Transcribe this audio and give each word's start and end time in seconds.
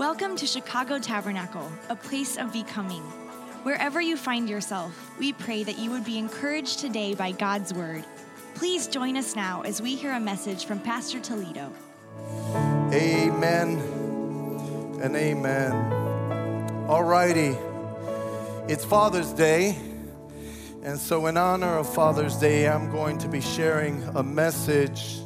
Welcome 0.00 0.34
to 0.36 0.46
Chicago 0.46 0.98
Tabernacle, 0.98 1.70
a 1.90 1.94
place 1.94 2.38
of 2.38 2.54
becoming. 2.54 3.02
Wherever 3.64 4.00
you 4.00 4.16
find 4.16 4.48
yourself, 4.48 5.10
we 5.18 5.34
pray 5.34 5.62
that 5.62 5.78
you 5.78 5.90
would 5.90 6.06
be 6.06 6.16
encouraged 6.16 6.78
today 6.78 7.12
by 7.12 7.32
God's 7.32 7.74
word. 7.74 8.06
Please 8.54 8.86
join 8.86 9.18
us 9.18 9.36
now 9.36 9.60
as 9.60 9.82
we 9.82 9.96
hear 9.96 10.14
a 10.14 10.18
message 10.18 10.64
from 10.64 10.80
Pastor 10.80 11.20
Toledo. 11.20 11.70
Amen 12.94 13.78
and 15.02 15.14
amen. 15.14 15.72
All 16.88 17.04
righty. 17.04 17.54
It's 18.72 18.86
Father's 18.86 19.34
Day. 19.34 19.76
And 20.82 20.98
so, 20.98 21.26
in 21.26 21.36
honor 21.36 21.76
of 21.76 21.94
Father's 21.94 22.36
Day, 22.36 22.66
I'm 22.66 22.90
going 22.90 23.18
to 23.18 23.28
be 23.28 23.42
sharing 23.42 24.02
a 24.14 24.22
message 24.22 25.18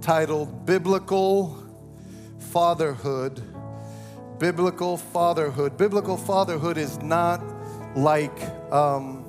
titled 0.00 0.66
Biblical 0.66 1.56
Fatherhood. 2.50 3.51
Biblical 4.42 4.96
Fatherhood. 4.96 5.76
Biblical 5.76 6.16
Fatherhood 6.16 6.76
is 6.76 7.00
not 7.00 7.40
like 7.94 8.42
um, 8.72 9.24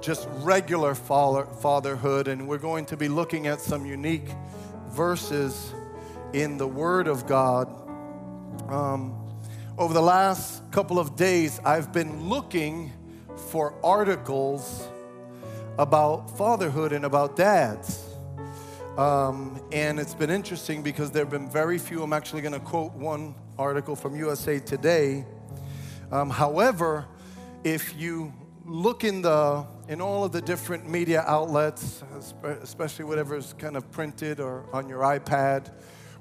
just 0.00 0.28
regular 0.34 0.94
fatherhood, 0.94 2.28
and 2.28 2.46
we're 2.46 2.58
going 2.58 2.86
to 2.86 2.96
be 2.96 3.08
looking 3.08 3.48
at 3.48 3.60
some 3.60 3.84
unique 3.84 4.28
verses 4.90 5.74
in 6.34 6.56
the 6.56 6.68
Word 6.68 7.08
of 7.08 7.26
God. 7.26 7.66
Um, 8.68 9.12
over 9.76 9.92
the 9.92 10.00
last 10.00 10.70
couple 10.70 11.00
of 11.00 11.16
days, 11.16 11.58
I've 11.64 11.92
been 11.92 12.28
looking 12.28 12.92
for 13.50 13.74
articles 13.82 14.86
about 15.80 16.38
fatherhood 16.38 16.92
and 16.92 17.04
about 17.04 17.34
dads. 17.34 18.04
Um, 18.96 19.60
and 19.72 19.98
it's 19.98 20.14
been 20.14 20.30
interesting 20.30 20.84
because 20.84 21.10
there 21.10 21.24
have 21.24 21.30
been 21.32 21.50
very 21.50 21.78
few. 21.78 22.04
I'm 22.04 22.12
actually 22.12 22.42
going 22.42 22.54
to 22.54 22.60
quote 22.60 22.92
one 22.92 23.34
article 23.58 23.96
from 23.96 24.14
USA 24.16 24.58
Today. 24.58 25.24
Um, 26.12 26.30
however, 26.30 27.06
if 27.64 27.96
you 27.98 28.32
look 28.64 29.04
in 29.04 29.22
the 29.22 29.66
in 29.88 30.00
all 30.00 30.24
of 30.24 30.32
the 30.32 30.42
different 30.42 30.88
media 30.88 31.24
outlets, 31.26 32.02
especially 32.42 33.04
whatever's 33.04 33.54
kind 33.54 33.76
of 33.76 33.90
printed 33.90 34.38
or 34.38 34.64
on 34.72 34.88
your 34.88 35.00
iPad, 35.00 35.72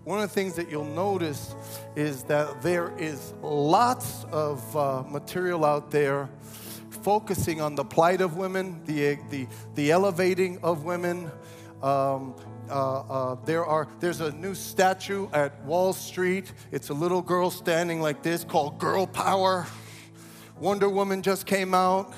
one 0.03 0.21
of 0.21 0.29
the 0.29 0.33
things 0.33 0.55
that 0.55 0.71
you'll 0.71 0.85
notice 0.85 1.53
is 1.95 2.23
that 2.23 2.61
there 2.61 2.97
is 2.97 3.33
lots 3.41 4.23
of 4.31 4.77
uh, 4.77 5.03
material 5.03 5.65
out 5.65 5.91
there 5.91 6.29
focusing 7.01 7.59
on 7.59 7.75
the 7.75 7.83
plight 7.83 8.21
of 8.21 8.37
women, 8.37 8.81
the, 8.85 9.17
the, 9.29 9.47
the 9.75 9.91
elevating 9.91 10.59
of 10.63 10.85
women, 10.85 11.29
um, 11.83 12.33
uh, 12.69 12.99
uh, 12.99 13.35
there 13.45 13.65
are 13.65 13.87
there's 13.99 14.21
a 14.21 14.31
new 14.31 14.55
statue 14.55 15.27
at 15.33 15.63
Wall 15.63 15.93
Street. 15.93 16.51
It's 16.71 16.89
a 16.89 16.93
little 16.93 17.21
girl 17.21 17.49
standing 17.49 18.01
like 18.01 18.23
this 18.23 18.43
called 18.43 18.79
Girl 18.79 19.07
Power. 19.07 19.67
Wonder 20.59 20.89
Woman 20.89 21.21
just 21.21 21.45
came 21.45 21.73
out. 21.73 22.13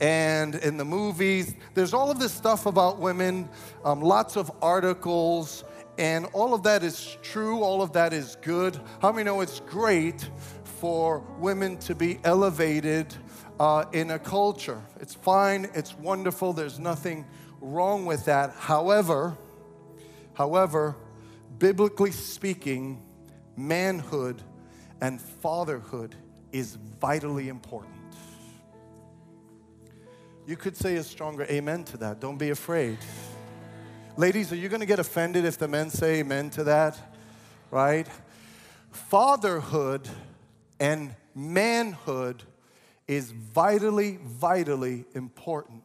And 0.00 0.54
in 0.54 0.76
the 0.76 0.84
movies, 0.84 1.56
there's 1.74 1.92
all 1.92 2.10
of 2.10 2.20
this 2.20 2.32
stuff 2.32 2.66
about 2.66 3.00
women, 3.00 3.48
um, 3.84 4.00
lots 4.00 4.36
of 4.36 4.50
articles, 4.62 5.64
and 5.98 6.26
all 6.26 6.54
of 6.54 6.62
that 6.62 6.84
is 6.84 7.16
true, 7.22 7.62
all 7.62 7.82
of 7.82 7.92
that 7.94 8.12
is 8.12 8.36
good. 8.42 8.78
How 9.02 9.10
many 9.10 9.24
know 9.24 9.40
it's 9.40 9.58
great 9.60 10.30
for 10.62 11.18
women 11.40 11.78
to 11.78 11.96
be 11.96 12.20
elevated 12.22 13.12
uh, 13.58 13.86
in 13.92 14.12
a 14.12 14.18
culture? 14.20 14.80
It's 15.00 15.14
fine, 15.14 15.68
it's 15.74 15.96
wonderful, 15.96 16.52
there's 16.52 16.78
nothing 16.78 17.26
wrong 17.60 18.06
with 18.06 18.24
that. 18.26 18.52
However, 18.52 19.36
However, 20.38 20.94
biblically 21.58 22.12
speaking, 22.12 23.02
manhood 23.56 24.40
and 25.00 25.20
fatherhood 25.20 26.14
is 26.52 26.76
vitally 27.00 27.48
important. 27.48 28.14
You 30.46 30.56
could 30.56 30.76
say 30.76 30.94
a 30.94 31.02
stronger 31.02 31.44
amen 31.50 31.82
to 31.86 31.96
that. 31.96 32.20
Don't 32.20 32.38
be 32.38 32.50
afraid. 32.50 32.98
Ladies, 34.16 34.52
are 34.52 34.56
you 34.56 34.68
going 34.68 34.78
to 34.78 34.86
get 34.86 35.00
offended 35.00 35.44
if 35.44 35.58
the 35.58 35.66
men 35.66 35.90
say 35.90 36.20
amen 36.20 36.50
to 36.50 36.62
that? 36.62 36.96
Right? 37.72 38.06
Fatherhood 38.92 40.08
and 40.78 41.16
manhood 41.34 42.44
is 43.08 43.32
vitally, 43.32 44.20
vitally 44.22 45.04
important 45.16 45.82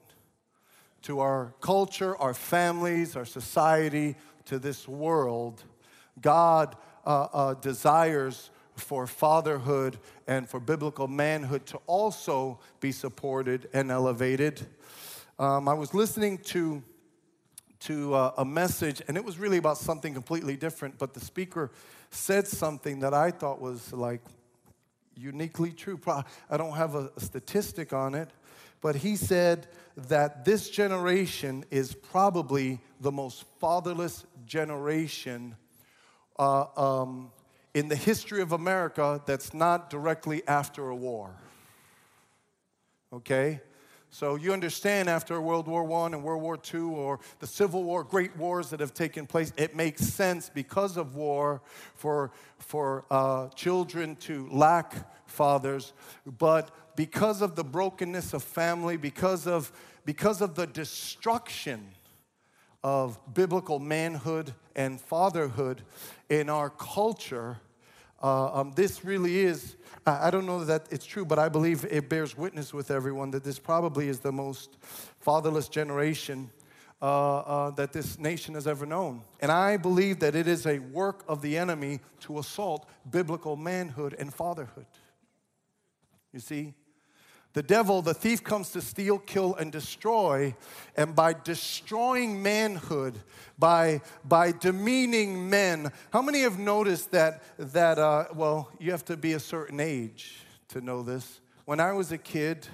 to 1.01 1.21
our 1.21 1.53
culture, 1.59 2.15
our 2.17 2.35
families, 2.35 3.15
our 3.15 3.25
society, 3.25 4.15
to 4.45 4.59
this 4.59 4.87
world, 4.87 5.63
God 6.21 6.75
uh, 7.05 7.27
uh, 7.33 7.53
desires 7.55 8.49
for 8.75 9.05
fatherhood 9.07 9.97
and 10.27 10.49
for 10.49 10.59
biblical 10.59 11.07
manhood 11.07 11.65
to 11.67 11.79
also 11.85 12.59
be 12.79 12.91
supported 12.91 13.69
and 13.73 13.91
elevated. 13.91 14.65
Um, 15.39 15.67
I 15.67 15.73
was 15.73 15.93
listening 15.93 16.37
to, 16.39 16.81
to 17.81 18.13
uh, 18.13 18.33
a 18.37 18.45
message, 18.45 19.01
and 19.07 19.17
it 19.17 19.25
was 19.25 19.37
really 19.37 19.57
about 19.57 19.77
something 19.77 20.13
completely 20.13 20.55
different, 20.55 20.97
but 20.97 21.13
the 21.13 21.19
speaker 21.19 21.71
said 22.09 22.47
something 22.47 22.99
that 22.99 23.13
I 23.13 23.31
thought 23.31 23.59
was 23.59 23.91
like 23.93 24.21
uniquely 25.15 25.71
true. 25.71 25.99
I 26.49 26.57
don't 26.57 26.75
have 26.75 26.95
a 26.95 27.11
statistic 27.19 27.93
on 27.93 28.15
it, 28.15 28.29
but 28.81 28.95
he 28.95 29.15
said 29.15 29.67
that 29.95 30.45
this 30.45 30.69
generation 30.69 31.63
is 31.71 31.93
probably 31.93 32.79
the 32.99 33.11
most 33.11 33.45
fatherless 33.59 34.25
generation 34.45 35.55
uh, 36.37 36.65
um, 36.75 37.31
in 37.73 37.87
the 37.87 37.95
history 37.95 38.41
of 38.41 38.51
America 38.51 39.21
that's 39.25 39.53
not 39.53 39.89
directly 39.89 40.45
after 40.47 40.89
a 40.89 40.95
war. 40.95 41.31
Okay? 43.11 43.61
So 44.09 44.35
you 44.35 44.53
understand 44.53 45.09
after 45.09 45.41
World 45.41 45.67
War 45.67 45.91
I 45.91 46.05
and 46.05 46.23
World 46.23 46.43
War 46.43 46.59
II 46.71 46.81
or 46.81 47.19
the 47.39 47.47
Civil 47.47 47.83
War, 47.83 48.03
great 48.03 48.37
wars 48.37 48.69
that 48.69 48.79
have 48.79 48.93
taken 48.93 49.25
place, 49.25 49.51
it 49.57 49.75
makes 49.75 50.05
sense 50.05 50.51
because 50.53 50.97
of 50.97 51.15
war 51.15 51.63
for, 51.95 52.31
for 52.59 53.05
uh, 53.09 53.49
children 53.49 54.15
to 54.17 54.47
lack 54.51 55.09
fathers. 55.27 55.93
But 56.37 56.95
because 56.95 57.41
of 57.41 57.55
the 57.55 57.63
brokenness 57.63 58.35
of 58.35 58.43
family, 58.43 58.97
because 58.97 59.47
of, 59.47 59.71
because 60.05 60.41
of 60.41 60.53
the 60.53 60.67
destruction 60.67 61.87
of 62.83 63.19
biblical 63.33 63.79
manhood 63.79 64.53
and 64.75 64.99
fatherhood 64.99 65.81
in 66.29 66.49
our 66.49 66.69
culture, 66.69 67.59
uh, 68.21 68.61
um, 68.61 68.71
this 68.75 69.03
really 69.03 69.39
is, 69.39 69.75
I 70.05 70.31
don't 70.31 70.45
know 70.45 70.63
that 70.65 70.87
it's 70.91 71.05
true, 71.05 71.25
but 71.25 71.39
I 71.39 71.49
believe 71.49 71.85
it 71.89 72.09
bears 72.09 72.37
witness 72.37 72.73
with 72.73 72.91
everyone 72.91 73.31
that 73.31 73.43
this 73.43 73.59
probably 73.59 74.07
is 74.07 74.19
the 74.19 74.31
most 74.31 74.77
fatherless 75.19 75.67
generation 75.69 76.49
uh, 77.01 77.39
uh, 77.39 77.69
that 77.71 77.91
this 77.91 78.17
nation 78.17 78.53
has 78.55 78.65
ever 78.65 78.85
known. 78.85 79.21
And 79.41 79.51
I 79.51 79.75
believe 79.75 80.19
that 80.19 80.35
it 80.35 80.47
is 80.47 80.65
a 80.65 80.79
work 80.79 81.25
of 81.27 81.41
the 81.41 81.57
enemy 81.57 81.99
to 82.21 82.39
assault 82.39 82.89
biblical 83.11 83.57
manhood 83.57 84.15
and 84.17 84.33
fatherhood. 84.33 84.85
You 86.31 86.39
see? 86.39 86.73
The 87.53 87.63
devil, 87.63 88.01
the 88.01 88.15
thief, 88.15 88.43
comes 88.43 88.71
to 88.71 88.81
steal, 88.81 89.19
kill, 89.19 89.53
and 89.55 89.71
destroy. 89.71 90.55
And 90.97 91.15
by 91.15 91.33
destroying 91.33 92.41
manhood, 92.41 93.19
by, 93.59 94.01
by 94.25 94.51
demeaning 94.51 95.49
men, 95.49 95.91
how 96.11 96.23
many 96.23 96.41
have 96.41 96.57
noticed 96.57 97.11
that, 97.11 97.43
that 97.57 97.99
uh, 97.99 98.25
well, 98.33 98.71
you 98.79 98.89
have 98.89 99.05
to 99.05 99.17
be 99.17 99.33
a 99.33 99.39
certain 99.39 99.79
age 99.79 100.39
to 100.69 100.81
know 100.81 101.03
this? 101.03 101.41
When 101.65 101.79
I 101.79 101.91
was 101.93 102.11
a 102.11 102.17
kid, 102.17 102.67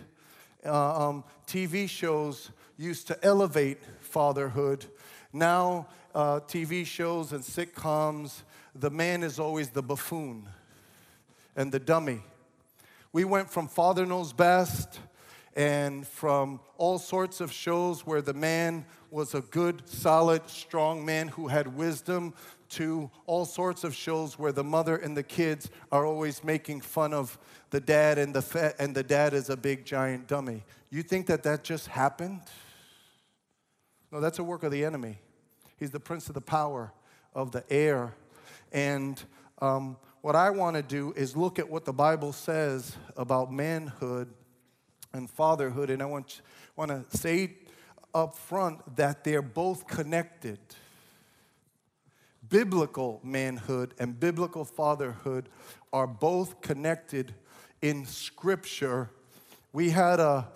uh, 0.66 1.10
um, 1.10 1.24
TV 1.46 1.90
shows 1.90 2.50
used 2.78 3.08
to 3.08 3.20
elevate 3.24 3.82
fatherhood. 4.00 4.86
Now, 5.34 5.88
uh, 6.16 6.40
TV 6.40 6.86
shows 6.86 7.34
and 7.34 7.44
sitcoms, 7.44 8.44
the 8.74 8.90
man 8.90 9.24
is 9.24 9.40
always 9.40 9.70
the 9.70 9.84
buffoon 9.84 10.48
and 11.56 11.72
the 11.72 11.80
dummy. 11.80 12.22
We 13.12 13.24
went 13.24 13.50
from 13.50 13.68
Father 13.68 14.06
Knows 14.06 14.34
Best 14.34 15.00
and 15.56 16.08
from 16.08 16.60
all 16.78 17.00
sorts 17.00 17.42
of 17.42 17.52
shows 17.52 18.06
where 18.06 18.22
the 18.22 18.36
man 18.36 18.86
was 19.10 19.34
a 19.34 19.42
good, 19.42 19.82
solid, 19.90 20.48
strong 20.48 21.04
man 21.04 21.28
who 21.30 21.48
had 21.48 21.76
wisdom 21.76 22.36
to 22.70 23.10
all 23.26 23.46
sorts 23.46 23.84
of 23.84 23.96
shows 23.96 24.38
where 24.38 24.52
the 24.52 24.64
mother 24.64 24.96
and 24.96 25.18
the 25.18 25.24
kids 25.24 25.72
are 25.92 26.06
always 26.06 26.44
making 26.44 26.82
fun 26.82 27.12
of 27.12 27.40
the 27.72 27.80
dad 27.80 28.20
and 28.20 28.32
the 28.32 28.44
fa- 28.44 28.76
and 28.78 28.94
the 28.94 29.02
dad 29.02 29.34
is 29.34 29.50
a 29.50 29.58
big 29.58 29.86
giant 29.86 30.28
dummy. 30.28 30.64
You 30.92 31.02
think 31.02 31.26
that 31.28 31.42
that 31.44 31.64
just 31.64 31.88
happened? 31.88 32.42
No, 34.12 34.20
that's 34.20 34.38
a 34.38 34.44
work 34.44 34.62
of 34.62 34.72
the 34.72 34.86
enemy. 34.86 35.18
He's 35.78 35.90
the 35.90 36.00
prince 36.00 36.28
of 36.28 36.36
the 36.36 36.42
power 36.42 36.94
of 37.34 37.52
the 37.52 37.64
air, 37.72 38.14
and 38.72 39.20
um, 39.62 39.98
what 40.22 40.36
I 40.36 40.50
want 40.50 40.76
to 40.76 40.84
do 40.84 41.14
is 41.16 41.36
look 41.36 41.60
at 41.60 41.70
what 41.70 41.86
the 41.86 41.94
Bible 41.94 42.34
says 42.34 42.96
about 43.16 43.52
manhood 43.52 44.34
and 45.14 45.30
fatherhood, 45.30 45.90
and 45.90 46.02
I 46.02 46.06
want, 46.06 46.42
want 46.76 46.92
to 46.92 47.18
say 47.18 47.56
up 48.14 48.36
front 48.36 48.96
that 48.98 49.24
they're 49.24 49.42
both 49.42 49.88
connected. 49.88 50.60
biblical 52.50 53.20
manhood 53.24 53.94
and 54.00 54.20
biblical 54.20 54.66
fatherhood 54.66 55.50
are 55.94 56.08
both 56.08 56.62
connected 56.62 57.34
in 57.82 58.06
Scripture. 58.06 59.10
We 59.72 59.92
had 59.92 60.20
a, 60.20 60.48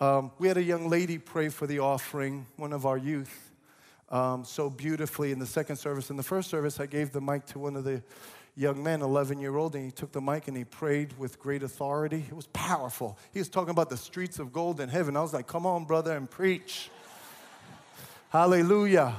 um, 0.00 0.30
we 0.38 0.48
had 0.48 0.56
a 0.56 0.62
young 0.62 0.88
lady 0.88 1.18
pray 1.18 1.48
for 1.48 1.66
the 1.66 1.80
offering, 1.80 2.46
one 2.56 2.72
of 2.72 2.86
our 2.86 2.96
youth, 2.96 3.52
um, 4.08 4.44
so 4.44 4.70
beautifully 4.70 5.32
in 5.32 5.38
the 5.38 5.46
second 5.46 5.76
service. 5.76 6.10
In 6.10 6.16
the 6.16 6.22
first 6.22 6.50
service, 6.50 6.80
I 6.80 6.86
gave 6.86 7.12
the 7.12 7.20
mic 7.20 7.46
to 7.46 7.58
one 7.58 7.76
of 7.76 7.84
the 7.84 8.02
young 8.60 8.82
man, 8.82 9.00
11 9.00 9.40
year 9.40 9.56
old, 9.56 9.74
and 9.74 9.86
he 9.86 9.90
took 9.90 10.12
the 10.12 10.20
mic 10.20 10.46
and 10.46 10.54
he 10.54 10.64
prayed 10.64 11.18
with 11.18 11.38
great 11.38 11.62
authority. 11.62 12.26
It 12.28 12.36
was 12.36 12.46
powerful. 12.48 13.18
He 13.32 13.38
was 13.38 13.48
talking 13.48 13.70
about 13.70 13.88
the 13.88 13.96
streets 13.96 14.38
of 14.38 14.52
gold 14.52 14.80
in 14.80 14.90
heaven. 14.90 15.16
I 15.16 15.22
was 15.22 15.32
like, 15.32 15.46
come 15.46 15.64
on, 15.64 15.86
brother, 15.86 16.14
and 16.14 16.30
preach. 16.30 16.90
Hallelujah. 18.28 19.14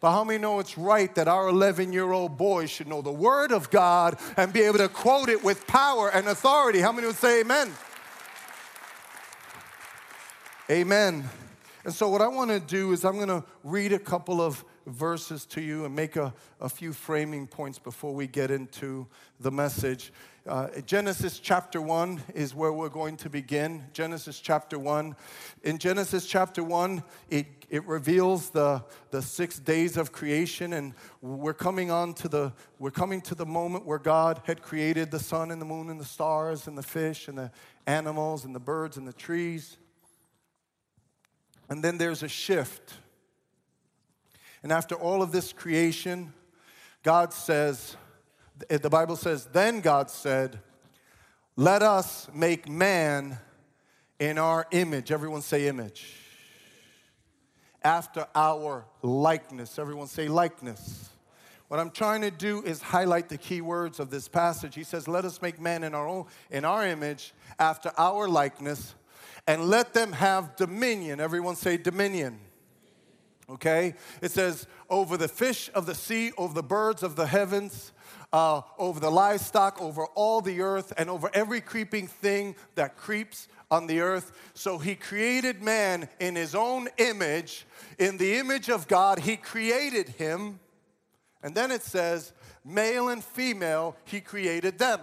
But 0.00 0.10
how 0.10 0.24
many 0.24 0.40
know 0.40 0.58
it's 0.58 0.76
right 0.76 1.14
that 1.14 1.28
our 1.28 1.48
11 1.48 1.92
year 1.92 2.10
old 2.10 2.36
boys 2.36 2.68
should 2.68 2.88
know 2.88 3.00
the 3.00 3.12
Word 3.12 3.52
of 3.52 3.70
God 3.70 4.18
and 4.36 4.52
be 4.52 4.62
able 4.62 4.78
to 4.78 4.88
quote 4.88 5.28
it 5.28 5.44
with 5.44 5.66
power 5.68 6.10
and 6.10 6.26
authority? 6.26 6.80
How 6.80 6.90
many 6.90 7.06
would 7.06 7.16
say 7.16 7.42
amen? 7.42 7.70
Amen. 10.68 11.24
And 11.84 11.94
so, 11.94 12.08
what 12.08 12.22
I 12.22 12.28
want 12.28 12.50
to 12.50 12.58
do 12.58 12.92
is, 12.92 13.04
I'm 13.04 13.16
going 13.16 13.28
to 13.28 13.44
read 13.62 13.92
a 13.92 13.98
couple 13.98 14.40
of 14.40 14.64
verses 14.86 15.46
to 15.46 15.60
you 15.60 15.84
and 15.84 15.94
make 15.94 16.16
a, 16.16 16.32
a 16.60 16.68
few 16.68 16.92
framing 16.92 17.46
points 17.46 17.78
before 17.78 18.14
we 18.14 18.26
get 18.26 18.50
into 18.50 19.06
the 19.40 19.50
message. 19.50 20.12
Uh, 20.46 20.68
Genesis 20.84 21.38
chapter 21.38 21.80
1 21.80 22.22
is 22.34 22.54
where 22.54 22.72
we're 22.72 22.90
going 22.90 23.16
to 23.16 23.30
begin. 23.30 23.84
Genesis 23.94 24.40
chapter 24.40 24.78
1. 24.78 25.16
In 25.62 25.78
Genesis 25.78 26.26
chapter 26.26 26.62
1, 26.62 27.02
it, 27.30 27.46
it 27.70 27.82
reveals 27.86 28.50
the, 28.50 28.84
the 29.10 29.22
six 29.22 29.58
days 29.58 29.96
of 29.96 30.12
creation, 30.12 30.74
and 30.74 30.92
we're 31.22 31.54
coming 31.54 31.90
on 31.90 32.12
to 32.14 32.28
the 32.28 32.52
we're 32.78 32.90
coming 32.90 33.22
to 33.22 33.34
the 33.34 33.46
moment 33.46 33.86
where 33.86 33.98
God 33.98 34.42
had 34.44 34.60
created 34.60 35.10
the 35.10 35.18
sun 35.18 35.50
and 35.50 35.62
the 35.62 35.66
moon 35.66 35.88
and 35.88 35.98
the 35.98 36.04
stars 36.04 36.66
and 36.66 36.76
the 36.76 36.82
fish 36.82 37.28
and 37.28 37.38
the 37.38 37.50
animals 37.86 38.44
and 38.44 38.54
the 38.54 38.60
birds 38.60 38.98
and 38.98 39.08
the 39.08 39.12
trees. 39.12 39.78
And 41.70 41.82
then 41.82 41.96
there's 41.96 42.22
a 42.22 42.28
shift. 42.28 42.94
And 44.64 44.72
after 44.72 44.94
all 44.94 45.20
of 45.20 45.30
this 45.30 45.52
creation, 45.52 46.32
God 47.02 47.34
says, 47.34 47.98
eh, 48.70 48.78
the 48.78 48.88
Bible 48.88 49.14
says, 49.14 49.44
then 49.52 49.82
God 49.82 50.10
said, 50.10 50.58
let 51.54 51.82
us 51.82 52.28
make 52.32 52.66
man 52.66 53.38
in 54.18 54.38
our 54.38 54.66
image. 54.70 55.12
Everyone 55.12 55.42
say 55.42 55.68
image. 55.68 56.16
After 57.82 58.26
our 58.34 58.86
likeness. 59.02 59.78
Everyone 59.78 60.06
say 60.06 60.28
likeness. 60.28 61.10
What 61.68 61.78
I'm 61.78 61.90
trying 61.90 62.22
to 62.22 62.30
do 62.30 62.62
is 62.62 62.80
highlight 62.80 63.28
the 63.28 63.36
key 63.36 63.60
words 63.60 64.00
of 64.00 64.08
this 64.08 64.28
passage. 64.28 64.74
He 64.74 64.84
says, 64.84 65.06
Let 65.06 65.26
us 65.26 65.42
make 65.42 65.60
man 65.60 65.84
in 65.84 65.94
our 65.94 66.08
own 66.08 66.24
in 66.50 66.64
our 66.64 66.86
image, 66.86 67.34
after 67.58 67.92
our 67.98 68.28
likeness, 68.28 68.94
and 69.46 69.66
let 69.66 69.92
them 69.92 70.12
have 70.12 70.56
dominion. 70.56 71.20
Everyone 71.20 71.54
say 71.54 71.76
dominion 71.76 72.40
okay? 73.48 73.94
It 74.22 74.30
says, 74.30 74.66
over 74.88 75.16
the 75.16 75.28
fish 75.28 75.70
of 75.74 75.86
the 75.86 75.94
sea, 75.94 76.32
over 76.36 76.54
the 76.54 76.62
birds 76.62 77.02
of 77.02 77.16
the 77.16 77.26
heavens, 77.26 77.92
uh, 78.32 78.62
over 78.78 78.98
the 78.98 79.10
livestock, 79.10 79.80
over 79.80 80.06
all 80.14 80.40
the 80.40 80.60
earth, 80.60 80.92
and 80.96 81.08
over 81.08 81.30
every 81.34 81.60
creeping 81.60 82.06
thing 82.06 82.56
that 82.74 82.96
creeps 82.96 83.48
on 83.70 83.86
the 83.86 84.00
earth. 84.00 84.32
So 84.54 84.78
he 84.78 84.94
created 84.94 85.62
man 85.62 86.08
in 86.18 86.34
his 86.34 86.54
own 86.54 86.88
image. 86.98 87.66
In 87.98 88.18
the 88.18 88.36
image 88.38 88.68
of 88.68 88.88
God, 88.88 89.20
he 89.20 89.36
created 89.36 90.08
him. 90.10 90.58
And 91.42 91.54
then 91.54 91.70
it 91.70 91.82
says, 91.82 92.32
male 92.64 93.08
and 93.08 93.22
female, 93.22 93.96
he 94.04 94.20
created 94.20 94.78
them. 94.78 95.00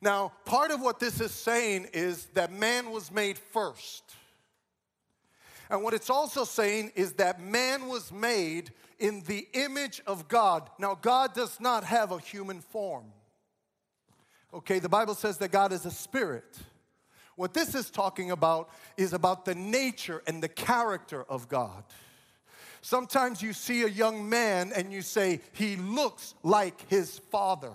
Now, 0.00 0.32
part 0.44 0.70
of 0.70 0.80
what 0.80 0.98
this 0.98 1.20
is 1.20 1.30
saying 1.30 1.88
is 1.92 2.26
that 2.34 2.52
man 2.52 2.90
was 2.90 3.10
made 3.10 3.38
first. 3.38 4.02
And 5.72 5.82
what 5.82 5.94
it's 5.94 6.10
also 6.10 6.44
saying 6.44 6.92
is 6.94 7.14
that 7.14 7.40
man 7.40 7.88
was 7.88 8.12
made 8.12 8.72
in 8.98 9.22
the 9.22 9.48
image 9.54 10.02
of 10.06 10.28
God. 10.28 10.68
Now, 10.78 10.94
God 10.94 11.32
does 11.32 11.58
not 11.60 11.82
have 11.84 12.12
a 12.12 12.18
human 12.18 12.60
form. 12.60 13.06
Okay, 14.52 14.78
the 14.80 14.90
Bible 14.90 15.14
says 15.14 15.38
that 15.38 15.50
God 15.50 15.72
is 15.72 15.86
a 15.86 15.90
spirit. 15.90 16.58
What 17.36 17.54
this 17.54 17.74
is 17.74 17.88
talking 17.88 18.30
about 18.30 18.68
is 18.98 19.14
about 19.14 19.46
the 19.46 19.54
nature 19.54 20.22
and 20.26 20.42
the 20.42 20.48
character 20.48 21.24
of 21.24 21.48
God. 21.48 21.84
Sometimes 22.82 23.40
you 23.40 23.54
see 23.54 23.82
a 23.82 23.88
young 23.88 24.28
man 24.28 24.72
and 24.76 24.92
you 24.92 25.00
say, 25.00 25.40
he 25.52 25.76
looks 25.76 26.34
like 26.42 26.86
his 26.90 27.18
father 27.30 27.72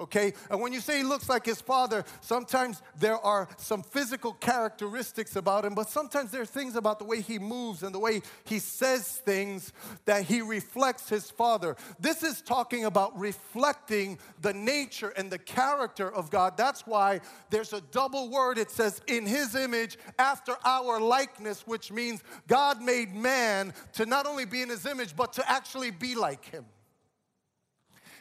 okay? 0.00 0.32
And 0.50 0.60
when 0.60 0.72
you 0.72 0.80
say 0.80 0.98
he 0.98 1.04
looks 1.04 1.28
like 1.28 1.44
his 1.44 1.60
father, 1.60 2.04
sometimes 2.20 2.82
there 2.98 3.18
are 3.18 3.48
some 3.58 3.82
physical 3.82 4.32
characteristics 4.32 5.36
about 5.36 5.64
him, 5.64 5.74
but 5.74 5.88
sometimes 5.88 6.30
there 6.30 6.42
are 6.42 6.46
things 6.46 6.74
about 6.74 6.98
the 6.98 7.04
way 7.04 7.20
he 7.20 7.38
moves 7.38 7.82
and 7.82 7.94
the 7.94 7.98
way 7.98 8.22
he 8.44 8.58
says 8.58 9.18
things 9.24 9.72
that 10.06 10.24
he 10.24 10.40
reflects 10.40 11.08
his 11.08 11.30
father. 11.30 11.76
This 11.98 12.22
is 12.22 12.42
talking 12.42 12.84
about 12.84 13.18
reflecting 13.18 14.18
the 14.40 14.54
nature 14.54 15.10
and 15.10 15.30
the 15.30 15.38
character 15.38 16.10
of 16.10 16.30
God. 16.30 16.56
That's 16.56 16.86
why 16.86 17.20
there's 17.50 17.72
a 17.72 17.80
double 17.80 18.30
word. 18.30 18.58
It 18.58 18.70
says, 18.70 19.00
in 19.06 19.26
his 19.26 19.54
image, 19.54 19.98
after 20.18 20.56
our 20.64 21.00
likeness, 21.00 21.66
which 21.66 21.92
means 21.92 22.22
God 22.46 22.80
made 22.82 23.14
man 23.14 23.74
to 23.94 24.06
not 24.06 24.26
only 24.26 24.46
be 24.46 24.62
in 24.62 24.68
his 24.68 24.86
image, 24.86 25.14
but 25.14 25.32
to 25.34 25.50
actually 25.50 25.90
be 25.90 26.14
like 26.14 26.44
him. 26.46 26.64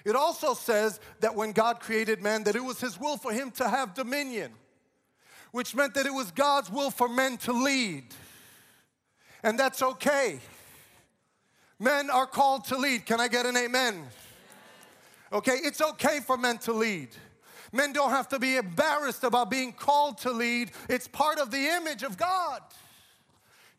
It 0.10 0.16
also 0.16 0.56
says 0.56 1.00
that 1.20 1.36
when 1.36 1.52
God 1.52 1.80
created 1.80 2.24
man, 2.24 2.44
that 2.46 2.56
it 2.56 2.64
was 2.64 2.82
his 2.82 3.00
will 3.00 3.16
for 3.16 3.32
him 3.32 3.52
to 3.52 3.70
have 3.70 3.94
dominion, 3.94 4.52
which 5.52 5.76
meant 5.76 5.94
that 5.94 6.08
it 6.08 6.14
was 6.14 6.32
God's 6.32 6.72
will 6.72 6.90
for 6.90 7.08
men 7.08 7.38
to 7.38 7.54
lead. 7.54 8.06
And 9.44 9.60
that's 9.60 9.84
okay. 9.84 10.40
Men 11.78 12.10
are 12.10 12.26
called 12.26 12.66
to 12.66 12.78
lead. 12.78 13.06
Can 13.06 13.22
I 13.22 13.28
get 13.28 13.46
an 13.46 13.56
amen? 13.56 14.04
Okay, 15.32 15.58
it's 15.64 15.80
okay 15.80 16.22
for 16.22 16.38
men 16.38 16.58
to 16.60 16.74
lead. 16.74 17.10
Men 17.72 17.94
don't 17.94 18.10
have 18.10 18.28
to 18.30 18.40
be 18.40 18.58
embarrassed 18.58 19.24
about 19.24 19.52
being 19.52 19.72
called 19.72 20.18
to 20.20 20.32
lead. 20.32 20.72
It's 20.90 21.08
part 21.08 21.38
of 21.38 21.52
the 21.52 21.68
image 21.68 22.02
of 22.02 22.18
God 22.18 22.62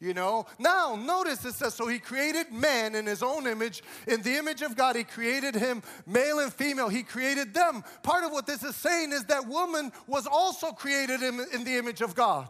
you 0.00 0.14
know. 0.14 0.47
Now, 0.58 0.97
notice 0.97 1.44
it 1.44 1.55
says, 1.55 1.75
so 1.75 1.87
he 1.87 1.99
created 1.99 2.50
man 2.52 2.94
in 2.94 3.06
his 3.06 3.23
own 3.23 3.47
image. 3.47 3.82
In 4.08 4.23
the 4.23 4.37
image 4.37 4.62
of 4.62 4.76
God, 4.76 4.97
he 4.97 5.05
created 5.05 5.55
him, 5.55 5.82
male 6.06 6.41
and 6.41 6.52
female, 6.52 6.88
he 6.88 7.02
created 7.02 7.52
them. 7.52 7.85
Part 8.02 8.25
of 8.25 8.33
what 8.33 8.47
this 8.47 8.62
is 8.62 8.75
saying 8.76 9.12
is 9.12 9.25
that 9.26 9.47
woman 9.47 9.92
was 10.07 10.26
also 10.26 10.73
created 10.73 11.23
in, 11.23 11.40
in 11.52 11.64
the 11.64 11.76
image 11.76 12.00
of 12.00 12.14
God. 12.14 12.49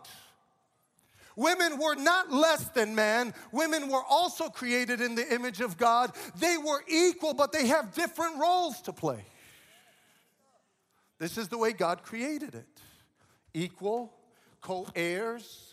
Women 1.36 1.78
were 1.78 1.94
not 1.94 2.30
less 2.30 2.68
than 2.68 2.94
man. 2.94 3.34
Women 3.50 3.88
were 3.88 4.02
also 4.08 4.48
created 4.48 5.00
in 5.00 5.14
the 5.14 5.34
image 5.34 5.60
of 5.60 5.76
God. 5.76 6.12
They 6.38 6.56
were 6.56 6.82
equal, 6.88 7.34
but 7.34 7.52
they 7.52 7.66
have 7.68 7.94
different 7.94 8.38
roles 8.38 8.80
to 8.82 8.92
play. 8.92 9.24
This 11.18 11.36
is 11.36 11.48
the 11.48 11.58
way 11.58 11.72
God 11.72 12.02
created 12.02 12.54
it 12.54 12.66
equal, 13.52 14.12
co 14.60 14.86
heirs, 14.94 15.69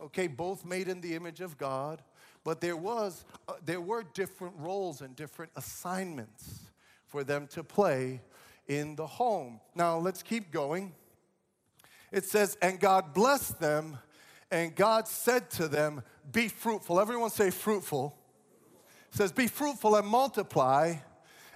okay, 0.00 0.26
both 0.26 0.64
made 0.64 0.88
in 0.88 1.00
the 1.00 1.14
image 1.14 1.40
of 1.40 1.58
God, 1.58 2.02
but 2.44 2.60
there 2.60 2.76
was 2.76 3.24
uh, 3.48 3.54
there 3.64 3.80
were 3.80 4.04
different 4.14 4.54
roles 4.58 5.00
and 5.00 5.14
different 5.16 5.52
assignments 5.56 6.60
for 7.06 7.24
them 7.24 7.46
to 7.48 7.64
play 7.64 8.20
in 8.66 8.96
the 8.96 9.06
home. 9.06 9.60
Now, 9.74 9.98
let's 9.98 10.22
keep 10.22 10.50
going. 10.50 10.94
It 12.12 12.24
says, 12.24 12.56
"And 12.62 12.78
God 12.80 13.12
blessed 13.12 13.60
them, 13.60 13.98
and 14.50 14.74
God 14.74 15.08
said 15.08 15.50
to 15.52 15.68
them, 15.68 16.02
be 16.30 16.48
fruitful." 16.48 17.00
Everyone 17.00 17.30
say 17.30 17.50
fruitful. 17.50 18.16
It 19.10 19.16
says, 19.16 19.32
"Be 19.32 19.46
fruitful 19.46 19.96
and 19.96 20.06
multiply." 20.06 20.96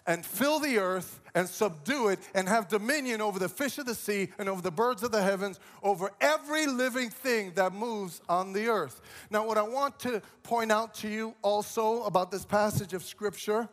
And 0.06 0.24
fill 0.24 0.58
the 0.58 0.78
earth 0.78 1.20
and 1.34 1.48
subdue 1.48 2.08
it 2.08 2.18
and 2.34 2.48
have 2.48 2.68
dominion 2.68 3.20
over 3.20 3.38
the 3.38 3.48
fish 3.48 3.78
of 3.78 3.86
the 3.86 3.94
sea 3.94 4.28
and 4.38 4.48
over 4.48 4.60
the 4.60 4.70
birds 4.70 5.02
of 5.02 5.12
the 5.12 5.22
heavens, 5.22 5.60
over 5.82 6.10
every 6.20 6.66
living 6.66 7.10
thing 7.10 7.52
that 7.54 7.72
moves 7.72 8.20
on 8.28 8.52
the 8.52 8.68
earth. 8.68 9.00
Now, 9.30 9.46
what 9.46 9.58
I 9.58 9.62
want 9.62 9.98
to 10.00 10.20
point 10.42 10.72
out 10.72 10.94
to 10.96 11.08
you 11.08 11.34
also 11.42 12.02
about 12.02 12.30
this 12.30 12.44
passage 12.44 12.92
of 12.92 13.02
scripture 13.02 13.68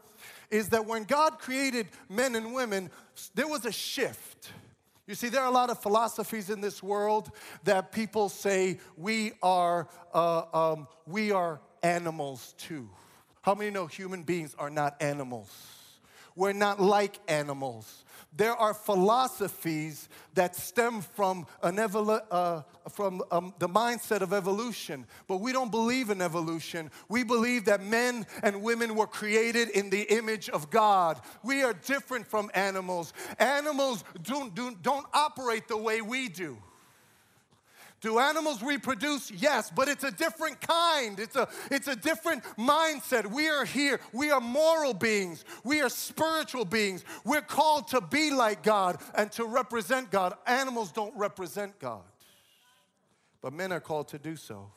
is 0.49 0.69
that 0.69 0.85
when 0.85 1.03
God 1.03 1.39
created 1.39 1.87
men 2.07 2.35
and 2.35 2.53
women, 2.53 2.89
there 3.35 3.47
was 3.47 3.65
a 3.65 3.71
shift. 3.71 4.51
You 5.07 5.15
see, 5.15 5.29
there 5.29 5.41
are 5.41 5.47
a 5.47 5.53
lot 5.53 5.69
of 5.69 5.81
philosophies 5.81 6.49
in 6.49 6.61
this 6.61 6.83
world 6.83 7.31
that 7.63 7.91
people 7.91 8.29
say 8.29 8.79
we 8.95 9.31
are, 9.41 9.87
uh, 10.13 10.43
um, 10.53 10.87
we 11.07 11.31
are 11.31 11.59
animals 11.81 12.53
too. 12.57 12.89
How 13.41 13.55
many 13.55 13.71
know 13.71 13.87
human 13.87 14.23
beings 14.23 14.55
are 14.59 14.69
not 14.69 15.01
animals? 15.01 15.78
We're 16.35 16.53
not 16.53 16.79
like 16.79 17.19
animals. 17.27 18.03
There 18.35 18.55
are 18.55 18.73
philosophies 18.73 20.07
that 20.35 20.55
stem 20.55 21.01
from, 21.01 21.47
an 21.63 21.77
evolu- 21.77 22.21
uh, 22.29 22.61
from 22.89 23.23
um, 23.31 23.53
the 23.57 23.67
mindset 23.67 24.21
of 24.21 24.33
evolution, 24.33 25.07
but 25.27 25.37
we 25.37 25.51
don't 25.51 25.71
believe 25.71 26.09
in 26.09 26.21
evolution. 26.21 26.91
We 27.09 27.23
believe 27.23 27.65
that 27.65 27.83
men 27.83 28.27
and 28.43 28.61
women 28.61 28.95
were 28.95 29.07
created 29.07 29.69
in 29.69 29.89
the 29.89 30.03
image 30.15 30.47
of 30.49 30.69
God. 30.69 31.19
We 31.43 31.63
are 31.63 31.73
different 31.73 32.27
from 32.27 32.51
animals. 32.53 33.13
Animals 33.39 34.03
don't, 34.21 34.53
don't, 34.53 34.81
don't 34.83 35.07
operate 35.13 35.67
the 35.67 35.77
way 35.77 36.01
we 36.01 36.29
do. 36.29 36.57
Do 38.01 38.19
animals 38.19 38.63
reproduce? 38.63 39.29
Yes, 39.29 39.69
but 39.75 39.89
it's 39.89 40.05
a 40.05 40.11
different 40.11 40.61
kind. 40.61 41.19
It's 41.19 41.35
a, 41.35 41.49
it's 41.69 41.87
a 41.87 41.95
different 41.95 42.43
mindset. 42.57 43.25
We 43.25 43.49
are 43.49 43.65
here. 43.65 43.99
We 44.13 44.31
are 44.31 44.39
moral 44.39 44.93
beings. 44.93 45.43
We 45.65 45.81
are 45.81 45.89
spiritual 45.89 46.63
beings. 46.63 47.03
We're 47.25 47.41
called 47.41 47.89
to 47.89 47.99
be 47.99 48.31
like 48.31 48.63
God 48.63 48.99
and 49.15 49.31
to 49.33 49.45
represent 49.45 50.11
God. 50.11 50.33
Animals 50.47 50.93
don't 50.93 51.15
represent 51.17 51.77
God, 51.79 52.03
but 53.41 53.51
men 53.51 53.73
are 53.73 53.81
called 53.81 54.07
to 54.09 54.19
do 54.19 54.37
so. 54.37 54.71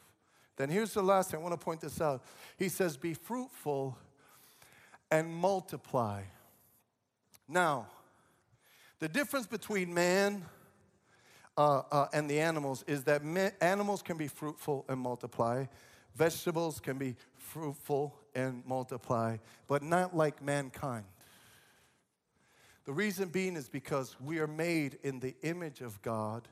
Then 0.56 0.68
here's 0.68 0.92
the 0.92 1.02
last 1.02 1.30
thing. 1.30 1.40
I 1.40 1.42
want 1.42 1.58
to 1.58 1.64
point 1.64 1.80
this 1.80 2.00
out. 2.00 2.22
He 2.58 2.68
says, 2.68 2.96
Be 2.96 3.14
fruitful 3.14 3.96
and 5.10 5.32
multiply. 5.32 6.22
Now, 7.48 7.86
the 8.98 9.08
difference 9.08 9.46
between 9.46 9.92
man 9.94 10.44
uh, 11.56 11.82
uh, 11.90 12.06
and 12.12 12.28
the 12.30 12.40
animals 12.40 12.84
is 12.86 13.04
that 13.04 13.22
animals 13.60 14.02
can 14.02 14.16
be 14.16 14.28
fruitful 14.28 14.84
and 14.88 14.98
multiply, 14.98 15.66
vegetables 16.14 16.80
can 16.80 16.98
be 16.98 17.16
fruitful 17.36 18.14
and 18.34 18.64
multiply, 18.66 19.36
but 19.68 19.82
not 19.82 20.16
like 20.16 20.42
mankind. 20.42 21.04
The 22.84 22.92
reason 22.92 23.28
being 23.28 23.56
is 23.56 23.68
because 23.68 24.16
we 24.20 24.38
are 24.38 24.46
made 24.46 24.98
in 25.02 25.20
the 25.20 25.34
image 25.42 25.80
of 25.80 26.00
God. 26.02 26.48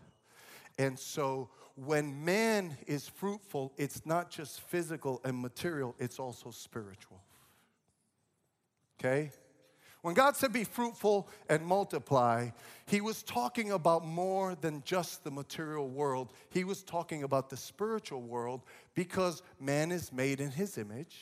And 0.78 0.98
so 0.98 1.48
when 1.74 2.24
man 2.24 2.76
is 2.86 3.08
fruitful, 3.08 3.72
it's 3.76 4.06
not 4.06 4.30
just 4.30 4.60
physical 4.60 5.20
and 5.24 5.36
material, 5.36 5.94
it's 5.98 6.18
also 6.18 6.50
spiritual. 6.50 7.20
Okay? 8.98 9.32
When 10.02 10.14
God 10.14 10.36
said, 10.36 10.52
Be 10.52 10.64
fruitful 10.64 11.28
and 11.48 11.64
multiply, 11.64 12.50
He 12.86 13.00
was 13.00 13.22
talking 13.22 13.72
about 13.72 14.04
more 14.04 14.54
than 14.54 14.82
just 14.84 15.24
the 15.24 15.30
material 15.30 15.88
world. 15.88 16.32
He 16.50 16.64
was 16.64 16.82
talking 16.82 17.22
about 17.22 17.50
the 17.50 17.56
spiritual 17.56 18.22
world 18.22 18.62
because 18.94 19.42
man 19.58 19.92
is 19.92 20.12
made 20.12 20.40
in 20.40 20.50
His 20.50 20.78
image, 20.78 21.16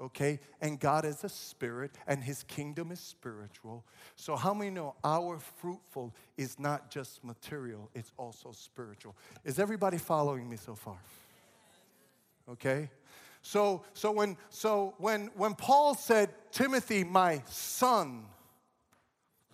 okay? 0.00 0.40
And 0.60 0.80
God 0.80 1.04
is 1.04 1.22
a 1.22 1.28
spirit 1.28 1.92
and 2.08 2.24
His 2.24 2.42
kingdom 2.42 2.90
is 2.90 3.00
spiritual. 3.00 3.84
So, 4.16 4.34
how 4.34 4.52
many 4.52 4.70
know 4.70 4.96
our 5.04 5.38
fruitful 5.38 6.12
is 6.36 6.58
not 6.58 6.90
just 6.90 7.22
material, 7.22 7.88
it's 7.94 8.10
also 8.16 8.50
spiritual? 8.50 9.14
Is 9.44 9.60
everybody 9.60 9.98
following 9.98 10.48
me 10.48 10.56
so 10.56 10.74
far? 10.74 10.98
Okay? 12.50 12.90
So, 13.42 13.84
so, 13.94 14.12
when, 14.12 14.36
so 14.50 14.94
when, 14.98 15.30
when 15.34 15.54
Paul 15.54 15.94
said, 15.94 16.30
Timothy, 16.52 17.04
my 17.04 17.42
son 17.46 18.24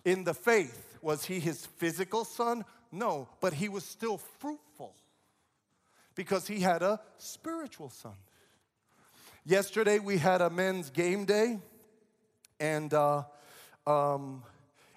in 0.03 0.23
the 0.23 0.33
faith, 0.33 0.97
was 1.01 1.25
he 1.25 1.39
his 1.39 1.65
physical 1.65 2.25
son? 2.25 2.65
No, 2.91 3.29
but 3.39 3.53
he 3.53 3.69
was 3.69 3.83
still 3.83 4.17
fruitful 4.17 4.93
because 6.15 6.47
he 6.47 6.59
had 6.59 6.81
a 6.81 6.99
spiritual 7.17 7.89
son. 7.89 8.15
Yesterday 9.45 9.99
we 9.99 10.17
had 10.17 10.41
a 10.41 10.49
men's 10.49 10.89
game 10.89 11.23
day, 11.23 11.59
and 12.59 12.93
uh, 12.93 13.23
um, 13.85 14.43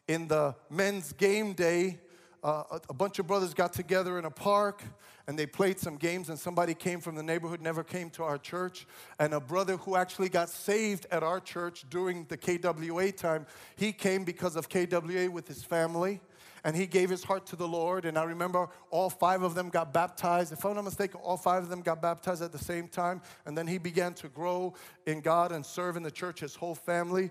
in 0.09 0.27
the 0.27 0.57
men's 0.69 1.13
game 1.13 1.53
day, 1.53 2.01
uh, 2.43 2.79
a 2.89 2.95
bunch 2.95 3.19
of 3.19 3.27
brothers 3.27 3.55
got 3.55 3.73
together 3.73 4.19
in 4.19 4.25
a 4.25 4.31
park 4.31 4.83
and 5.27 5.39
they 5.39 5.47
played 5.47 5.79
some 5.79 5.97
games 5.97 6.29
and 6.29 6.39
somebody 6.39 6.75
came 6.75 7.01
from 7.01 7.15
the 7.15 7.23
neighborhood 7.23 7.61
never 7.61 7.85
came 7.85 8.11
to 8.11 8.23
our 8.23 8.39
church 8.39 8.87
and 9.19 9.35
a 9.35 9.41
brother 9.41 9.77
who 9.77 9.97
actually 9.97 10.29
got 10.29 10.49
saved 10.49 11.07
at 11.11 11.23
our 11.23 11.41
church 11.41 11.85
during 11.91 12.25
the 12.29 12.37
KWA 12.37 13.13
time 13.13 13.47
he 13.77 13.93
came 13.93 14.25
because 14.25 14.57
of 14.57 14.69
KWA 14.69 15.31
with 15.31 15.47
his 15.47 15.63
family 15.63 16.21
and 16.65 16.77
he 16.77 16.87
gave 16.87 17.11
his 17.11 17.25
heart 17.25 17.47
to 17.47 17.57
the 17.57 17.67
Lord. 17.67 18.05
And 18.05 18.19
I 18.19 18.25
remember 18.25 18.69
all 18.91 19.11
five 19.11 19.43
of 19.43 19.55
them 19.55 19.69
got 19.69 19.93
baptized. 19.93 20.53
If 20.53 20.65
I'm 20.65 20.75
not 20.75 20.85
mistaken, 20.85 21.21
all 21.23 21.37
five 21.37 21.63
of 21.63 21.69
them 21.69 21.81
got 21.81 22.03
baptized 22.03 22.43
at 22.43 22.53
the 22.53 22.59
same 22.59 22.89
time. 22.89 23.23
And 23.47 23.57
then 23.57 23.67
he 23.67 23.79
began 23.79 24.15
to 24.15 24.29
grow 24.29 24.75
in 25.07 25.21
God 25.21 25.53
and 25.53 25.65
serve 25.65 25.97
in 25.97 26.03
the 26.03 26.11
church, 26.11 26.41
his 26.41 26.55
whole 26.55 26.75
family. 26.75 27.31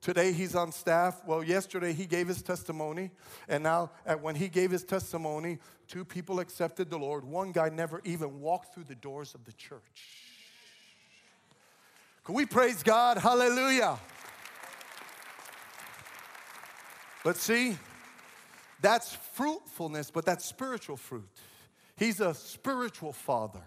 Today 0.00 0.32
he's 0.32 0.54
on 0.54 0.72
staff. 0.72 1.20
Well, 1.26 1.42
yesterday 1.42 1.92
he 1.92 2.06
gave 2.06 2.28
his 2.28 2.42
testimony. 2.42 3.10
And 3.48 3.64
now, 3.64 3.90
when 4.20 4.36
he 4.36 4.48
gave 4.48 4.70
his 4.70 4.84
testimony, 4.84 5.58
two 5.88 6.04
people 6.04 6.40
accepted 6.40 6.88
the 6.88 6.98
Lord. 6.98 7.24
One 7.24 7.52
guy 7.52 7.68
never 7.68 8.00
even 8.04 8.40
walked 8.40 8.74
through 8.74 8.84
the 8.84 8.94
doors 8.94 9.34
of 9.34 9.44
the 9.44 9.52
church. 9.52 9.80
Can 12.24 12.34
we 12.34 12.46
praise 12.46 12.82
God? 12.82 13.18
Hallelujah. 13.18 13.98
But 17.24 17.36
see, 17.36 17.76
that's 18.80 19.14
fruitfulness, 19.32 20.10
but 20.10 20.24
that's 20.24 20.44
spiritual 20.44 20.96
fruit. 20.96 21.28
He's 21.96 22.20
a 22.20 22.32
spiritual 22.34 23.12
father. 23.12 23.62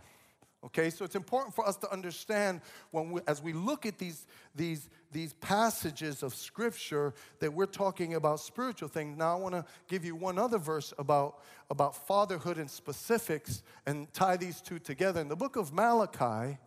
Okay, 0.64 0.92
so 0.92 1.04
it's 1.04 1.16
important 1.16 1.56
for 1.56 1.68
us 1.68 1.76
to 1.78 1.92
understand 1.92 2.62
when 2.92 3.12
we, 3.12 3.22
as 3.28 3.42
we 3.42 3.52
look 3.52 3.86
at 3.86 3.98
these, 3.98 4.28
these, 4.56 4.90
these 5.12 5.34
passages 5.34 6.24
of 6.24 6.34
scripture 6.34 7.14
that 7.40 7.54
we're 7.54 7.66
talking 7.66 8.16
about 8.16 8.40
spiritual 8.40 8.88
things. 8.88 9.18
Now, 9.18 9.38
I 9.38 9.40
want 9.40 9.56
to 9.56 9.66
give 9.88 10.06
you 10.06 10.16
one 10.16 10.38
other 10.38 10.58
verse 10.58 10.94
about, 10.98 11.40
about 11.70 12.08
fatherhood 12.08 12.58
and 12.58 12.70
specifics 12.70 13.64
and 13.86 14.12
tie 14.14 14.38
these 14.38 14.62
two 14.62 14.80
together. 14.80 15.22
In 15.22 15.28
the 15.28 15.36
book 15.36 15.56
of 15.56 15.74
Malachi, 15.74 16.58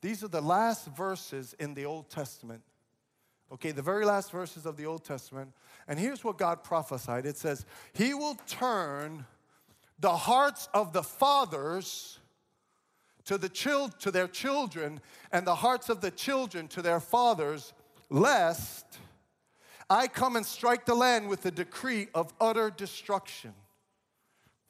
these 0.00 0.22
are 0.22 0.28
the 0.28 0.40
last 0.40 0.86
verses 0.88 1.54
in 1.58 1.74
the 1.74 1.84
Old 1.84 2.10
Testament. 2.10 2.62
Okay, 3.52 3.70
the 3.70 3.82
very 3.82 4.04
last 4.04 4.32
verses 4.32 4.66
of 4.66 4.76
the 4.76 4.86
Old 4.86 5.04
Testament. 5.04 5.52
And 5.88 5.98
here's 5.98 6.24
what 6.24 6.36
God 6.36 6.64
prophesied 6.64 7.26
it 7.26 7.36
says, 7.36 7.64
He 7.92 8.12
will 8.12 8.36
turn 8.46 9.24
the 9.98 10.16
hearts 10.16 10.68
of 10.74 10.92
the 10.92 11.02
fathers 11.02 12.18
to, 13.26 13.38
the 13.38 13.48
to 13.48 14.10
their 14.10 14.28
children 14.28 15.00
and 15.32 15.46
the 15.46 15.54
hearts 15.54 15.88
of 15.88 16.00
the 16.00 16.10
children 16.10 16.68
to 16.68 16.82
their 16.82 17.00
fathers, 17.00 17.72
lest 18.10 18.84
I 19.88 20.08
come 20.08 20.36
and 20.36 20.44
strike 20.44 20.84
the 20.84 20.94
land 20.94 21.28
with 21.28 21.46
a 21.46 21.50
decree 21.50 22.08
of 22.14 22.32
utter 22.40 22.70
destruction. 22.70 23.54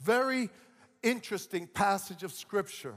Very 0.01 0.51
interesting 1.03 1.67
passage 1.67 2.23
of 2.23 2.33
scripture. 2.33 2.97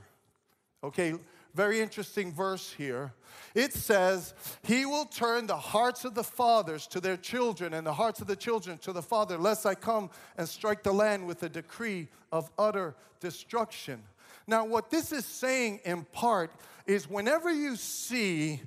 Okay, 0.84 1.14
very 1.56 1.82
interesting 1.82 2.32
verse 2.32 2.72
here. 2.72 3.14
It 3.56 3.74
says, 3.74 4.34
He 4.64 4.86
will 4.86 5.06
turn 5.06 5.48
the 5.48 5.58
hearts 5.58 6.06
of 6.06 6.14
the 6.14 6.24
fathers 6.24 6.88
to 6.88 7.00
their 7.00 7.18
children 7.18 7.74
and 7.74 7.86
the 7.86 7.94
hearts 7.94 8.22
of 8.22 8.28
the 8.28 8.36
children 8.36 8.78
to 8.80 8.94
the 8.94 9.02
father, 9.02 9.38
lest 9.38 9.66
I 9.66 9.76
come 9.76 10.10
and 10.38 10.48
strike 10.48 10.84
the 10.84 10.94
land 10.94 11.26
with 11.26 11.44
a 11.44 11.50
decree 11.50 12.08
of 12.32 12.52
utter 12.58 12.96
destruction. 13.20 14.04
Now, 14.50 14.66
what 14.66 14.90
this 14.90 15.12
is 15.12 15.26
saying 15.26 15.82
in 15.86 16.06
part 16.06 16.50
is 16.88 17.08
whenever 17.08 17.52
you 17.52 17.76
see 17.76 18.60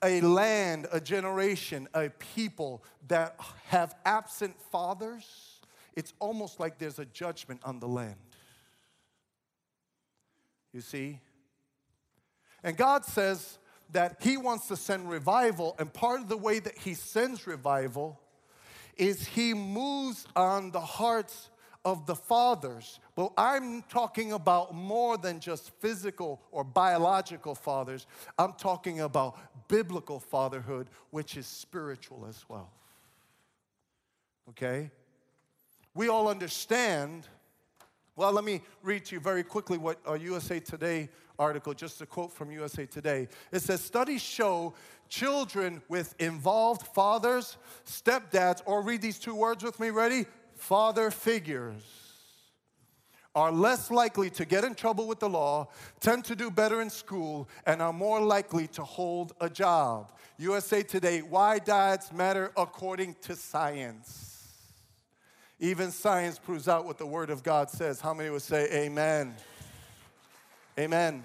a 0.00 0.20
land, 0.20 0.86
a 0.92 1.00
generation, 1.00 1.88
a 1.92 2.10
people 2.10 2.84
that 3.08 3.34
have 3.66 3.96
absent 4.04 4.54
fathers, 4.70 5.58
it's 5.96 6.12
almost 6.20 6.60
like 6.60 6.78
there's 6.78 7.00
a 7.00 7.04
judgment 7.06 7.60
on 7.64 7.80
the 7.80 7.88
land. 7.88 8.14
You 10.72 10.80
see? 10.80 11.18
And 12.62 12.76
God 12.76 13.04
says 13.04 13.58
that 13.90 14.18
He 14.20 14.36
wants 14.36 14.68
to 14.68 14.76
send 14.76 15.10
revival, 15.10 15.74
and 15.80 15.92
part 15.92 16.20
of 16.20 16.28
the 16.28 16.36
way 16.36 16.60
that 16.60 16.78
He 16.78 16.94
sends 16.94 17.44
revival 17.44 18.20
is 18.96 19.26
He 19.26 19.52
moves 19.52 20.28
on 20.36 20.70
the 20.70 20.80
hearts 20.80 21.50
of 21.84 22.06
the 22.06 22.14
fathers. 22.14 23.00
But 23.14 23.32
I'm 23.36 23.82
talking 23.82 24.32
about 24.32 24.74
more 24.74 25.16
than 25.16 25.38
just 25.38 25.70
physical 25.80 26.40
or 26.50 26.64
biological 26.64 27.54
fathers. 27.54 28.06
I'm 28.38 28.54
talking 28.54 29.00
about 29.00 29.38
biblical 29.68 30.18
fatherhood, 30.18 30.88
which 31.10 31.36
is 31.36 31.46
spiritual 31.46 32.26
as 32.28 32.44
well. 32.48 32.70
Okay? 34.50 34.90
We 35.94 36.08
all 36.08 36.28
understand. 36.28 37.28
Well, 38.16 38.32
let 38.32 38.44
me 38.44 38.62
read 38.82 39.04
to 39.06 39.14
you 39.14 39.20
very 39.20 39.44
quickly 39.44 39.78
what 39.78 40.00
a 40.06 40.18
USA 40.18 40.58
Today 40.58 41.08
article, 41.38 41.72
just 41.72 42.00
a 42.00 42.06
quote 42.06 42.32
from 42.32 42.50
USA 42.50 42.86
Today. 42.86 43.28
It 43.52 43.60
says 43.60 43.80
Studies 43.80 44.22
show 44.22 44.74
children 45.08 45.82
with 45.88 46.14
involved 46.18 46.86
fathers, 46.88 47.58
stepdads, 47.86 48.60
or 48.66 48.82
read 48.82 49.02
these 49.02 49.18
two 49.18 49.34
words 49.34 49.62
with 49.62 49.78
me, 49.78 49.90
ready? 49.90 50.26
father 50.56 51.10
figures 51.10 52.03
are 53.34 53.50
less 53.50 53.90
likely 53.90 54.30
to 54.30 54.44
get 54.44 54.64
in 54.64 54.74
trouble 54.74 55.06
with 55.06 55.20
the 55.20 55.28
law, 55.28 55.68
tend 56.00 56.24
to 56.26 56.36
do 56.36 56.50
better 56.50 56.80
in 56.80 56.90
school, 56.90 57.48
and 57.66 57.82
are 57.82 57.92
more 57.92 58.20
likely 58.20 58.66
to 58.68 58.84
hold 58.84 59.32
a 59.40 59.50
job. 59.50 60.12
USA 60.38 60.82
Today, 60.82 61.20
why 61.20 61.58
dads 61.58 62.12
matter 62.12 62.52
according 62.56 63.16
to 63.22 63.36
science. 63.36 64.30
Even 65.60 65.90
science 65.90 66.38
proves 66.38 66.68
out 66.68 66.84
what 66.84 66.98
the 66.98 67.06
Word 67.06 67.30
of 67.30 67.42
God 67.42 67.70
says. 67.70 68.00
How 68.00 68.12
many 68.12 68.30
would 68.30 68.42
say 68.42 68.68
amen? 68.70 69.34
Amen. 70.78 71.22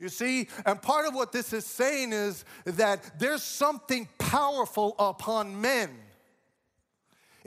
You 0.00 0.08
see, 0.08 0.48
and 0.64 0.80
part 0.80 1.06
of 1.06 1.14
what 1.14 1.32
this 1.32 1.52
is 1.52 1.66
saying 1.66 2.12
is 2.12 2.44
that 2.64 3.18
there's 3.18 3.42
something 3.42 4.08
powerful 4.18 4.94
upon 4.98 5.60
men. 5.60 5.90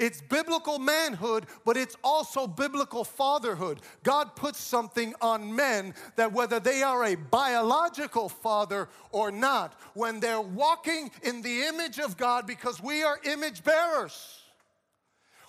It's 0.01 0.19
biblical 0.19 0.79
manhood, 0.79 1.45
but 1.63 1.77
it's 1.77 1.95
also 2.03 2.47
biblical 2.47 3.03
fatherhood. 3.03 3.81
God 4.01 4.35
puts 4.35 4.59
something 4.59 5.13
on 5.21 5.55
men 5.55 5.93
that 6.15 6.33
whether 6.33 6.59
they 6.59 6.81
are 6.81 7.05
a 7.05 7.13
biological 7.13 8.27
father 8.27 8.89
or 9.11 9.29
not, 9.29 9.79
when 9.93 10.19
they're 10.19 10.41
walking 10.41 11.11
in 11.21 11.43
the 11.43 11.65
image 11.65 11.99
of 11.99 12.17
God, 12.17 12.47
because 12.47 12.81
we 12.81 13.03
are 13.03 13.19
image 13.25 13.63
bearers 13.63 14.40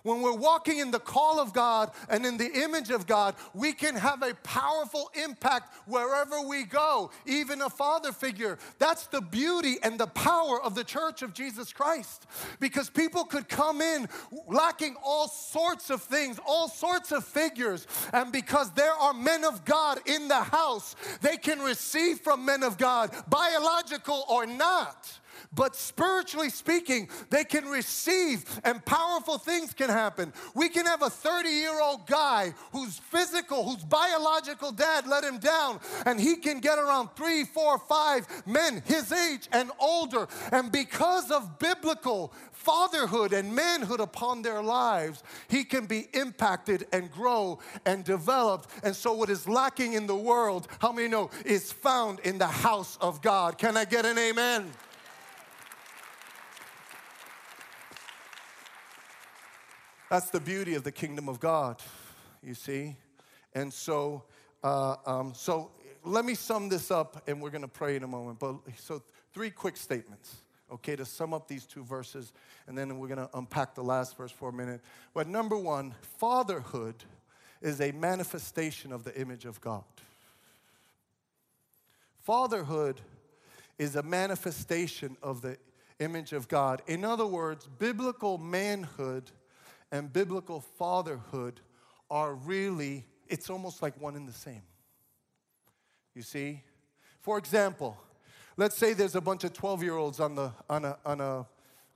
when 0.03 0.21
we're 0.21 0.35
walking 0.35 0.79
in 0.79 0.91
the 0.91 0.99
call 0.99 1.39
of 1.39 1.53
God 1.53 1.91
and 2.09 2.25
in 2.27 2.37
the 2.37 2.51
image 2.63 2.91
of 2.91 3.07
God, 3.07 3.35
we 3.55 3.73
can 3.73 3.95
have 3.95 4.23
a 4.23 4.35
powerful 4.43 5.11
impact 5.15 5.75
wherever 5.87 6.41
we 6.43 6.65
go, 6.65 7.11
even 7.27 7.63
a 7.63 7.71
father 7.71 8.13
figure. 8.13 8.59
That's 8.79 9.07
the 9.07 9.21
beauty 9.21 9.77
and 9.83 9.99
the 9.99 10.07
power 10.09 10.63
of 10.63 10.75
the 10.75 10.85
church 10.85 11.23
of 11.23 11.35
Jesus 11.35 11.73
Christ. 11.73 12.27
Because 12.61 12.91
people 12.91 13.25
could 13.25 13.49
come 13.49 13.81
in 13.81 14.09
lacking 14.47 14.97
all 15.03 15.29
sorts 15.29 15.91
of 15.91 16.03
things, 16.03 16.39
all 16.47 16.69
sorts 16.69 17.13
of 17.13 17.25
figures, 17.25 17.87
and 18.13 18.33
because 18.33 18.71
there 18.73 18.93
are 18.93 19.15
men 19.15 19.45
of 19.45 19.65
God 19.65 20.01
in 20.07 20.29
the 20.29 20.43
house, 20.43 20.97
they 21.21 21.37
can 21.37 21.61
receive 21.61 22.21
from 22.21 22.45
men 22.45 22.63
of 22.63 22.79
God, 22.79 23.11
biological 23.29 24.25
or 24.29 24.47
not 24.47 25.19
but 25.55 25.77
spiritually 25.77 26.51
speaking, 26.51 27.09
they 27.31 27.45
can 27.45 27.67
receive 27.67 28.45
and 28.65 28.85
powerful 28.85 29.39
things 29.39 29.73
can 29.73 29.91
happen. 29.91 30.33
We 30.55 30.69
can 30.69 30.87
have 30.87 31.03
a 31.03 31.11
30 31.11 31.49
year 31.49 31.81
old 31.81 32.07
guy 32.07 32.55
whose 32.73 32.99
physical, 32.99 33.65
whose 33.65 33.85
biological 33.85 34.73
dad 34.73 35.07
let 35.07 35.25
him 35.25 35.39
down, 35.39 35.81
and 36.07 36.21
he 36.21 36.37
can 36.37 36.61
get 36.61 36.79
around 36.79 37.11
three, 37.17 37.45
four, 37.45 37.79
five 37.79 38.27
men 38.47 38.83
his 38.87 39.13
age 39.13 39.49
and 39.53 39.71
older. 39.79 40.29
And 40.51 40.71
because 40.71 41.31
of 41.31 41.59
biblical 41.59 42.33
fatherhood 42.53 43.33
and 43.33 43.55
manhood 43.55 44.01
upon 44.01 44.43
their 44.43 44.63
lives, 44.63 45.23
he 45.49 45.65
can 45.65 45.87
be 45.87 46.09
impacted 46.13 46.87
and 46.93 47.11
grow 47.11 47.59
and 47.85 48.05
developed. 48.05 48.69
And 48.85 48.95
so, 48.95 49.13
what 49.13 49.31
is 49.31 49.49
lacking 49.49 49.95
in 49.95 50.07
the 50.07 50.17
world, 50.17 50.69
how 50.81 50.93
many 50.93 51.09
know, 51.09 51.31
is 51.45 51.73
found 51.73 52.21
in 52.21 52.39
the 52.39 52.47
house 52.47 52.97
of 53.01 53.23
God? 53.23 53.59
Can 53.59 53.77
I 53.77 53.85
get 53.85 54.07
an 54.07 54.19
amen? 54.19 54.71
That's 60.13 60.29
the 60.29 60.41
beauty 60.41 60.75
of 60.75 60.85
the 60.85 60.93
kingdom 60.93 61.27
of 61.27 61.41
God, 61.41 61.81
you 62.43 62.53
see. 62.53 62.97
And 63.55 63.73
so, 63.73 64.25
uh, 64.63 64.97
um, 65.07 65.33
so 65.35 65.71
let 66.05 66.27
me 66.27 66.35
sum 66.35 66.69
this 66.69 66.91
up, 66.91 67.23
and 67.27 67.41
we're 67.41 67.49
going 67.49 67.63
to 67.63 67.67
pray 67.67 67.97
in 67.97 68.03
a 68.03 68.07
moment. 68.07 68.39
But 68.39 68.57
so 68.77 69.03
three 69.33 69.49
quick 69.49 69.75
statements, 69.79 70.37
okay, 70.71 70.97
to 70.97 71.07
sum 71.07 71.33
up 71.33 71.49
these 71.49 71.65
two 71.65 71.83
verses, 71.83 72.35
and 72.67 72.77
then 72.77 72.99
we're 72.99 73.09
going 73.09 73.27
to 73.27 73.31
unpack 73.33 73.75
the 73.75 73.83
last 73.83 74.19
verse 74.19 74.31
for 74.31 74.51
a 74.51 74.53
minute. 74.53 74.83
But 75.15 75.29
number 75.29 75.57
one, 75.57 75.95
fatherhood 76.19 76.97
is 77.63 77.81
a 77.81 77.93
manifestation 77.93 78.93
of 78.93 79.05
the 79.05 79.19
image 79.19 79.47
of 79.47 79.63
God. 79.63 79.85
Fatherhood 82.21 83.01
is 83.79 83.97
a 83.97 84.03
manifestation 84.03 85.17
of 85.23 85.41
the 85.41 85.57
image 86.01 86.35
of 86.35 86.49
God. 86.49 86.83
In 86.87 87.03
other 87.03 87.25
words, 87.25 87.67
biblical 87.79 88.37
manhood 88.37 89.31
and 89.93 90.11
biblical 90.11 90.61
fatherhood 90.61 91.61
are 92.11 92.35
really, 92.35 93.05
it's 93.29 93.51
almost 93.51 93.83
like 93.83 94.01
one 94.01 94.17
and 94.17 94.27
the 94.27 94.33
same. 94.33 94.63
You 96.15 96.23
see? 96.23 96.63
For 97.21 97.39
example, 97.39 97.97
let's 98.57 98.77
say 98.77 98.95
there's 98.95 99.15
a 99.15 99.21
bunch 99.21 99.45
of 99.45 99.53
12 99.53 99.83
year 99.83 99.97
olds 99.97 100.19
on, 100.19 100.35
the, 100.35 100.51
on, 100.69 100.87
a, 100.87 100.99
on, 101.05 101.21
a, 101.21 101.47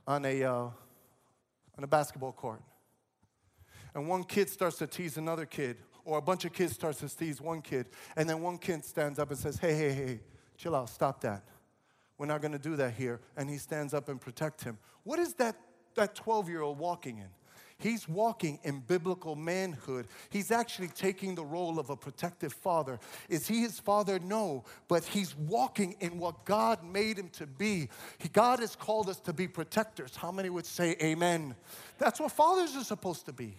on, 0.06 0.24
a, 0.26 0.44
uh, 0.44 0.50
on 0.52 1.84
a 1.84 1.86
basketball 1.86 2.32
court. 2.32 2.62
And 3.94 4.06
one 4.06 4.24
kid 4.24 4.50
starts 4.50 4.76
to 4.78 4.86
tease 4.86 5.16
another 5.16 5.46
kid, 5.46 5.78
or 6.04 6.18
a 6.18 6.22
bunch 6.22 6.44
of 6.44 6.52
kids 6.52 6.74
starts 6.74 7.00
to 7.00 7.08
tease 7.08 7.40
one 7.40 7.62
kid, 7.62 7.86
and 8.14 8.28
then 8.28 8.42
one 8.42 8.58
kid 8.58 8.84
stands 8.84 9.18
up 9.18 9.30
and 9.30 9.38
says, 9.38 9.56
hey, 9.56 9.74
hey, 9.74 9.92
hey, 9.92 10.20
chill 10.58 10.76
out, 10.76 10.90
stop 10.90 11.22
that. 11.22 11.42
We're 12.18 12.26
not 12.26 12.42
gonna 12.42 12.58
do 12.58 12.76
that 12.76 12.92
here. 12.92 13.20
And 13.36 13.48
he 13.48 13.56
stands 13.56 13.94
up 13.94 14.10
and 14.10 14.20
protect 14.20 14.62
him. 14.62 14.78
What 15.02 15.18
is 15.18 15.34
that, 15.34 15.56
that 15.94 16.14
12 16.14 16.50
year 16.50 16.60
old 16.60 16.78
walking 16.78 17.18
in? 17.18 17.28
He's 17.78 18.08
walking 18.08 18.58
in 18.62 18.80
biblical 18.80 19.36
manhood. 19.36 20.08
He's 20.30 20.50
actually 20.50 20.88
taking 20.88 21.34
the 21.34 21.44
role 21.44 21.78
of 21.78 21.90
a 21.90 21.96
protective 21.96 22.54
father. 22.54 22.98
Is 23.28 23.46
he 23.46 23.60
his 23.60 23.78
father? 23.78 24.18
No, 24.18 24.64
but 24.88 25.04
he's 25.04 25.36
walking 25.36 25.94
in 26.00 26.18
what 26.18 26.44
God 26.46 26.82
made 26.82 27.18
him 27.18 27.28
to 27.30 27.46
be. 27.46 27.88
He, 28.16 28.28
God 28.30 28.60
has 28.60 28.76
called 28.76 29.10
us 29.10 29.20
to 29.20 29.32
be 29.34 29.46
protectors. 29.46 30.16
How 30.16 30.32
many 30.32 30.48
would 30.48 30.66
say 30.66 30.96
amen? 31.02 31.54
That's 31.98 32.18
what 32.18 32.32
fathers 32.32 32.74
are 32.76 32.84
supposed 32.84 33.26
to 33.26 33.32
be 33.32 33.56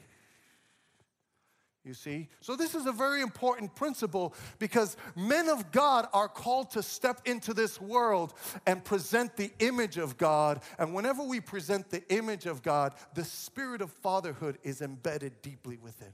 you 1.88 1.94
see? 1.94 2.28
So, 2.42 2.56
this 2.56 2.76
is 2.76 2.86
a 2.86 2.92
very 2.92 3.22
important 3.22 3.74
principle 3.74 4.36
because 4.60 4.98
men 5.16 5.48
of 5.48 5.72
God 5.72 6.08
are 6.14 6.28
called 6.28 6.72
to 6.72 6.84
step 6.84 7.22
into 7.26 7.54
this 7.54 7.80
world 7.80 8.34
and 8.66 8.84
present 8.84 9.38
the 9.38 9.52
image 9.60 9.98
of 9.98 10.18
God. 10.18 10.62
And 10.78 10.94
whenever 10.94 11.24
we 11.24 11.40
present 11.40 11.90
the 11.90 12.08
image 12.14 12.46
of 12.46 12.62
God, 12.62 12.94
the 13.16 13.24
spirit 13.24 13.82
of 13.82 13.92
fatherhood 13.92 14.58
is 14.64 14.82
embedded 14.82 15.42
deeply 15.42 15.78
within. 15.78 16.12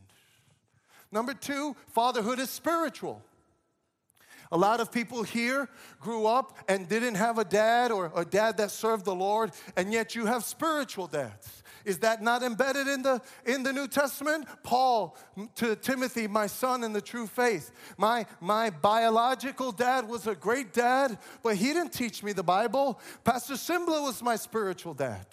Number 1.11 1.33
two, 1.33 1.75
fatherhood 1.87 2.39
is 2.39 2.49
spiritual. 2.49 3.23
A 4.51 4.57
lot 4.57 4.79
of 4.79 4.91
people 4.91 5.23
here 5.23 5.67
grew 5.99 6.27
up 6.27 6.55
and 6.67 6.87
didn't 6.87 7.15
have 7.15 7.39
a 7.39 7.43
dad 7.43 7.91
or 7.91 8.11
a 8.15 8.23
dad 8.23 8.57
that 8.57 8.69
served 8.69 9.03
the 9.03 9.15
Lord, 9.15 9.51
and 9.75 9.91
yet 9.91 10.13
you 10.13 10.27
have 10.27 10.43
spiritual 10.43 11.07
dads. 11.07 11.62
Is 11.85 11.99
that 11.99 12.21
not 12.21 12.43
embedded 12.43 12.87
in 12.87 13.01
the, 13.01 13.21
in 13.45 13.63
the 13.63 13.73
New 13.73 13.87
Testament? 13.87 14.47
Paul 14.63 15.17
to 15.55 15.75
Timothy, 15.75 16.27
my 16.27 16.47
son 16.47 16.83
in 16.83 16.93
the 16.93 17.01
true 17.01 17.27
faith. 17.27 17.71
My, 17.97 18.25
my 18.39 18.69
biological 18.69 19.71
dad 19.71 20.07
was 20.07 20.27
a 20.27 20.35
great 20.35 20.73
dad, 20.73 21.17
but 21.41 21.55
he 21.55 21.67
didn't 21.67 21.93
teach 21.93 22.23
me 22.23 22.33
the 22.33 22.43
Bible. 22.43 22.99
Pastor 23.23 23.55
Cymbala 23.55 24.03
was 24.03 24.21
my 24.21 24.35
spiritual 24.35 24.93
dad. 24.93 25.25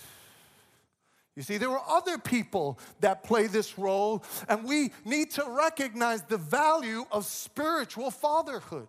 You 1.36 1.42
see, 1.44 1.56
there 1.56 1.70
were 1.70 1.80
other 1.88 2.18
people 2.18 2.78
that 3.00 3.22
play 3.22 3.46
this 3.46 3.78
role, 3.78 4.24
and 4.48 4.64
we 4.64 4.92
need 5.04 5.30
to 5.32 5.44
recognize 5.48 6.22
the 6.22 6.36
value 6.36 7.04
of 7.10 7.24
spiritual 7.24 8.10
fatherhood. 8.10 8.88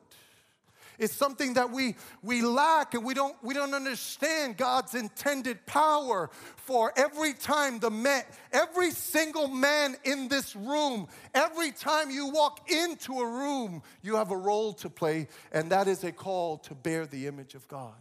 It's 1.02 1.16
something 1.16 1.56
that 1.56 1.72
we, 1.72 1.96
we 2.22 2.44
lack 2.44 2.94
and 2.94 3.04
we 3.04 3.16
don't, 3.16 3.36
we 3.42 3.56
don't 3.56 3.74
understand 3.74 4.56
God's 4.56 4.94
intended 4.94 5.66
power 5.66 6.30
for 6.58 6.94
every 6.96 7.34
time 7.34 7.80
the 7.80 7.90
man, 7.90 8.22
every 8.54 8.92
single 8.92 9.48
man 9.48 9.96
in 10.04 10.28
this 10.28 10.56
room, 10.56 11.08
every 11.34 11.72
time 11.72 12.12
you 12.12 12.28
walk 12.28 12.70
into 12.70 13.20
a 13.20 13.26
room, 13.26 13.82
you 14.04 14.16
have 14.16 14.30
a 14.30 14.38
role 14.38 14.74
to 14.74 14.92
play, 14.92 15.28
and 15.52 15.72
that 15.72 15.88
is 15.88 16.04
a 16.04 16.12
call 16.12 16.60
to 16.60 16.76
bear 16.76 17.08
the 17.08 17.26
image 17.26 17.56
of 17.56 17.68
God. 17.68 18.00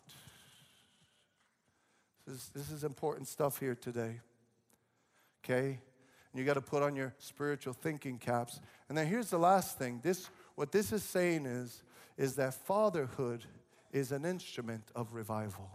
This 2.26 2.36
is, 2.36 2.50
this 2.54 2.70
is 2.70 2.84
important 2.84 3.28
stuff 3.28 3.58
here 3.58 3.74
today. 3.74 4.20
Okay? 5.42 5.78
You 6.34 6.44
got 6.44 6.54
to 6.54 6.60
put 6.60 6.82
on 6.82 6.94
your 6.94 7.14
spiritual 7.18 7.72
thinking 7.72 8.18
caps. 8.18 8.60
And 8.90 8.98
then 8.98 9.06
here's 9.06 9.30
the 9.30 9.38
last 9.38 9.78
thing. 9.78 10.00
This 10.02 10.28
what 10.54 10.70
this 10.70 10.92
is 10.92 11.02
saying 11.02 11.46
is 11.46 11.82
is 12.20 12.34
that 12.34 12.52
fatherhood 12.52 13.46
is 13.92 14.12
an 14.12 14.26
instrument 14.26 14.82
of 14.94 15.14
revival. 15.14 15.70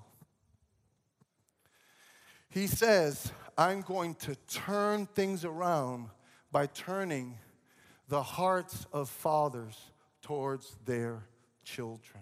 He 2.50 2.68
says, 2.68 3.34
I'm 3.58 3.82
going 3.82 4.14
to 4.16 4.36
turn 4.48 5.08
things 5.08 5.44
around 5.44 6.10
by 6.52 6.68
turning 6.68 7.40
the 8.10 8.22
hearts 8.22 8.86
of 8.94 9.10
fathers 9.10 9.76
towards 10.22 10.78
their 10.86 11.24
children. 11.64 12.22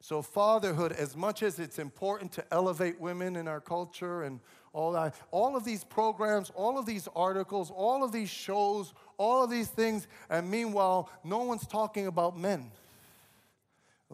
So, 0.00 0.20
fatherhood, 0.20 0.92
as 0.92 1.16
much 1.16 1.42
as 1.42 1.58
it's 1.58 1.78
important 1.78 2.32
to 2.32 2.44
elevate 2.52 3.00
women 3.00 3.36
in 3.36 3.48
our 3.48 3.60
culture 3.62 4.24
and 4.24 4.40
all 4.74 4.92
that, 4.92 5.14
all 5.30 5.56
of 5.56 5.64
these 5.64 5.84
programs, 5.84 6.50
all 6.54 6.78
of 6.78 6.84
these 6.84 7.08
articles, 7.16 7.70
all 7.70 8.04
of 8.04 8.12
these 8.12 8.28
shows, 8.28 8.92
all 9.22 9.44
of 9.44 9.50
these 9.50 9.68
things, 9.68 10.08
and 10.28 10.50
meanwhile, 10.50 11.08
no 11.22 11.44
one's 11.44 11.66
talking 11.66 12.08
about 12.08 12.36
men. 12.36 12.70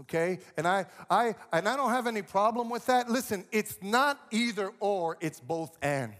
Okay? 0.00 0.38
And 0.56 0.68
I, 0.68 0.84
I, 1.08 1.34
and 1.50 1.66
I 1.66 1.76
don't 1.76 1.90
have 1.90 2.06
any 2.06 2.20
problem 2.22 2.68
with 2.68 2.84
that. 2.86 3.10
Listen, 3.10 3.44
it's 3.50 3.78
not 3.80 4.20
either 4.30 4.70
or, 4.80 5.16
it's 5.20 5.40
both 5.40 5.76
and. 5.80 6.12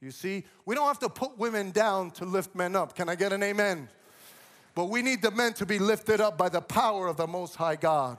You 0.00 0.10
see, 0.10 0.44
we 0.64 0.74
don't 0.74 0.86
have 0.86 0.98
to 1.00 1.08
put 1.08 1.38
women 1.38 1.70
down 1.70 2.10
to 2.12 2.24
lift 2.24 2.54
men 2.54 2.74
up. 2.74 2.96
Can 2.96 3.08
I 3.08 3.14
get 3.14 3.32
an 3.32 3.42
amen? 3.42 3.88
But 4.74 4.86
we 4.86 5.02
need 5.02 5.22
the 5.22 5.30
men 5.30 5.52
to 5.54 5.66
be 5.66 5.78
lifted 5.78 6.20
up 6.20 6.36
by 6.36 6.48
the 6.48 6.60
power 6.60 7.06
of 7.06 7.16
the 7.16 7.26
Most 7.26 7.54
High 7.54 7.76
God. 7.76 8.18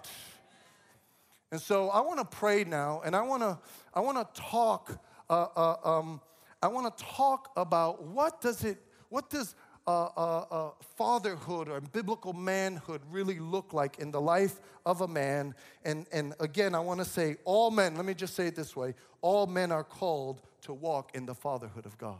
And 1.52 1.60
so 1.60 1.90
I 1.90 2.02
want 2.02 2.20
to 2.20 2.26
pray 2.26 2.64
now, 2.64 3.02
and 3.04 3.16
I 3.16 3.22
want 3.22 3.42
to 3.42 3.58
I 3.94 4.00
want 4.00 4.18
to 4.18 4.42
talk. 4.42 5.00
Uh, 5.28 5.48
uh, 5.56 5.76
um, 5.84 6.22
I 6.66 6.68
want 6.68 6.98
to 6.98 7.04
talk 7.04 7.52
about 7.56 8.04
what 8.04 8.42
does 8.42 8.64
it 8.64 8.80
what 9.10 9.30
does 9.30 9.54
uh, 9.86 10.06
uh, 10.18 10.46
uh, 10.50 10.70
fatherhood 10.98 11.70
or 11.70 11.80
biblical 11.80 12.34
manhood 12.34 13.02
really 13.12 13.38
look 13.38 13.72
like 13.72 14.00
in 14.00 14.10
the 14.10 14.20
life 14.20 14.60
of 14.84 15.02
a 15.02 15.08
man? 15.08 15.54
And, 15.84 16.08
and 16.12 16.34
again, 16.40 16.74
I 16.74 16.80
want 16.80 17.02
to 17.02 17.06
say, 17.06 17.38
all 17.46 17.70
men, 17.70 17.96
let 17.96 18.04
me 18.04 18.16
just 18.16 18.34
say 18.34 18.48
it 18.48 18.56
this 18.56 18.76
way 18.76 18.96
all 19.22 19.46
men 19.46 19.72
are 19.72 19.84
called 19.84 20.42
to 20.64 20.74
walk 20.74 21.12
in 21.14 21.28
the 21.28 21.36
fatherhood 21.36 21.86
of 21.86 22.00
God. 22.00 22.18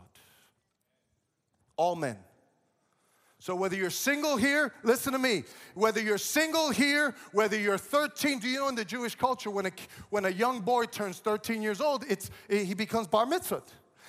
All 1.76 1.96
men. 1.96 2.16
So, 3.40 3.56
whether 3.56 3.76
you're 3.76 3.90
single 3.90 4.36
here, 4.36 4.72
listen 4.84 5.12
to 5.12 5.18
me. 5.18 5.42
Whether 5.74 6.00
you're 6.00 6.18
single 6.18 6.70
here, 6.70 7.16
whether 7.32 7.58
you're 7.58 7.78
13, 7.78 8.38
do 8.38 8.48
you 8.48 8.60
know 8.60 8.68
in 8.68 8.76
the 8.76 8.84
Jewish 8.84 9.16
culture, 9.16 9.50
when 9.50 9.66
a, 9.66 9.72
when 10.10 10.24
a 10.24 10.30
young 10.30 10.60
boy 10.60 10.84
turns 10.84 11.18
13 11.18 11.62
years 11.62 11.80
old, 11.80 12.04
it's, 12.08 12.30
he 12.48 12.74
becomes 12.74 13.08
bar 13.08 13.26
mitzvah. 13.26 13.62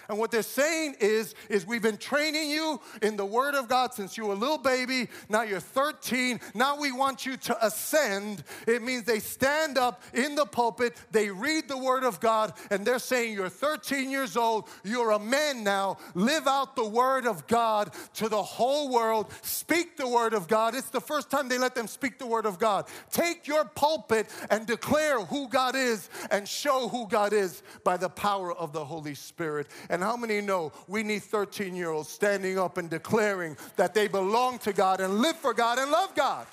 And 0.10 0.18
what 0.18 0.32
they're 0.32 0.42
saying 0.42 0.96
is, 1.00 1.36
is 1.50 1.66
we've 1.66 1.82
been 1.82 1.98
training 1.98 2.50
you 2.50 2.80
in 3.02 3.18
the 3.18 3.26
Word 3.26 3.56
of 3.56 3.68
God 3.68 3.94
since 3.94 4.18
you 4.18 4.26
were 4.26 4.34
a 4.34 4.38
little 4.38 4.58
baby. 4.58 5.10
Now 5.30 5.42
you're 5.42 5.60
13. 5.60 6.40
Now 6.54 6.80
we 6.80 6.92
want 6.92 7.26
you 7.26 7.38
to 7.38 7.66
ascend. 7.66 8.44
It 8.68 8.82
means 8.82 9.04
they 9.04 9.20
stand 9.20 9.78
up 9.78 10.04
in 10.14 10.36
the 10.36 10.46
pulpit, 10.46 10.96
they 11.12 11.30
read 11.30 11.68
the 11.68 11.78
Word 11.78 12.04
of 12.04 12.20
God, 12.20 12.54
and 12.72 12.86
they're 12.86 13.00
saying, 13.00 13.34
You're 13.34 13.50
13 13.50 14.10
years 14.10 14.38
old, 14.38 14.68
you're 14.84 15.12
a 15.12 15.20
man 15.20 15.64
now. 15.64 15.98
Live 16.14 16.48
out 16.48 16.76
the 16.76 16.88
Word 16.88 17.26
of 17.26 17.48
God 17.48 17.94
to 18.16 18.30
the 18.30 18.42
whole 18.42 18.90
world. 18.90 19.32
Speak 19.42 19.98
the 19.98 20.08
Word 20.08 20.34
of 20.34 20.48
God. 20.48 20.76
It's 20.76 20.90
the 20.90 21.02
first 21.02 21.30
time 21.30 21.50
they 21.50 21.58
let 21.58 21.76
them 21.76 21.88
speak 21.88 22.18
the 22.18 22.28
Word 22.28 22.46
of 22.46 22.60
God. 22.60 22.86
Take 23.12 23.48
your 23.48 23.66
pulpit 23.66 24.28
and 24.50 24.66
declare 24.66 25.20
who 25.22 25.50
God 25.50 25.76
is 25.76 26.10
and 26.32 26.48
show 26.48 26.88
who 26.88 27.08
God 27.08 27.34
is 27.34 27.62
by 27.84 27.98
the 27.98 28.10
power 28.10 28.54
of 28.54 28.74
the 28.74 28.84
Holy 28.84 29.16
Spirit. 29.16 29.68
And 29.90 29.97
and 29.98 30.04
how 30.04 30.16
many 30.16 30.42
know 30.42 30.72
we 30.88 31.02
need 31.02 31.24
13 31.24 31.76
year 31.76 31.90
olds 31.90 32.08
standing 32.08 32.60
up 32.60 32.78
and 32.78 32.88
declaring 32.88 33.58
that 33.78 33.96
they 33.96 34.08
belong 34.08 34.60
to 34.60 34.72
God 34.72 35.02
and 35.02 35.16
live 35.16 35.36
for 35.38 35.56
God 35.56 35.80
and 35.80 35.90
love 35.90 36.14
God? 36.14 36.46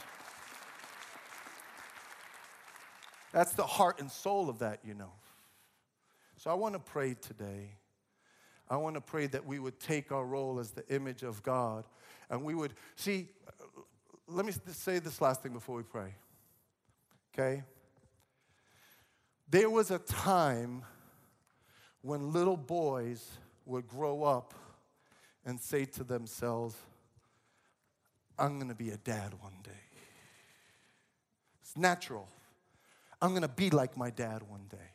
That's 3.32 3.52
the 3.52 3.64
heart 3.64 4.00
and 4.00 4.10
soul 4.10 4.48
of 4.48 4.60
that, 4.60 4.78
you 4.82 4.94
know. 4.94 5.12
So 6.38 6.50
I 6.50 6.54
want 6.54 6.72
to 6.72 6.78
pray 6.78 7.16
today. 7.20 7.72
I 8.70 8.78
want 8.78 8.94
to 8.94 9.02
pray 9.02 9.26
that 9.26 9.44
we 9.44 9.58
would 9.58 9.78
take 9.78 10.10
our 10.10 10.24
role 10.24 10.58
as 10.58 10.70
the 10.70 10.88
image 10.88 11.22
of 11.22 11.42
God 11.42 11.84
and 12.30 12.44
we 12.44 12.54
would 12.54 12.72
see. 12.96 13.28
Let 14.26 14.46
me 14.46 14.52
say 14.68 15.00
this 15.00 15.20
last 15.20 15.42
thing 15.42 15.52
before 15.52 15.76
we 15.76 15.82
pray. 15.82 16.14
Okay? 17.34 17.62
There 19.50 19.68
was 19.68 19.90
a 19.90 19.98
time 19.98 20.82
when 22.04 22.34
little 22.34 22.58
boys 22.58 23.26
would 23.64 23.88
grow 23.88 24.24
up 24.24 24.52
and 25.46 25.58
say 25.58 25.86
to 25.86 26.04
themselves, 26.04 26.76
I'm 28.38 28.58
to 28.68 28.74
be 28.74 28.90
a 28.90 28.98
dad 28.98 29.32
one 29.40 29.56
day. 29.62 29.70
It's 31.62 31.76
natural. 31.78 32.28
I'm 33.22 33.30
to 33.40 33.48
be 33.48 33.70
like 33.70 33.96
my 33.96 34.10
dad 34.10 34.42
one 34.42 34.66
day. 34.70 34.90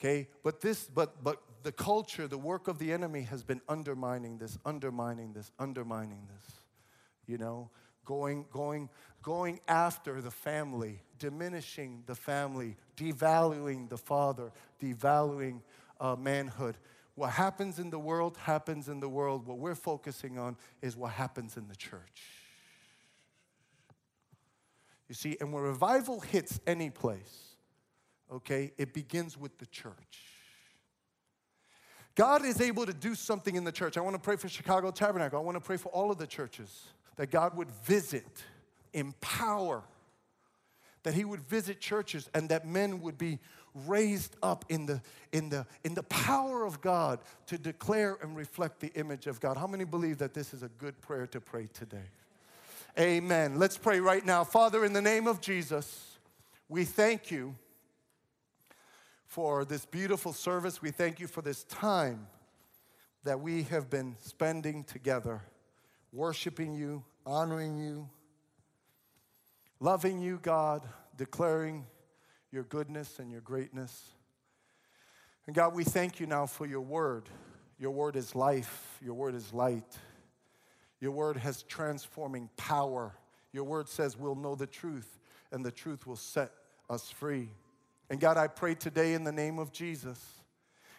Okay? 0.00 0.28
But 0.42 0.60
this 0.60 0.84
but 0.92 1.22
but 1.22 1.40
the 1.62 1.70
culture, 1.70 2.26
the 2.26 2.38
work 2.38 2.66
of 2.66 2.80
the 2.80 2.92
enemy 2.92 3.22
has 3.22 3.44
been 3.44 3.60
undermining 3.68 4.38
this, 4.38 4.58
undermining 4.64 5.32
this, 5.32 5.52
undermining 5.60 6.26
this. 6.34 6.54
You 7.26 7.38
know, 7.38 7.70
going 8.04 8.46
going 8.50 8.88
going 9.22 9.60
after 9.68 10.20
the 10.20 10.30
family, 10.30 11.02
diminishing 11.18 12.02
the 12.06 12.14
family, 12.14 12.76
devaluing 12.96 13.88
the 13.88 13.98
father, 13.98 14.52
devaluing 14.80 15.60
uh, 16.00 16.16
manhood. 16.16 16.76
What 17.14 17.30
happens 17.30 17.78
in 17.78 17.90
the 17.90 17.98
world 17.98 18.36
happens 18.36 18.88
in 18.88 19.00
the 19.00 19.08
world. 19.08 19.46
What 19.46 19.58
we're 19.58 19.74
focusing 19.74 20.38
on 20.38 20.56
is 20.80 20.96
what 20.96 21.12
happens 21.12 21.56
in 21.56 21.66
the 21.68 21.76
church. 21.76 22.22
You 25.08 25.14
see, 25.14 25.36
and 25.40 25.52
when 25.52 25.62
revival 25.62 26.20
hits 26.20 26.60
any 26.66 26.90
place, 26.90 27.56
okay, 28.30 28.72
it 28.76 28.92
begins 28.92 29.36
with 29.36 29.58
the 29.58 29.66
church. 29.66 29.94
God 32.14 32.44
is 32.44 32.60
able 32.60 32.84
to 32.84 32.92
do 32.92 33.14
something 33.14 33.54
in 33.54 33.64
the 33.64 33.72
church. 33.72 33.96
I 33.96 34.00
want 34.00 34.14
to 34.14 34.20
pray 34.20 34.36
for 34.36 34.48
Chicago 34.48 34.90
Tabernacle. 34.90 35.38
I 35.38 35.42
want 35.42 35.56
to 35.56 35.60
pray 35.60 35.76
for 35.76 35.88
all 35.90 36.10
of 36.10 36.18
the 36.18 36.26
churches 36.26 36.88
that 37.16 37.30
God 37.30 37.56
would 37.56 37.70
visit, 37.70 38.42
empower, 38.92 39.82
that 41.02 41.14
He 41.14 41.24
would 41.24 41.40
visit 41.40 41.80
churches 41.80 42.28
and 42.34 42.48
that 42.48 42.66
men 42.66 43.00
would 43.00 43.18
be 43.18 43.38
raised 43.86 44.36
up 44.42 44.64
in 44.68 44.86
the, 44.86 45.00
in, 45.32 45.48
the, 45.48 45.66
in 45.84 45.94
the 45.94 46.02
power 46.04 46.64
of 46.64 46.80
God 46.80 47.20
to 47.46 47.58
declare 47.58 48.18
and 48.22 48.36
reflect 48.36 48.80
the 48.80 48.92
image 48.94 49.26
of 49.26 49.40
God. 49.40 49.56
How 49.56 49.66
many 49.66 49.84
believe 49.84 50.18
that 50.18 50.34
this 50.34 50.52
is 50.52 50.62
a 50.62 50.68
good 50.68 51.00
prayer 51.00 51.26
to 51.28 51.40
pray 51.40 51.68
today? 51.72 52.10
Amen. 52.98 53.58
Let's 53.58 53.78
pray 53.78 54.00
right 54.00 54.24
now. 54.24 54.42
Father, 54.44 54.84
in 54.84 54.92
the 54.92 55.02
name 55.02 55.26
of 55.26 55.40
Jesus, 55.40 56.18
we 56.68 56.84
thank 56.84 57.30
you 57.30 57.54
for 59.26 59.64
this 59.64 59.86
beautiful 59.86 60.32
service. 60.32 60.82
We 60.82 60.90
thank 60.90 61.20
you 61.20 61.26
for 61.26 61.42
this 61.42 61.64
time 61.64 62.26
that 63.24 63.40
we 63.40 63.64
have 63.64 63.90
been 63.90 64.16
spending 64.20 64.84
together, 64.84 65.42
worshiping 66.12 66.74
you, 66.74 67.04
honoring 67.26 67.76
you, 67.76 68.08
loving 69.80 70.20
you, 70.20 70.38
God, 70.42 70.86
declaring 71.16 71.86
your 72.50 72.64
goodness 72.64 73.18
and 73.18 73.30
your 73.30 73.40
greatness. 73.40 74.10
And 75.46 75.54
God, 75.54 75.74
we 75.74 75.84
thank 75.84 76.20
you 76.20 76.26
now 76.26 76.46
for 76.46 76.66
your 76.66 76.80
word. 76.80 77.28
Your 77.78 77.92
word 77.92 78.16
is 78.16 78.34
life, 78.34 78.98
your 79.02 79.14
word 79.14 79.34
is 79.34 79.52
light. 79.52 79.96
Your 81.00 81.12
word 81.12 81.36
has 81.36 81.62
transforming 81.62 82.50
power. 82.56 83.14
Your 83.52 83.64
word 83.64 83.88
says 83.88 84.16
we'll 84.16 84.34
know 84.34 84.54
the 84.54 84.66
truth, 84.66 85.20
and 85.52 85.64
the 85.64 85.70
truth 85.70 86.06
will 86.06 86.16
set 86.16 86.50
us 86.90 87.10
free. 87.10 87.50
And 88.10 88.18
God, 88.18 88.36
I 88.36 88.48
pray 88.48 88.74
today 88.74 89.14
in 89.14 89.22
the 89.22 89.32
name 89.32 89.58
of 89.58 89.72
Jesus. 89.72 90.20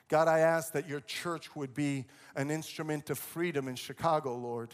God, 0.08 0.28
I 0.28 0.40
ask 0.40 0.74
that 0.74 0.88
your 0.88 1.02
church 1.02 1.56
would 1.56 1.74
be 1.74 2.06
an 2.36 2.50
instrument 2.50 3.10
of 3.10 3.20
freedom 3.20 3.68
in 3.68 3.76
Chicago, 3.76 4.36
Lord. 4.36 4.74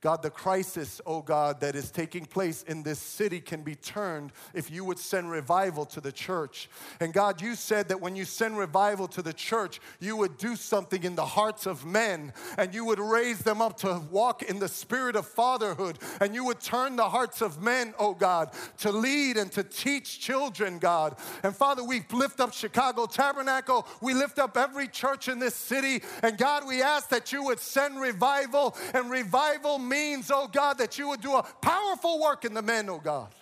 God, 0.00 0.22
the 0.22 0.30
crisis, 0.30 0.98
oh 1.04 1.20
God, 1.20 1.60
that 1.60 1.76
is 1.76 1.90
taking 1.90 2.24
place 2.24 2.62
in 2.62 2.82
this 2.82 2.98
city 2.98 3.38
can 3.38 3.62
be 3.62 3.74
turned 3.74 4.32
if 4.54 4.70
you 4.70 4.82
would 4.82 4.98
send 4.98 5.30
revival 5.30 5.84
to 5.86 6.00
the 6.00 6.10
church. 6.10 6.70
And 7.00 7.12
God, 7.12 7.42
you 7.42 7.54
said 7.54 7.88
that 7.88 8.00
when 8.00 8.16
you 8.16 8.24
send 8.24 8.56
revival 8.56 9.08
to 9.08 9.20
the 9.20 9.34
church, 9.34 9.78
you 10.00 10.16
would 10.16 10.38
do 10.38 10.56
something 10.56 11.02
in 11.02 11.16
the 11.16 11.26
hearts 11.26 11.66
of 11.66 11.84
men 11.84 12.32
and 12.56 12.72
you 12.72 12.86
would 12.86 12.98
raise 12.98 13.40
them 13.40 13.60
up 13.60 13.76
to 13.78 14.00
walk 14.10 14.42
in 14.42 14.58
the 14.58 14.68
spirit 14.68 15.16
of 15.16 15.26
fatherhood 15.26 15.98
and 16.22 16.34
you 16.34 16.46
would 16.46 16.60
turn 16.60 16.96
the 16.96 17.08
hearts 17.10 17.42
of 17.42 17.60
men, 17.60 17.92
oh 17.98 18.14
God, 18.14 18.52
to 18.78 18.90
lead 18.90 19.36
and 19.36 19.52
to 19.52 19.62
teach 19.62 20.18
children, 20.18 20.78
God. 20.78 21.18
And 21.42 21.54
Father, 21.54 21.84
we 21.84 22.04
lift 22.10 22.40
up 22.40 22.54
Chicago 22.54 23.04
Tabernacle, 23.04 23.86
we 24.00 24.14
lift 24.14 24.38
up 24.38 24.56
every 24.56 24.88
church 24.88 25.28
in 25.28 25.38
this 25.38 25.54
city, 25.54 26.02
and 26.22 26.38
God, 26.38 26.66
we 26.66 26.80
ask 26.80 27.10
that 27.10 27.32
you 27.32 27.44
would 27.44 27.60
send 27.60 28.00
revival 28.00 28.74
and 28.94 29.10
revival 29.10 29.78
means, 29.90 30.30
oh 30.32 30.48
God, 30.48 30.78
that 30.78 30.98
you 30.98 31.08
would 31.08 31.20
do 31.20 31.34
a 31.34 31.42
powerful 31.42 32.18
work 32.18 32.46
in 32.46 32.54
the 32.54 32.62
men, 32.62 32.88
oh 32.88 32.98
God. 32.98 33.34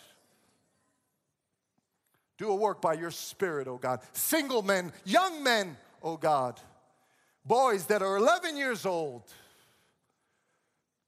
Do 2.38 2.50
a 2.50 2.56
work 2.56 2.80
by 2.80 2.94
your 2.94 3.10
spirit, 3.12 3.68
oh 3.68 3.78
God. 3.78 4.00
Single 4.12 4.62
men, 4.62 4.92
young 5.04 5.42
men, 5.44 5.76
oh 6.02 6.16
God. 6.16 6.60
Boys 7.44 7.86
that 7.86 8.02
are 8.02 8.16
11 8.16 8.56
years 8.56 8.84
old, 8.84 9.22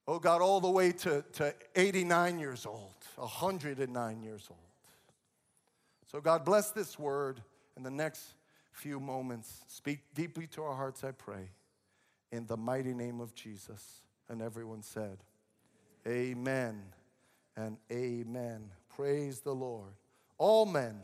oh 0.07 0.19
God, 0.19 0.43
all 0.43 0.61
the 0.61 0.71
way 0.71 0.93
to, 0.93 1.25
to 1.35 1.55
89 1.75 2.39
years 2.39 2.67
old, 2.67 2.95
109 3.17 4.23
years 4.23 4.47
old. 4.49 4.59
So, 6.11 6.21
God, 6.21 6.45
bless 6.45 6.73
this 6.73 6.99
word 6.99 7.41
in 7.77 7.85
the 7.85 7.91
next 7.91 8.35
few 8.73 8.99
moments. 8.99 9.65
Speak 9.69 10.01
deeply 10.15 10.49
to 10.49 10.63
our 10.63 10.75
hearts, 10.75 11.05
I 11.05 11.13
pray, 11.13 11.51
in 12.33 12.47
the 12.47 12.57
mighty 12.57 12.95
name 12.95 13.21
of 13.21 13.35
Jesus. 13.35 14.03
And 14.29 14.43
everyone 14.43 14.83
said, 14.83 15.19
Amen 16.07 16.83
and 17.57 17.77
amen. 17.93 18.71
Praise 18.89 19.41
the 19.41 19.55
Lord. 19.55 19.93
All 20.39 20.67
men 20.67 21.01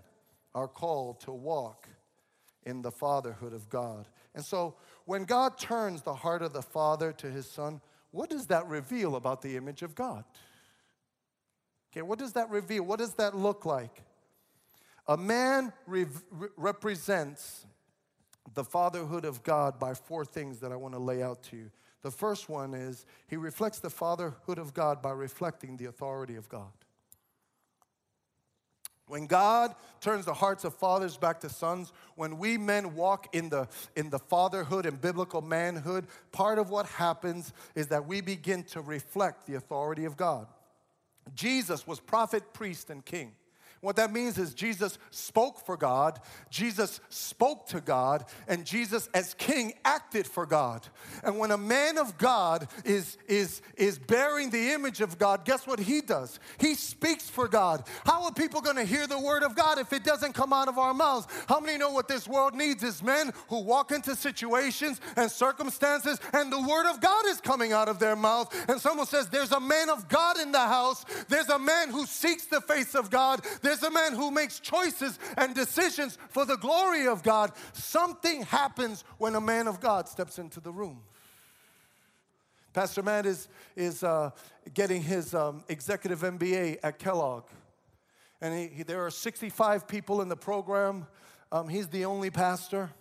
are 0.55 0.69
called 0.69 1.21
to 1.21 1.33
walk 1.33 1.89
in 2.65 2.83
the 2.83 2.91
fatherhood 2.91 3.53
of 3.53 3.69
God. 3.69 4.09
And 4.35 4.45
so, 4.45 4.75
when 5.05 5.25
God 5.25 5.59
turns 5.59 6.03
the 6.03 6.15
heart 6.15 6.43
of 6.43 6.53
the 6.53 6.63
father 6.63 7.13
to 7.13 7.31
his 7.31 7.49
son, 7.49 7.81
what 8.11 8.29
does 8.31 8.47
that 8.47 8.67
reveal 8.67 9.17
about 9.17 9.43
the 9.43 9.57
image 9.57 9.83
of 9.83 9.95
God? 9.95 10.25
Okay, 11.93 12.03
what 12.03 12.19
does 12.19 12.33
that 12.33 12.51
reveal? 12.51 12.83
What 12.83 12.99
does 12.99 13.15
that 13.15 13.37
look 13.37 13.65
like? 13.65 14.03
A 15.07 15.17
man 15.17 15.73
re- 15.87 16.07
represents 16.57 17.67
the 18.55 18.65
fatherhood 18.65 19.25
of 19.25 19.43
God 19.43 19.79
by 19.79 19.95
four 19.95 20.25
things 20.25 20.61
that 20.61 20.73
I 20.73 20.77
want 20.77 20.95
to 20.95 21.01
lay 21.01 21.23
out 21.23 21.43
to 21.45 21.57
you. 21.57 21.71
The 22.07 22.13
first 22.13 22.49
one 22.49 22.73
is 22.73 23.05
he 23.27 23.37
reflects 23.37 23.81
the 23.81 23.91
fatherhood 23.91 24.59
of 24.59 24.73
God 24.73 25.03
by 25.03 25.11
reflecting 25.11 25.77
the 25.77 25.87
authority 25.87 26.37
of 26.37 26.49
God. 26.49 26.71
When 29.09 29.27
God 29.27 29.75
turns 30.01 30.25
the 30.25 30.33
hearts 30.33 30.63
of 30.63 30.73
fathers 30.73 31.17
back 31.17 31.41
to 31.41 31.49
sons, 31.49 31.93
when 32.15 32.39
we 32.39 32.59
men 32.59 32.95
walk 32.95 33.35
in 33.35 33.49
the, 33.49 33.67
in 33.97 34.11
the 34.11 34.21
fatherhood 34.21 34.87
and 34.87 35.01
biblical 35.01 35.43
manhood, 35.43 36.07
part 36.31 36.61
of 36.61 36.71
what 36.71 36.87
happens 36.87 37.53
is 37.75 37.89
that 37.89 38.07
we 38.07 38.21
begin 38.21 38.63
to 38.67 38.81
reflect 38.81 39.45
the 39.47 39.57
authority 39.57 40.05
of 40.05 40.17
God. 40.17 40.47
Jesus 41.35 41.89
was 41.89 41.99
prophet, 41.99 42.53
priest, 42.53 42.89
and 42.89 43.05
king. 43.05 43.33
What 43.81 43.97
that 43.97 44.13
means 44.13 44.39
is 44.39 44.55
Jesus 44.55 44.99
spoke 45.11 45.65
for 45.65 45.77
God, 45.77 46.21
Jesus 46.51 47.01
spoke 47.11 47.67
to 47.69 47.81
God, 47.81 48.25
and 48.49 48.65
Jesus, 48.65 49.09
as 49.13 49.35
king, 49.35 49.75
acted 49.85 50.27
for 50.27 50.47
God. 50.47 50.87
And 51.23 51.39
when 51.39 51.51
a 51.51 51.59
man 51.59 51.99
of 51.99 52.17
God 52.17 52.69
is, 52.85 53.19
is, 53.29 53.61
is 53.77 53.99
bearing 53.99 54.51
the 54.51 54.73
image 54.73 55.01
of 55.01 55.19
God, 55.19 55.45
guess 55.45 55.67
what 55.67 55.79
he 55.79 56.01
does? 56.01 56.41
He 56.59 56.75
speaks 56.75 57.29
for 57.29 57.49
God. 57.49 57.85
How 58.05 58.25
are 58.25 58.33
people 58.33 58.61
going 58.61 58.77
to 58.77 58.85
hear 58.85 59.07
the 59.07 59.21
word 59.21 59.43
of 59.43 59.55
God 59.55 59.79
if 59.79 59.93
it 59.93 60.05
doesn't 60.05 60.33
come 60.33 60.53
out 60.53 60.69
of 60.69 60.79
our 60.79 60.95
mouths? 60.95 61.27
How 61.47 61.61
many 61.61 61.77
know 61.77 61.91
what 61.91 62.09
this 62.09 62.27
world 62.27 62.55
needs 62.55 62.83
is 62.83 63.03
men 63.03 63.33
who 63.49 63.61
walk 63.61 63.93
into 63.93 64.17
situations 64.17 65.01
and 65.17 65.31
circumstances 65.31 66.19
and 66.33 66.51
the 66.51 66.61
word 66.61 66.91
of 66.91 67.01
God 67.01 67.27
is 67.27 67.41
coming 67.41 67.73
out 67.73 67.89
of 67.89 67.99
their 67.99 68.17
mouth? 68.17 68.55
And 68.69 68.81
someone 68.81 69.07
says, 69.07 69.29
There's 69.29 69.53
a 69.53 69.61
man 69.61 69.91
of 69.91 70.09
God 70.09 70.39
in 70.39 70.51
the 70.51 70.59
house, 70.59 71.05
there's 71.29 71.51
a 71.51 71.59
man 71.59 71.91
who 71.91 72.07
seeks 72.07 72.47
the 72.47 72.61
face 72.63 72.95
of 72.95 73.11
God. 73.11 73.45
There's 73.67 73.83
a 73.83 73.91
man 73.91 74.15
who 74.15 74.31
makes 74.31 74.61
choices 74.61 75.19
and 75.37 75.53
decisions 75.53 76.19
for 76.29 76.45
the 76.45 76.57
glory 76.57 77.09
of 77.09 77.25
God. 77.25 77.51
Something 77.73 78.45
happens 78.45 79.03
when 79.19 79.35
a 79.35 79.41
man 79.41 79.67
of 79.67 79.81
God 79.81 80.09
steps 80.09 80.39
into 80.39 80.61
the 80.61 80.71
room. 80.71 81.01
Pastor 82.73 83.03
Matt 83.03 83.27
is, 83.27 83.49
is 83.75 84.05
uh, 84.05 84.31
getting 84.73 85.03
his 85.03 85.35
um, 85.35 85.65
executive 85.69 86.21
MBA 86.21 86.79
at 86.85 87.01
Kellogg. 87.01 87.43
And 88.41 88.57
he, 88.57 88.69
he, 88.69 88.83
there 88.85 89.05
are 89.05 89.11
65 89.11 89.89
people 89.89 90.23
in 90.23 90.29
the 90.29 90.37
program. 90.37 91.09
Um, 91.51 91.69
he's 91.69 91.89
the 91.89 92.05
only 92.05 92.31
pastor. 92.31 92.93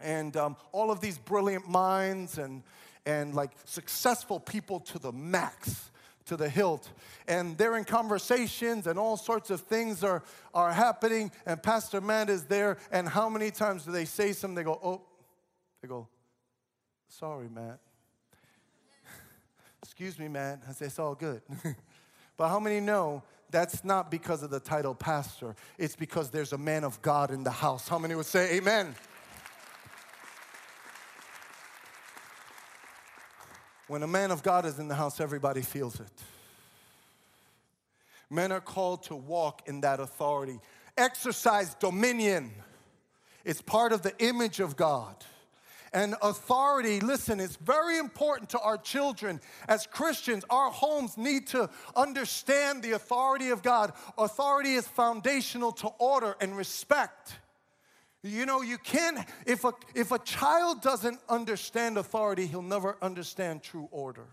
And 0.00 0.36
um, 0.36 0.56
all 0.72 0.90
of 0.90 1.00
these 1.00 1.18
brilliant 1.18 1.68
minds 1.68 2.36
and, 2.36 2.64
and 3.06 3.32
like 3.32 3.52
successful 3.64 4.40
people 4.40 4.80
to 4.80 4.98
the 4.98 5.12
max 5.12 5.91
to 6.32 6.36
the 6.36 6.48
hilt. 6.48 6.90
And 7.28 7.56
they're 7.58 7.76
in 7.76 7.84
conversations, 7.84 8.86
and 8.86 8.98
all 8.98 9.16
sorts 9.16 9.50
of 9.50 9.60
things 9.60 10.02
are, 10.02 10.22
are 10.54 10.72
happening. 10.72 11.30
And 11.46 11.62
Pastor 11.62 12.00
Matt 12.00 12.30
is 12.30 12.44
there. 12.44 12.78
And 12.90 13.08
how 13.08 13.28
many 13.28 13.50
times 13.50 13.84
do 13.84 13.92
they 13.92 14.06
say 14.06 14.32
something? 14.32 14.54
They 14.54 14.64
go, 14.64 14.80
Oh, 14.82 15.02
they 15.80 15.88
go, 15.88 16.08
Sorry, 17.08 17.48
Matt. 17.48 17.78
Excuse 19.82 20.18
me, 20.18 20.28
Matt. 20.28 20.62
I 20.68 20.72
say, 20.72 20.86
It's 20.86 20.98
all 20.98 21.14
good. 21.14 21.42
but 22.36 22.48
how 22.48 22.58
many 22.58 22.80
know 22.80 23.22
that's 23.50 23.84
not 23.84 24.10
because 24.10 24.42
of 24.42 24.48
the 24.48 24.60
title 24.60 24.94
pastor? 24.94 25.54
It's 25.76 25.96
because 25.96 26.30
there's 26.30 26.54
a 26.54 26.58
man 26.58 26.82
of 26.82 27.00
God 27.02 27.30
in 27.30 27.44
the 27.44 27.50
house. 27.50 27.88
How 27.88 27.98
many 27.98 28.14
would 28.14 28.26
say, 28.26 28.56
Amen? 28.56 28.94
When 33.92 34.02
a 34.02 34.06
man 34.06 34.30
of 34.30 34.42
God 34.42 34.64
is 34.64 34.78
in 34.78 34.88
the 34.88 34.94
house, 34.94 35.20
everybody 35.20 35.60
feels 35.60 36.00
it. 36.00 36.08
Men 38.30 38.50
are 38.50 38.58
called 38.58 39.02
to 39.02 39.14
walk 39.14 39.68
in 39.68 39.82
that 39.82 40.00
authority, 40.00 40.60
exercise 40.96 41.74
dominion. 41.74 42.52
It's 43.44 43.60
part 43.60 43.92
of 43.92 44.00
the 44.00 44.16
image 44.18 44.60
of 44.60 44.76
God. 44.76 45.14
And 45.92 46.14
authority, 46.22 47.00
listen, 47.00 47.38
it's 47.38 47.56
very 47.56 47.98
important 47.98 48.48
to 48.50 48.60
our 48.60 48.78
children. 48.78 49.42
As 49.68 49.86
Christians, 49.86 50.42
our 50.48 50.70
homes 50.70 51.18
need 51.18 51.48
to 51.48 51.68
understand 51.94 52.82
the 52.82 52.92
authority 52.92 53.50
of 53.50 53.62
God. 53.62 53.92
Authority 54.16 54.72
is 54.72 54.88
foundational 54.88 55.70
to 55.72 55.88
order 55.98 56.34
and 56.40 56.56
respect. 56.56 57.34
You 58.22 58.46
know, 58.46 58.62
you 58.62 58.78
can't, 58.78 59.18
if 59.46 59.64
a, 59.64 59.72
if 59.94 60.12
a 60.12 60.18
child 60.18 60.80
doesn't 60.80 61.18
understand 61.28 61.98
authority, 61.98 62.46
he'll 62.46 62.62
never 62.62 62.96
understand 63.02 63.62
true 63.62 63.88
order. 63.90 64.26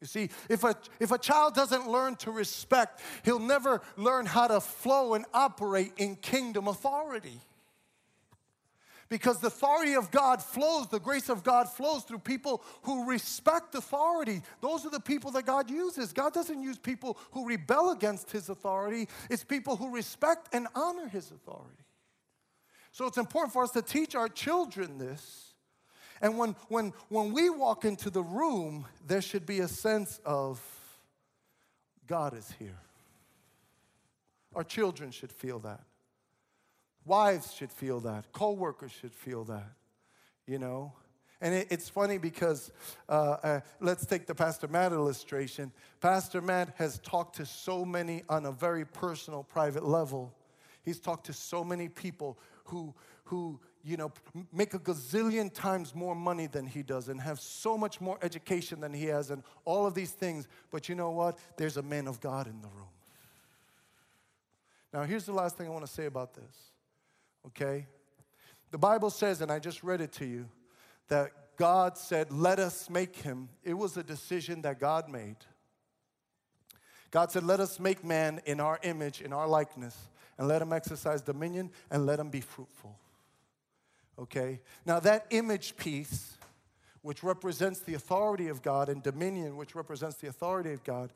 You 0.00 0.06
see, 0.06 0.30
if 0.48 0.64
a, 0.64 0.74
if 1.00 1.10
a 1.12 1.18
child 1.18 1.54
doesn't 1.54 1.88
learn 1.88 2.16
to 2.16 2.30
respect, 2.30 3.00
he'll 3.24 3.38
never 3.38 3.82
learn 3.96 4.26
how 4.26 4.48
to 4.48 4.60
flow 4.60 5.14
and 5.14 5.24
operate 5.32 5.92
in 5.96 6.16
kingdom 6.16 6.68
authority. 6.68 7.40
Because 9.08 9.40
the 9.40 9.48
authority 9.48 9.94
of 9.94 10.10
God 10.10 10.42
flows, 10.42 10.88
the 10.88 10.98
grace 10.98 11.28
of 11.28 11.44
God 11.44 11.68
flows 11.68 12.02
through 12.04 12.20
people 12.20 12.64
who 12.82 13.08
respect 13.08 13.74
authority. 13.74 14.42
Those 14.60 14.86
are 14.86 14.90
the 14.90 15.00
people 15.00 15.32
that 15.32 15.44
God 15.44 15.70
uses. 15.70 16.12
God 16.12 16.32
doesn't 16.32 16.62
use 16.62 16.78
people 16.78 17.18
who 17.32 17.46
rebel 17.46 17.90
against 17.90 18.30
his 18.30 18.48
authority, 18.48 19.08
it's 19.28 19.44
people 19.44 19.76
who 19.76 19.94
respect 19.94 20.48
and 20.54 20.66
honor 20.74 21.08
his 21.08 21.30
authority. 21.30 21.84
So 22.92 23.06
it's 23.06 23.18
important 23.18 23.52
for 23.52 23.64
us 23.64 23.70
to 23.72 23.82
teach 23.82 24.14
our 24.14 24.28
children 24.28 24.98
this. 24.98 25.54
And 26.20 26.38
when, 26.38 26.54
when, 26.68 26.92
when 27.08 27.32
we 27.32 27.50
walk 27.50 27.84
into 27.84 28.10
the 28.10 28.22
room, 28.22 28.86
there 29.06 29.22
should 29.22 29.44
be 29.44 29.60
a 29.60 29.68
sense 29.68 30.20
of 30.24 30.60
God 32.06 32.36
is 32.36 32.52
here. 32.58 32.78
Our 34.54 34.62
children 34.62 35.10
should 35.10 35.32
feel 35.32 35.58
that. 35.60 35.80
Wives 37.04 37.52
should 37.54 37.72
feel 37.72 38.00
that. 38.00 38.30
Co 38.32 38.52
workers 38.52 38.92
should 38.92 39.14
feel 39.14 39.44
that, 39.44 39.72
you 40.46 40.58
know? 40.58 40.92
And 41.40 41.54
it, 41.54 41.68
it's 41.70 41.88
funny 41.88 42.18
because 42.18 42.70
uh, 43.08 43.12
uh, 43.42 43.60
let's 43.80 44.06
take 44.06 44.26
the 44.26 44.34
Pastor 44.34 44.68
Matt 44.68 44.92
illustration. 44.92 45.72
Pastor 46.00 46.40
Matt 46.40 46.74
has 46.76 46.98
talked 46.98 47.36
to 47.36 47.46
so 47.46 47.84
many 47.84 48.22
on 48.28 48.46
a 48.46 48.52
very 48.52 48.84
personal, 48.84 49.42
private 49.42 49.84
level. 49.84 50.32
He's 50.84 51.00
talked 51.00 51.26
to 51.26 51.32
so 51.32 51.64
many 51.64 51.88
people 51.88 52.38
who, 52.72 52.94
who 53.24 53.60
you 53.84 53.96
know, 53.96 54.10
make 54.52 54.72
a 54.72 54.78
gazillion 54.78 55.52
times 55.52 55.94
more 55.94 56.14
money 56.14 56.46
than 56.46 56.66
he 56.66 56.82
does 56.82 57.08
and 57.08 57.20
have 57.20 57.38
so 57.38 57.76
much 57.76 58.00
more 58.00 58.18
education 58.22 58.80
than 58.80 58.94
he 58.94 59.06
has 59.06 59.30
and 59.30 59.42
all 59.64 59.86
of 59.86 59.94
these 59.94 60.12
things. 60.12 60.48
But 60.70 60.88
you 60.88 60.94
know 60.94 61.10
what? 61.10 61.38
There's 61.58 61.76
a 61.76 61.82
man 61.82 62.08
of 62.08 62.20
God 62.20 62.46
in 62.46 62.62
the 62.62 62.68
room. 62.68 62.88
Now, 64.92 65.02
here's 65.04 65.24
the 65.26 65.32
last 65.32 65.56
thing 65.56 65.66
I 65.66 65.70
want 65.70 65.86
to 65.86 65.92
say 65.92 66.06
about 66.06 66.34
this, 66.34 66.70
okay? 67.48 67.86
The 68.70 68.78
Bible 68.78 69.10
says, 69.10 69.40
and 69.40 69.50
I 69.50 69.58
just 69.58 69.82
read 69.82 70.00
it 70.00 70.12
to 70.14 70.26
you, 70.26 70.48
that 71.08 71.30
God 71.56 71.98
said, 71.98 72.30
Let 72.30 72.58
us 72.58 72.88
make 72.88 73.16
him. 73.16 73.48
It 73.64 73.74
was 73.74 73.96
a 73.96 74.02
decision 74.02 74.62
that 74.62 74.78
God 74.80 75.08
made. 75.08 75.36
God 77.10 77.30
said, 77.30 77.42
Let 77.42 77.60
us 77.60 77.80
make 77.80 78.04
man 78.04 78.40
in 78.44 78.60
our 78.60 78.78
image, 78.82 79.20
in 79.20 79.32
our 79.32 79.46
likeness 79.46 79.96
and 80.42 80.48
let 80.48 80.58
them 80.58 80.72
exercise 80.72 81.22
dominion 81.22 81.70
and 81.88 82.04
let 82.04 82.16
them 82.16 82.28
be 82.28 82.40
fruitful. 82.40 82.98
Okay? 84.18 84.58
Now, 84.84 84.98
that 84.98 85.24
image 85.30 85.76
piece, 85.76 86.36
which 87.02 87.22
represents 87.22 87.78
the 87.78 87.94
authority 87.94 88.48
of 88.48 88.60
God, 88.60 88.88
and 88.88 89.04
dominion, 89.04 89.56
which 89.56 89.76
represents 89.76 90.16
the 90.16 90.26
authority 90.26 90.72
of 90.72 90.82
God, 90.82 91.12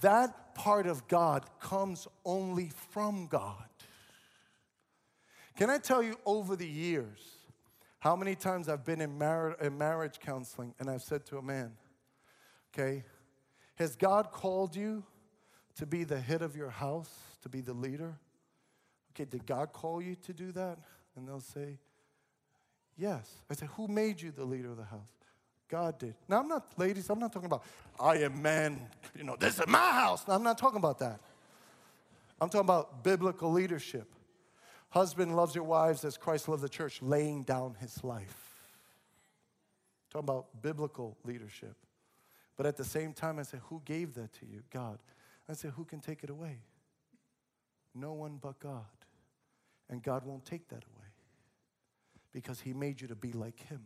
that 0.00 0.54
part 0.54 0.86
of 0.86 1.06
God 1.06 1.44
comes 1.60 2.08
only 2.24 2.70
from 2.92 3.26
God. 3.26 3.68
Can 5.58 5.68
I 5.68 5.76
tell 5.76 6.02
you 6.02 6.16
over 6.24 6.56
the 6.56 6.66
years 6.66 7.18
how 7.98 8.16
many 8.16 8.34
times 8.34 8.70
I've 8.70 8.86
been 8.86 9.02
in, 9.02 9.18
mar- 9.18 9.58
in 9.60 9.76
marriage 9.76 10.18
counseling 10.18 10.74
and 10.80 10.88
I've 10.88 11.02
said 11.02 11.26
to 11.26 11.36
a 11.36 11.42
man, 11.42 11.72
okay, 12.72 13.04
has 13.74 13.96
God 13.96 14.32
called 14.32 14.74
you 14.74 15.04
to 15.74 15.84
be 15.84 16.04
the 16.04 16.18
head 16.18 16.40
of 16.40 16.56
your 16.56 16.70
house, 16.70 17.12
to 17.42 17.50
be 17.50 17.60
the 17.60 17.74
leader? 17.74 18.16
Okay, 19.14 19.24
did 19.24 19.46
God 19.46 19.72
call 19.72 20.00
you 20.00 20.16
to 20.26 20.32
do 20.32 20.52
that? 20.52 20.78
And 21.16 21.28
they'll 21.28 21.40
say, 21.40 21.78
Yes. 22.96 23.30
I 23.50 23.54
say, 23.54 23.66
Who 23.76 23.88
made 23.88 24.20
you 24.20 24.30
the 24.30 24.44
leader 24.44 24.70
of 24.70 24.76
the 24.76 24.84
house? 24.84 25.00
God 25.68 25.98
did. 25.98 26.14
Now, 26.28 26.40
I'm 26.40 26.48
not, 26.48 26.66
ladies, 26.76 27.08
I'm 27.08 27.18
not 27.18 27.32
talking 27.32 27.46
about, 27.46 27.64
I 27.98 28.16
am 28.18 28.42
man, 28.42 28.78
you 29.16 29.24
know, 29.24 29.36
this 29.38 29.58
is 29.58 29.66
my 29.66 29.90
house. 29.92 30.22
I'm 30.28 30.42
not 30.42 30.58
talking 30.58 30.76
about 30.76 30.98
that. 30.98 31.18
I'm 32.40 32.48
talking 32.48 32.66
about 32.66 33.02
biblical 33.02 33.50
leadership. 33.50 34.06
Husband 34.90 35.34
loves 35.34 35.54
your 35.54 35.64
wives 35.64 36.04
as 36.04 36.18
Christ 36.18 36.48
loved 36.48 36.62
the 36.62 36.68
church, 36.68 37.00
laying 37.00 37.42
down 37.44 37.76
his 37.80 38.04
life. 38.04 38.60
talking 40.10 40.28
about 40.28 40.60
biblical 40.60 41.16
leadership. 41.24 41.74
But 42.58 42.66
at 42.66 42.76
the 42.76 42.84
same 42.84 43.14
time, 43.14 43.38
I 43.38 43.42
say, 43.44 43.58
Who 43.68 43.80
gave 43.84 44.14
that 44.14 44.32
to 44.34 44.46
you? 44.46 44.62
God. 44.70 44.98
I 45.48 45.54
say, 45.54 45.68
Who 45.74 45.84
can 45.84 46.00
take 46.00 46.22
it 46.22 46.28
away? 46.28 46.58
No 47.94 48.12
one 48.12 48.38
but 48.40 48.58
God. 48.58 48.84
And 49.90 50.02
God 50.02 50.24
won't 50.24 50.44
take 50.44 50.68
that 50.68 50.84
away 50.84 51.08
because 52.32 52.60
He 52.60 52.72
made 52.72 53.00
you 53.00 53.08
to 53.08 53.14
be 53.14 53.32
like 53.32 53.60
Him. 53.68 53.82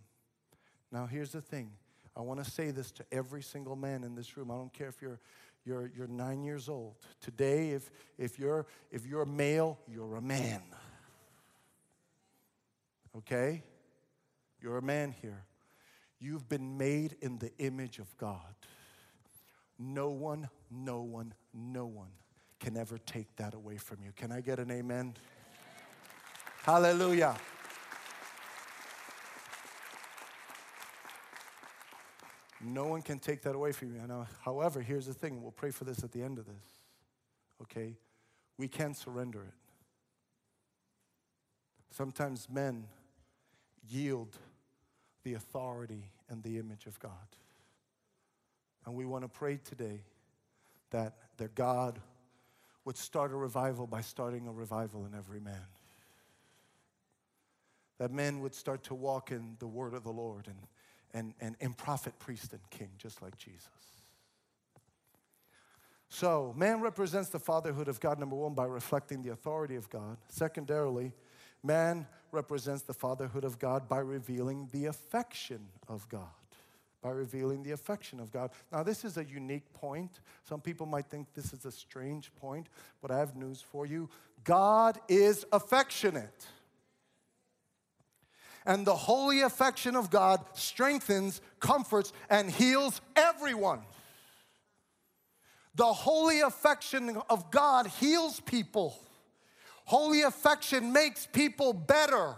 Now, 0.93 1.07
here's 1.07 1.33
the 1.33 1.41
thing 1.41 1.73
I 2.17 2.21
want 2.21 2.43
to 2.43 2.51
say 2.51 2.71
this 2.71 2.93
to 2.93 3.05
every 3.11 3.43
single 3.43 3.77
man 3.77 4.05
in 4.05 4.15
this 4.15 4.37
room. 4.37 4.51
I 4.51 4.55
don't 4.55 4.73
care 4.73 4.89
if 4.89 5.03
you're, 5.03 5.21
you're, 5.65 5.91
you're 5.97 6.07
nine 6.07 6.45
years 6.45 6.69
old. 6.69 6.95
Today, 7.21 7.71
if, 7.71 7.91
if, 8.17 8.39
you're, 8.39 8.67
if 8.91 9.05
you're 9.05 9.27
male, 9.27 9.79
you're 9.89 10.17
a 10.17 10.23
man. 10.23 10.63
Okay? 13.19 13.65
You're 14.63 14.79
a 14.79 14.83
man 14.83 15.15
here. 15.21 15.45
You've 16.19 16.49
been 16.49 16.79
made 16.79 17.17
in 17.21 17.39
the 17.39 17.51
image 17.59 17.99
of 17.99 18.17
God. 18.17 18.55
No 19.79 20.09
one, 20.09 20.49
no 20.71 21.03
one, 21.03 21.35
no 21.53 21.85
one 21.85 22.11
can 22.61 22.77
ever 22.77 22.99
take 22.99 23.35
that 23.37 23.55
away 23.55 23.77
from 23.77 23.99
you. 24.03 24.13
Can 24.17 24.33
I 24.33 24.41
get 24.41 24.59
an 24.59 24.71
amen? 24.71 25.15
Hallelujah. 26.63 27.37
No 32.61 32.87
one 32.87 33.03
can 33.03 33.19
take 33.19 33.43
that 33.43 33.55
away 33.55 33.73
from 33.73 33.95
you. 33.95 34.01
Now, 34.07 34.27
however, 34.45 34.81
here's 34.81 35.07
the 35.07 35.15
thing 35.15 35.43
we'll 35.43 35.53
pray 35.53 35.71
for 35.71 35.85
this 35.85 36.03
at 36.03 36.13
the 36.13 36.23
end 36.23 36.39
of 36.39 36.47
this. 36.47 36.81
Okay? 37.63 37.97
We 38.59 38.69
can 38.69 38.95
surrender 38.95 39.43
it. 39.43 39.55
Sometimes 41.91 42.49
men 42.51 42.87
yield 43.89 44.37
the 45.23 45.35
authority 45.35 46.11
and 46.29 46.43
the 46.43 46.59
image 46.59 46.87
of 46.87 46.99
God. 46.99 47.13
And 48.85 48.95
we 48.95 49.05
want 49.05 49.25
to 49.25 49.29
pray 49.29 49.59
today 49.63 50.01
that, 50.91 51.17
their 51.37 51.49
God 51.49 52.01
would 52.87 52.97
start 52.97 53.33
a 53.33 53.37
revival 53.37 53.87
by 53.87 54.01
starting 54.01 54.47
a 54.47 54.53
revival 54.53 55.05
in 55.05 55.15
every 55.15 55.41
man. 55.41 55.67
That 57.99 58.13
men 58.13 58.41
would 58.41 58.55
start 58.55 58.85
to 58.85 58.95
walk 58.95 59.33
in 59.33 59.57
the 59.59 59.67
word 59.67 59.93
of 59.93 60.05
the 60.05 60.13
Lord 60.13 60.47
and, 60.47 60.57
and, 61.13 61.35
and, 61.41 61.57
and 61.61 61.77
prophet, 61.77 62.17
priest, 62.21 62.53
and 62.53 62.61
king, 62.71 62.91
just 62.97 63.21
like 63.21 63.37
Jesus. 63.37 63.69
So, 66.09 66.55
man 66.57 66.81
represents 66.81 67.29
the 67.29 67.41
fatherhood 67.41 67.89
of 67.89 67.99
God, 67.99 68.21
number 68.21 68.37
one, 68.37 68.55
by 68.55 68.67
reflecting 68.67 69.23
the 69.23 69.33
authority 69.33 69.75
of 69.75 69.91
God. 69.91 70.17
Secondarily, 70.29 71.13
man 71.65 72.07
represents 72.31 72.83
the 72.83 72.95
fatherhood 72.95 73.43
of 73.43 73.59
God 73.59 73.89
by 73.89 73.99
revealing 73.99 74.69
the 74.73 74.87
affection 74.87 75.67
of 75.89 76.09
God. 76.09 76.46
By 77.07 77.13
revealing 77.13 77.63
the 77.63 77.71
affection 77.71 78.19
of 78.19 78.33
God. 78.33 78.51
Now, 78.73 78.83
this 78.83 79.05
is 79.05 79.17
a 79.17 79.25
unique 79.25 79.73
point. 79.75 80.19
Some 80.43 80.61
people 80.61 80.87
might 80.87 81.07
think 81.07 81.29
this 81.35 81.53
is 81.53 81.65
a 81.65 81.71
strange 81.71 82.35
point, 82.35 82.67
but 83.01 83.13
I 83.13 83.19
have 83.19 83.37
news 83.37 83.61
for 83.61 83.87
you. 83.87 84.11
God 84.43 84.99
is 85.07 85.47
affectionate. 85.53 86.47
And 88.65 88.85
the 88.85 88.97
holy 88.97 89.43
affection 89.43 89.95
of 89.95 90.11
God 90.11 90.45
strengthens, 90.55 91.41
comforts, 91.61 92.13
and 92.29 92.51
heals 92.51 93.01
everyone. 93.15 93.83
The 95.77 95.93
holy 95.93 96.41
affection 96.41 97.23
of 97.31 97.53
God 97.53 97.87
heals 97.87 98.41
people. 98.41 98.99
Holy 99.85 100.23
affection 100.23 100.93
makes 100.93 101.25
people 101.25 101.73
better. 101.73 102.35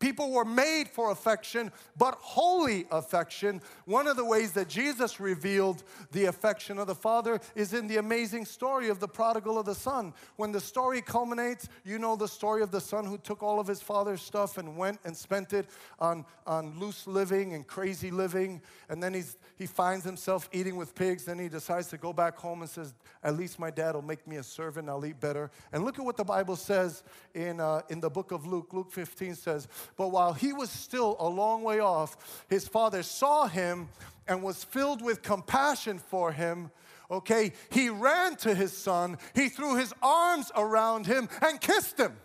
People 0.00 0.32
were 0.32 0.46
made 0.46 0.88
for 0.88 1.10
affection, 1.10 1.70
but 1.98 2.14
holy 2.14 2.86
affection. 2.90 3.60
One 3.84 4.06
of 4.06 4.16
the 4.16 4.24
ways 4.24 4.52
that 4.52 4.66
Jesus 4.66 5.20
revealed 5.20 5.82
the 6.12 6.24
affection 6.24 6.78
of 6.78 6.86
the 6.86 6.94
Father 6.94 7.38
is 7.54 7.74
in 7.74 7.86
the 7.86 7.98
amazing 7.98 8.46
story 8.46 8.88
of 8.88 8.98
the 8.98 9.06
prodigal 9.06 9.58
of 9.58 9.66
the 9.66 9.74
son. 9.74 10.14
When 10.36 10.52
the 10.52 10.60
story 10.60 11.02
culminates, 11.02 11.68
you 11.84 11.98
know 11.98 12.16
the 12.16 12.28
story 12.28 12.62
of 12.62 12.70
the 12.70 12.80
son 12.80 13.04
who 13.04 13.18
took 13.18 13.42
all 13.42 13.60
of 13.60 13.66
his 13.66 13.82
father's 13.82 14.22
stuff 14.22 14.56
and 14.56 14.74
went 14.74 14.98
and 15.04 15.14
spent 15.14 15.52
it 15.52 15.66
on, 15.98 16.24
on 16.46 16.78
loose 16.78 17.06
living 17.06 17.52
and 17.52 17.66
crazy 17.66 18.10
living. 18.10 18.62
And 18.88 19.02
then 19.02 19.12
he's, 19.12 19.36
he 19.58 19.66
finds 19.66 20.06
himself 20.06 20.48
eating 20.50 20.76
with 20.76 20.94
pigs. 20.94 21.26
Then 21.26 21.38
he 21.38 21.50
decides 21.50 21.88
to 21.88 21.98
go 21.98 22.14
back 22.14 22.38
home 22.38 22.62
and 22.62 22.70
says, 22.70 22.94
At 23.22 23.36
least 23.36 23.58
my 23.58 23.70
dad 23.70 23.94
will 23.94 24.02
make 24.02 24.26
me 24.26 24.36
a 24.36 24.42
servant, 24.42 24.88
I'll 24.88 25.04
eat 25.04 25.20
better. 25.20 25.50
And 25.74 25.84
look 25.84 25.98
at 25.98 26.04
what 26.06 26.16
the 26.16 26.24
Bible 26.24 26.56
says 26.56 27.02
in, 27.34 27.60
uh, 27.60 27.82
in 27.90 28.00
the 28.00 28.08
book 28.08 28.32
of 28.32 28.46
Luke. 28.46 28.72
Luke 28.72 28.90
15 28.90 29.34
says, 29.34 29.68
but 29.96 30.08
while 30.08 30.32
he 30.32 30.52
was 30.52 30.70
still 30.70 31.16
a 31.18 31.28
long 31.28 31.62
way 31.62 31.80
off, 31.80 32.44
his 32.48 32.66
father 32.66 33.02
saw 33.02 33.46
him 33.46 33.88
and 34.26 34.42
was 34.42 34.64
filled 34.64 35.02
with 35.02 35.22
compassion 35.22 35.98
for 35.98 36.32
him. 36.32 36.70
Okay, 37.10 37.52
he 37.70 37.90
ran 37.90 38.36
to 38.36 38.54
his 38.54 38.76
son, 38.76 39.18
he 39.34 39.48
threw 39.48 39.76
his 39.76 39.92
arms 40.02 40.52
around 40.56 41.06
him 41.06 41.28
and 41.42 41.60
kissed 41.60 41.98
him. 41.98 42.16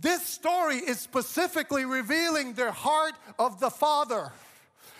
This 0.00 0.24
story 0.24 0.76
is 0.76 0.98
specifically 0.98 1.84
revealing 1.84 2.54
the 2.54 2.72
heart 2.72 3.14
of 3.38 3.60
the 3.60 3.70
father 3.70 4.32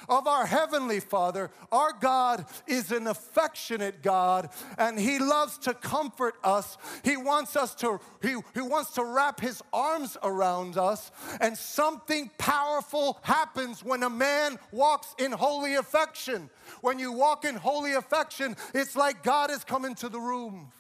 of 0.09 0.27
our 0.27 0.47
Heavenly 0.47 1.01
Father. 1.01 1.51
Our 1.73 1.93
God 1.93 2.47
is 2.67 2.93
an 2.93 3.07
affectionate 3.07 4.03
God 4.03 4.51
and 4.79 4.99
He 4.99 5.19
loves 5.19 5.59
to 5.59 5.75
comfort 5.75 6.35
us. 6.43 6.79
He 7.03 7.17
wants 7.17 7.57
us 7.57 7.75
to, 7.77 8.01
He, 8.23 8.37
he 8.55 8.61
wants 8.61 8.93
to 8.93 9.05
wrap 9.05 9.40
His 9.40 9.62
arms 9.73 10.17
around 10.23 10.77
us. 10.77 11.11
And 11.40 11.57
something 11.57 12.31
powerful 12.38 13.19
happens 13.23 13.85
when 13.85 14.03
a 14.03 14.11
man 14.11 14.59
walks 14.73 15.14
in 15.19 15.33
holy 15.33 15.75
affection. 15.75 16.51
When 16.81 16.99
you 16.99 17.12
walk 17.12 17.45
in 17.45 17.55
holy 17.55 17.95
affection, 17.95 18.57
it's 18.75 18.97
like 18.97 19.23
God 19.23 19.51
has 19.51 19.64
come 19.64 19.85
into 19.85 20.09
the 20.09 20.21
room. 20.21 20.73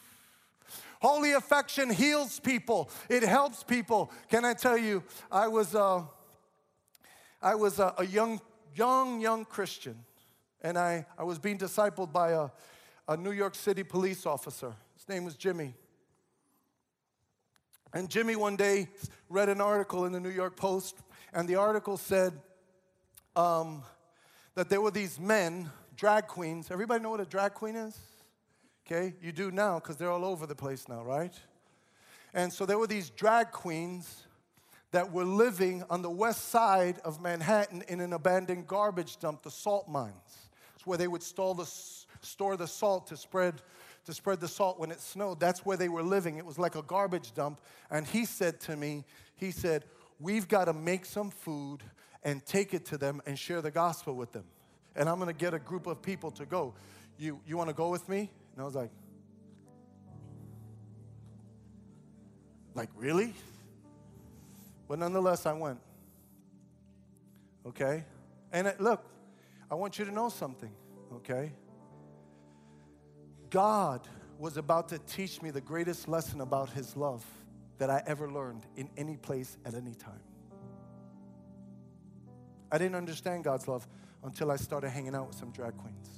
Holy 1.00 1.32
affection 1.32 1.90
heals 1.90 2.40
people. 2.40 2.88
It 3.10 3.22
helps 3.22 3.62
people. 3.62 4.10
Can 4.30 4.44
I 4.44 4.54
tell 4.54 4.78
you? 4.78 5.02
I 5.30 5.48
was 5.48 5.74
uh, 5.74 6.02
I 7.42 7.54
was 7.56 7.78
a, 7.78 7.92
a 7.98 8.06
young 8.06 8.40
young, 8.74 9.20
young 9.20 9.44
Christian, 9.44 9.96
and 10.60 10.78
I, 10.78 11.06
I 11.18 11.24
was 11.24 11.38
being 11.38 11.58
discipled 11.58 12.12
by 12.12 12.30
a, 12.30 12.48
a 13.08 13.16
New 13.16 13.32
York 13.32 13.54
City 13.54 13.82
police 13.82 14.26
officer. 14.26 14.74
His 14.96 15.08
name 15.08 15.24
was 15.24 15.36
Jimmy. 15.36 15.74
And 17.92 18.08
Jimmy 18.08 18.34
one 18.34 18.56
day 18.56 18.88
read 19.28 19.48
an 19.48 19.60
article 19.60 20.04
in 20.04 20.12
the 20.12 20.20
New 20.20 20.30
York 20.30 20.56
Post, 20.56 20.96
and 21.32 21.48
the 21.48 21.56
article 21.56 21.96
said 21.96 22.32
um, 23.36 23.82
that 24.54 24.68
there 24.68 24.80
were 24.80 24.90
these 24.90 25.20
men, 25.20 25.70
drag 25.96 26.26
queens. 26.26 26.70
Everybody 26.70 27.02
know 27.02 27.10
what 27.10 27.20
a 27.20 27.24
drag 27.24 27.54
queen 27.54 27.76
is? 27.76 27.98
Okay, 28.86 29.14
you 29.22 29.32
do 29.32 29.50
now 29.50 29.78
because 29.78 29.96
they're 29.96 30.10
all 30.10 30.24
over 30.24 30.46
the 30.46 30.54
place 30.54 30.88
now, 30.88 31.02
right? 31.04 31.32
And 32.34 32.52
so 32.52 32.66
there 32.66 32.78
were 32.78 32.86
these 32.86 33.10
drag 33.10 33.50
queens 33.50 34.23
that 34.94 35.10
were 35.10 35.24
living 35.24 35.82
on 35.90 36.02
the 36.02 36.10
west 36.10 36.50
side 36.50 37.00
of 37.04 37.20
Manhattan 37.20 37.82
in 37.88 38.00
an 38.00 38.12
abandoned 38.12 38.68
garbage 38.68 39.18
dump, 39.18 39.42
the 39.42 39.50
salt 39.50 39.88
mines. 39.88 40.48
It's 40.76 40.86
where 40.86 40.96
they 40.96 41.08
would 41.08 41.22
the, 41.22 41.68
store 42.20 42.56
the 42.56 42.68
salt 42.68 43.08
to 43.08 43.16
spread, 43.16 43.60
to 44.04 44.14
spread 44.14 44.38
the 44.38 44.46
salt 44.46 44.78
when 44.78 44.92
it 44.92 45.00
snowed. 45.00 45.40
That's 45.40 45.66
where 45.66 45.76
they 45.76 45.88
were 45.88 46.04
living. 46.04 46.36
It 46.36 46.46
was 46.46 46.60
like 46.60 46.76
a 46.76 46.82
garbage 46.82 47.34
dump. 47.34 47.60
And 47.90 48.06
he 48.06 48.24
said 48.24 48.60
to 48.60 48.76
me, 48.76 49.02
he 49.34 49.50
said, 49.50 49.84
We've 50.20 50.46
got 50.46 50.66
to 50.66 50.72
make 50.72 51.06
some 51.06 51.30
food 51.30 51.80
and 52.22 52.46
take 52.46 52.72
it 52.72 52.84
to 52.86 52.96
them 52.96 53.20
and 53.26 53.36
share 53.36 53.60
the 53.60 53.72
gospel 53.72 54.14
with 54.14 54.30
them. 54.30 54.44
And 54.94 55.08
I'm 55.08 55.16
going 55.16 55.26
to 55.26 55.34
get 55.34 55.54
a 55.54 55.58
group 55.58 55.88
of 55.88 56.02
people 56.02 56.30
to 56.30 56.46
go. 56.46 56.72
You, 57.18 57.40
you 57.48 57.56
want 57.56 57.68
to 57.68 57.74
go 57.74 57.88
with 57.88 58.08
me? 58.08 58.30
And 58.52 58.62
I 58.62 58.64
was 58.64 58.76
like, 58.76 58.92
like, 62.76 62.90
really? 62.94 63.34
But 64.88 64.98
nonetheless, 64.98 65.46
I 65.46 65.52
went. 65.52 65.78
Okay? 67.66 68.04
And 68.52 68.66
it, 68.66 68.80
look, 68.80 69.04
I 69.70 69.74
want 69.74 69.98
you 69.98 70.04
to 70.04 70.12
know 70.12 70.28
something, 70.28 70.70
okay? 71.14 71.52
God 73.50 74.06
was 74.38 74.56
about 74.56 74.88
to 74.90 74.98
teach 74.98 75.40
me 75.42 75.50
the 75.50 75.60
greatest 75.60 76.08
lesson 76.08 76.40
about 76.40 76.70
His 76.70 76.96
love 76.96 77.24
that 77.78 77.90
I 77.90 78.02
ever 78.06 78.30
learned 78.30 78.66
in 78.76 78.90
any 78.96 79.16
place 79.16 79.56
at 79.64 79.74
any 79.74 79.94
time. 79.94 80.20
I 82.70 82.78
didn't 82.78 82.96
understand 82.96 83.44
God's 83.44 83.68
love 83.68 83.86
until 84.22 84.50
I 84.50 84.56
started 84.56 84.90
hanging 84.90 85.14
out 85.14 85.28
with 85.28 85.36
some 85.36 85.50
drag 85.50 85.76
queens. 85.76 86.08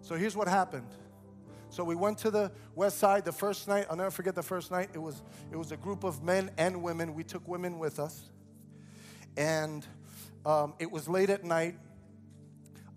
So 0.00 0.14
here's 0.14 0.36
what 0.36 0.48
happened. 0.48 0.94
So 1.78 1.84
we 1.84 1.94
went 1.94 2.18
to 2.18 2.32
the 2.32 2.50
west 2.74 2.98
side 2.98 3.24
the 3.24 3.30
first 3.30 3.68
night. 3.68 3.86
I'll 3.88 3.96
never 3.96 4.10
forget 4.10 4.34
the 4.34 4.42
first 4.42 4.72
night. 4.72 4.90
It 4.94 4.98
was, 4.98 5.22
it 5.52 5.56
was 5.56 5.70
a 5.70 5.76
group 5.76 6.02
of 6.02 6.24
men 6.24 6.50
and 6.58 6.82
women. 6.82 7.14
We 7.14 7.22
took 7.22 7.46
women 7.46 7.78
with 7.78 8.00
us. 8.00 8.30
And 9.36 9.86
um, 10.44 10.74
it 10.80 10.90
was 10.90 11.08
late 11.08 11.30
at 11.30 11.44
night 11.44 11.76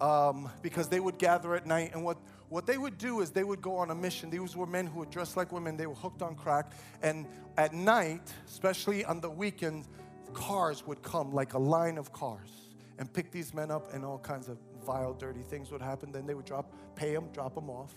um, 0.01 0.49
because 0.63 0.87
they 0.87 0.99
would 0.99 1.19
gather 1.19 1.53
at 1.53 1.67
night. 1.67 1.91
And 1.93 2.03
what, 2.03 2.17
what 2.49 2.65
they 2.65 2.79
would 2.79 2.97
do 2.97 3.19
is 3.21 3.29
they 3.29 3.43
would 3.43 3.61
go 3.61 3.75
on 3.75 3.91
a 3.91 3.93
mission. 3.93 4.31
These 4.31 4.55
were 4.55 4.65
men 4.65 4.87
who 4.87 5.01
were 5.01 5.05
dressed 5.05 5.37
like 5.37 5.51
women. 5.51 5.77
They 5.77 5.85
were 5.85 5.93
hooked 5.93 6.23
on 6.23 6.33
crack. 6.33 6.71
And 7.03 7.27
at 7.57 7.75
night, 7.75 8.33
especially 8.47 9.05
on 9.05 9.21
the 9.21 9.29
weekends, 9.29 9.89
cars 10.33 10.87
would 10.87 11.03
come, 11.03 11.31
like 11.31 11.53
a 11.53 11.59
line 11.59 11.99
of 11.99 12.11
cars, 12.13 12.49
and 12.97 13.13
pick 13.13 13.29
these 13.29 13.53
men 13.53 13.69
up, 13.69 13.93
and 13.93 14.03
all 14.03 14.17
kinds 14.17 14.47
of 14.49 14.57
vile, 14.83 15.13
dirty 15.13 15.43
things 15.43 15.69
would 15.69 15.83
happen. 15.83 16.11
Then 16.11 16.25
they 16.25 16.33
would 16.33 16.45
drop, 16.45 16.73
pay 16.95 17.13
them, 17.13 17.29
drop 17.31 17.53
them 17.53 17.69
off. 17.69 17.93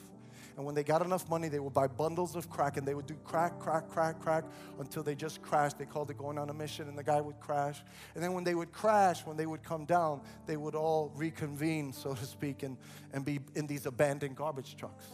And 0.56 0.64
when 0.64 0.74
they 0.74 0.84
got 0.84 1.04
enough 1.04 1.28
money, 1.28 1.48
they 1.48 1.58
would 1.58 1.74
buy 1.74 1.88
bundles 1.88 2.36
of 2.36 2.48
crack 2.48 2.76
and 2.76 2.86
they 2.86 2.94
would 2.94 3.06
do 3.06 3.16
crack, 3.24 3.58
crack, 3.58 3.88
crack, 3.88 4.20
crack 4.20 4.44
until 4.78 5.02
they 5.02 5.16
just 5.16 5.42
crashed. 5.42 5.78
They 5.78 5.84
called 5.84 6.10
it 6.10 6.18
going 6.18 6.38
on 6.38 6.48
a 6.48 6.54
mission, 6.54 6.88
and 6.88 6.96
the 6.96 7.02
guy 7.02 7.20
would 7.20 7.40
crash. 7.40 7.82
And 8.14 8.22
then 8.22 8.34
when 8.34 8.44
they 8.44 8.54
would 8.54 8.70
crash, 8.70 9.26
when 9.26 9.36
they 9.36 9.46
would 9.46 9.64
come 9.64 9.84
down, 9.84 10.20
they 10.46 10.56
would 10.56 10.76
all 10.76 11.12
reconvene, 11.16 11.92
so 11.92 12.14
to 12.14 12.24
speak, 12.24 12.62
and, 12.62 12.76
and 13.12 13.24
be 13.24 13.40
in 13.56 13.66
these 13.66 13.86
abandoned 13.86 14.36
garbage 14.36 14.76
trucks. 14.76 15.06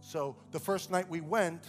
So 0.00 0.36
the 0.50 0.60
first 0.60 0.90
night 0.90 1.08
we 1.08 1.22
went, 1.22 1.64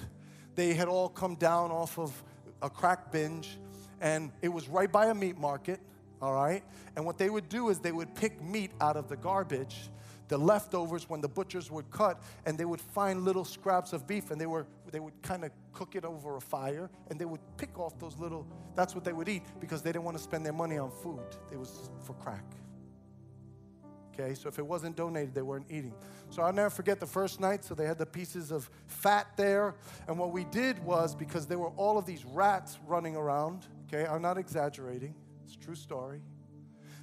they 0.55 0.73
had 0.73 0.89
all 0.89 1.07
come 1.07 1.35
down 1.35 1.71
off 1.71 1.97
of 1.97 2.23
a 2.61 2.69
crack 2.69 3.11
binge, 3.11 3.57
and 4.01 4.31
it 4.41 4.49
was 4.49 4.67
right 4.67 4.91
by 4.91 5.07
a 5.07 5.13
meat 5.13 5.37
market, 5.37 5.79
all 6.21 6.33
right? 6.33 6.63
And 6.97 7.05
what 7.05 7.17
they 7.17 7.29
would 7.29 7.47
do 7.47 7.69
is 7.69 7.79
they 7.79 7.91
would 7.93 8.13
pick 8.15 8.41
meat 8.41 8.71
out 8.81 8.97
of 8.97 9.07
the 9.07 9.15
garbage, 9.15 9.89
the 10.31 10.37
leftovers 10.37 11.09
when 11.09 11.19
the 11.19 11.27
butchers 11.27 11.69
would 11.69 11.91
cut, 11.91 12.23
and 12.45 12.57
they 12.57 12.63
would 12.63 12.79
find 12.79 13.25
little 13.25 13.43
scraps 13.43 13.91
of 13.91 14.07
beef, 14.07 14.31
and 14.31 14.39
they 14.39 14.45
were 14.45 14.65
they 14.89 15.01
would 15.01 15.21
kind 15.21 15.43
of 15.43 15.51
cook 15.73 15.93
it 15.95 16.05
over 16.05 16.37
a 16.37 16.41
fire, 16.41 16.89
and 17.09 17.19
they 17.19 17.25
would 17.25 17.41
pick 17.57 17.77
off 17.77 17.99
those 17.99 18.17
little. 18.17 18.47
That's 18.73 18.95
what 18.95 19.03
they 19.03 19.11
would 19.11 19.27
eat 19.27 19.43
because 19.59 19.81
they 19.81 19.91
didn't 19.91 20.05
want 20.05 20.15
to 20.15 20.23
spend 20.23 20.45
their 20.45 20.53
money 20.53 20.77
on 20.77 20.89
food. 20.89 21.19
It 21.51 21.59
was 21.59 21.89
for 22.03 22.13
crack. 22.13 22.45
Okay, 24.13 24.33
so 24.33 24.47
if 24.47 24.57
it 24.57 24.65
wasn't 24.65 24.95
donated, 24.95 25.33
they 25.33 25.41
weren't 25.41 25.67
eating. 25.69 25.93
So 26.29 26.43
I'll 26.43 26.53
never 26.53 26.69
forget 26.69 27.01
the 27.01 27.05
first 27.05 27.41
night. 27.41 27.65
So 27.65 27.75
they 27.75 27.85
had 27.85 27.97
the 27.97 28.05
pieces 28.05 28.51
of 28.51 28.69
fat 28.87 29.27
there. 29.35 29.75
And 30.07 30.17
what 30.17 30.31
we 30.31 30.45
did 30.45 30.81
was 30.83 31.13
because 31.13 31.45
there 31.45 31.59
were 31.59 31.71
all 31.75 31.97
of 31.97 32.05
these 32.05 32.23
rats 32.25 32.79
running 32.87 33.17
around, 33.17 33.67
okay, 33.87 34.05
I'm 34.05 34.21
not 34.21 34.37
exaggerating, 34.37 35.13
it's 35.45 35.57
true 35.57 35.75
story. 35.75 36.21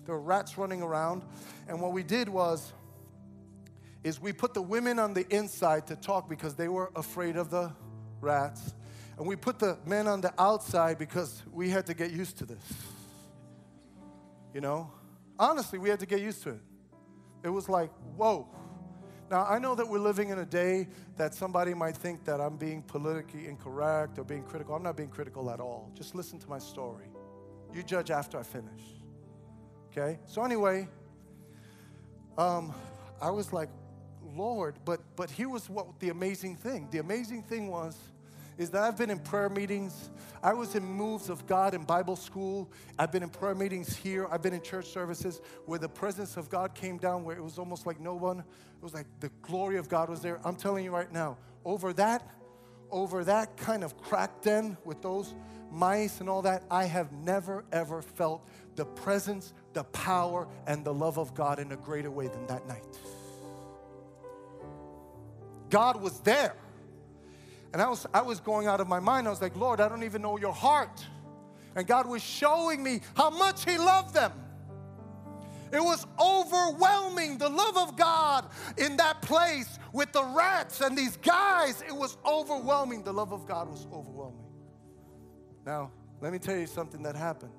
There 0.05 0.14
were 0.14 0.22
rats 0.22 0.57
running 0.57 0.81
around. 0.81 1.22
And 1.68 1.83
what 1.83 1.93
we 1.93 2.03
did 2.03 2.31
was, 2.31 2.72
is 4.05 4.20
we 4.20 4.32
put 4.32 4.55
the 4.55 4.62
women 4.62 4.99
on 4.99 5.12
the 5.12 5.26
inside 5.34 5.86
to 5.88 5.96
talk 5.96 6.28
because 6.28 6.55
they 6.55 6.68
were 6.68 6.90
afraid 6.94 7.36
of 7.36 7.51
the 7.51 7.72
rats. 8.20 8.74
And 9.16 9.26
we 9.26 9.34
put 9.34 9.59
the 9.59 9.78
men 9.84 10.07
on 10.07 10.20
the 10.20 10.32
outside 10.40 10.99
because 10.99 11.42
we 11.53 11.70
had 11.70 11.86
to 11.86 11.94
get 11.94 12.12
used 12.12 12.38
to 12.38 12.46
this. 12.46 12.62
You 14.55 14.61
know? 14.61 14.90
Honestly, 15.38 15.78
we 15.78 15.88
had 15.88 16.01
to 16.01 16.07
get 16.07 16.20
used 16.20 16.42
to 16.44 16.51
it. 16.51 16.61
It 17.42 17.49
was 17.49 17.68
like, 17.68 17.90
whoa. 18.16 18.49
Now, 19.30 19.44
I 19.44 19.59
know 19.59 19.74
that 19.74 19.86
we're 19.86 19.99
living 19.99 20.30
in 20.30 20.38
a 20.38 20.46
day 20.46 20.88
that 21.16 21.34
somebody 21.34 21.74
might 21.74 21.96
think 21.96 22.24
that 22.24 22.40
I'm 22.40 22.57
being 22.57 22.82
politically 22.82 23.46
incorrect 23.46 24.18
or 24.18 24.24
being 24.24 24.42
critical. 24.42 24.74
I'm 24.74 24.82
not 24.82 24.96
being 24.96 25.11
critical 25.11 25.51
at 25.51 25.61
all. 25.61 25.90
Just 25.94 26.14
listen 26.14 26.38
to 26.38 26.49
my 26.49 26.59
story. 26.59 27.07
You 27.74 27.82
judge 27.82 28.11
after 28.11 28.38
I 28.38 28.42
finish. 28.42 28.82
Okay? 29.90 30.18
So, 30.24 30.44
anyway, 30.44 30.88
um, 32.38 32.72
I 33.20 33.30
was 33.30 33.53
like, 33.53 33.68
Lord, 34.39 34.76
but 34.84 35.01
but 35.16 35.30
here 35.30 35.49
was 35.49 35.68
what 35.68 36.01
the 36.01 36.09
amazing 36.09 36.57
thing. 36.57 36.89
The 36.91 36.99
amazing 36.99 37.43
thing 37.43 37.68
was 37.68 37.97
is 38.59 38.70
that 38.70 38.82
I've 38.82 38.99
been 38.99 39.11
in 39.11 39.20
prayer 39.20 39.49
meetings. 39.49 40.11
I 40.43 40.53
was 40.53 40.74
in 40.74 40.84
moves 40.84 41.30
of 41.30 41.47
God 41.47 41.74
in 41.74 41.84
Bible 41.84 42.16
school. 42.16 42.68
I've 42.99 43.12
been 43.12 43.22
in 43.22 43.30
prayer 43.30 43.55
meetings 43.55 43.95
here. 43.97 44.26
I've 44.30 44.43
been 44.43 44.53
in 44.53 44.61
church 44.61 44.86
services 44.86 45.41
where 45.66 45.78
the 45.78 45.89
presence 45.89 46.36
of 46.36 46.51
God 46.51 46.74
came 46.74 46.99
down, 46.99 47.24
where 47.24 47.36
it 47.36 47.43
was 47.43 47.59
almost 47.59 47.86
like 47.86 48.01
no 48.01 48.14
one, 48.14 48.41
it 48.41 48.45
was 48.82 48.95
like 48.95 49.07
the 49.20 49.30
glory 49.43 49.76
of 49.76 49.89
God 49.89 50.11
was 50.11 50.20
there. 50.20 50.41
I'm 50.45 50.57
telling 50.57 50.84
you 50.84 50.91
right 50.91 51.11
now, 51.12 51.39
over 51.64 51.93
that, 51.95 52.28
over 52.91 53.24
that 53.24 53.57
kind 53.57 53.84
of 53.84 53.97
crack 53.97 54.43
den 54.43 54.76
with 54.84 55.03
those 55.03 55.34
mice 55.70 56.20
and 56.20 56.28
all 56.28 56.43
that, 56.43 56.64
I 56.70 56.84
have 56.84 57.12
never 57.12 57.64
ever 57.72 58.03
felt 58.03 58.47
the 58.74 58.84
presence, 58.84 59.53
the 59.72 59.84
power, 59.84 60.49
and 60.66 60.84
the 60.84 60.95
love 60.95 61.18
of 61.18 61.34
God 61.34 61.59
in 61.59 61.70
a 61.72 61.76
greater 61.76 62.11
way 62.11 62.28
than 62.28 62.47
that 62.47 62.66
night. 62.66 62.84
God 65.71 66.01
was 66.01 66.21
there. 66.21 66.55
And 67.73 67.83
I 67.83 67.89
was, 67.89 68.07
I 68.14 68.23
was 68.23 68.41
going 68.41 68.66
out 68.66 68.81
of 68.81 68.89
my 68.89 69.01
mind. 69.01 69.27
I 69.27 69.31
was 69.31 69.43
like, 69.43 69.57
Lord, 69.57 69.81
I 69.81 69.89
don't 69.89 70.03
even 70.05 70.23
know 70.23 70.39
your 70.39 70.53
heart. 70.53 71.05
And 71.77 71.87
God 71.87 72.07
was 72.07 72.23
showing 72.23 72.83
me 72.83 73.01
how 73.14 73.31
much 73.31 73.64
He 73.64 73.77
loved 73.77 74.14
them. 74.14 74.33
It 75.71 75.81
was 75.81 76.07
overwhelming, 76.19 77.37
the 77.37 77.49
love 77.49 77.77
of 77.77 77.97
God 77.97 78.47
in 78.79 78.97
that 78.97 79.21
place 79.21 79.79
with 79.93 80.12
the 80.12 80.25
rats 80.25 80.81
and 80.81 80.97
these 80.97 81.19
guys. 81.19 81.83
It 81.87 81.95
was 81.95 82.16
overwhelming. 82.25 83.03
The 83.03 83.12
love 83.12 83.33
of 83.33 83.47
God 83.47 83.69
was 83.69 83.87
overwhelming. 83.93 84.47
Now, 85.66 85.91
let 86.21 86.33
me 86.33 86.39
tell 86.39 86.57
you 86.57 86.66
something 86.66 87.03
that 87.03 87.14
happened. 87.14 87.53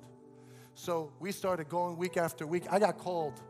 So 0.74 1.12
we 1.20 1.30
started 1.30 1.68
going 1.68 1.96
week 1.96 2.16
after 2.16 2.46
week. 2.46 2.64
I 2.70 2.78
got 2.78 2.98
called 2.98 3.40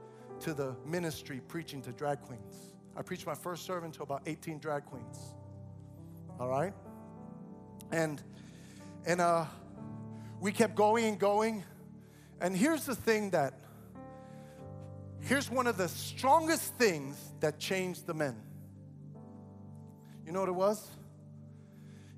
to 0.40 0.52
the 0.52 0.76
ministry 0.84 1.40
preaching 1.48 1.80
to 1.82 1.92
drag 1.92 2.20
queens. 2.20 2.69
I 3.00 3.02
preached 3.02 3.26
my 3.26 3.34
first 3.34 3.64
sermon 3.64 3.90
to 3.92 4.04
about 4.04 4.22
18 4.26 4.60
drag 4.60 4.84
queens 4.84 5.34
all 6.40 6.48
right? 6.48 6.72
And 7.92 8.20
and 9.04 9.20
uh, 9.20 9.44
we 10.40 10.52
kept 10.52 10.74
going 10.74 11.04
and 11.04 11.18
going. 11.18 11.62
And 12.40 12.56
here's 12.56 12.86
the 12.86 12.94
thing 12.94 13.30
that 13.30 13.54
here's 15.20 15.50
one 15.50 15.66
of 15.66 15.76
the 15.76 15.88
strongest 15.88 16.74
things 16.76 17.16
that 17.40 17.58
changed 17.58 18.06
the 18.06 18.14
men. 18.14 18.36
You 20.24 20.32
know 20.32 20.40
what 20.40 20.48
it 20.48 20.54
was? 20.54 20.88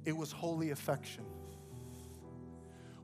It 0.04 0.16
was 0.16 0.30
holy 0.30 0.70
affection. 0.70 1.24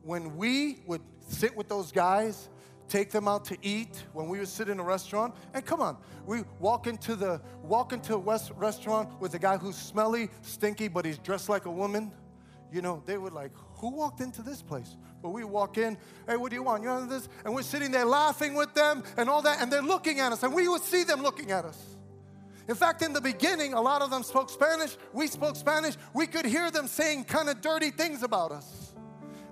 When 0.03 0.37
we 0.37 0.81
would 0.87 1.03
sit 1.29 1.57
with 1.57 1.69
those 1.69 1.91
guys 1.91 2.49
take 2.89 3.11
them 3.11 3.29
out 3.29 3.45
to 3.47 3.57
eat 3.63 4.05
when 4.13 4.29
we 4.29 4.39
would 4.39 4.49
sit 4.49 4.69
in 4.69 4.81
a 4.81 4.83
restaurant. 4.83 5.35
And 5.55 5.65
come 5.65 5.81
on, 5.81 5.97
we 6.27 6.43
walk 6.59 6.87
into 6.87 7.17
the 7.17 7.41
walk 7.63 7.93
into 7.93 8.15
a 8.15 8.19
West 8.19 8.53
restaurant 8.57 9.21
with 9.21 9.35
a 9.35 9.39
guy 9.39 9.57
who's 9.57 9.77
smelly, 9.77 10.31
stinky, 10.43 10.89
but 10.89 11.05
he's 11.05 11.19
dressed 11.19 11.49
like 11.49 11.67
a 11.67 11.71
woman. 11.71 12.13
You 12.73 12.83
know, 12.83 13.03
they 13.07 13.17
would 13.17 13.33
like, 13.33 13.53
who 13.77 13.91
walked 13.91 14.21
into 14.21 14.43
this 14.43 14.61
place? 14.61 14.97
But 15.23 15.31
we 15.31 15.43
walk 15.45 15.79
in, 15.79 15.97
hey, 16.29 16.37
what 16.37 16.51
do 16.51 16.57
you 16.57 16.63
want? 16.63 16.83
You 16.83 16.91
want 16.91 17.09
this? 17.09 17.29
And 17.45 17.55
we're 17.55 17.63
sitting 17.63 17.91
there 17.91 18.05
laughing 18.05 18.55
with 18.55 18.75
them 18.75 19.03
and 19.17 19.29
all 19.29 19.43
that, 19.43 19.63
and 19.63 19.73
they're 19.73 19.83
looking 19.83 20.21
at 20.21 20.33
us, 20.33 20.43
and 20.43 20.53
we 20.55 20.69
would 20.69 20.83
see 20.83 21.03
them 21.03 21.23
looking 21.23 21.51
at 21.51 21.65
us. 21.65 21.97
In 22.69 22.75
fact, 22.75 23.01
in 23.01 23.15
the 23.15 23.21
beginning, 23.21 23.73
a 23.73 23.81
lot 23.81 24.03
of 24.03 24.11
them 24.11 24.23
spoke 24.23 24.51
Spanish. 24.51 24.97
We 25.15 25.27
spoke 25.27 25.57
Spanish. 25.57 25.97
We 26.13 26.27
could 26.27 26.45
hear 26.45 26.71
them 26.71 26.87
saying 26.87 27.25
kind 27.25 27.49
of 27.49 27.63
dirty 27.63 27.91
things 27.91 28.23
about 28.23 28.53
us. 28.53 28.93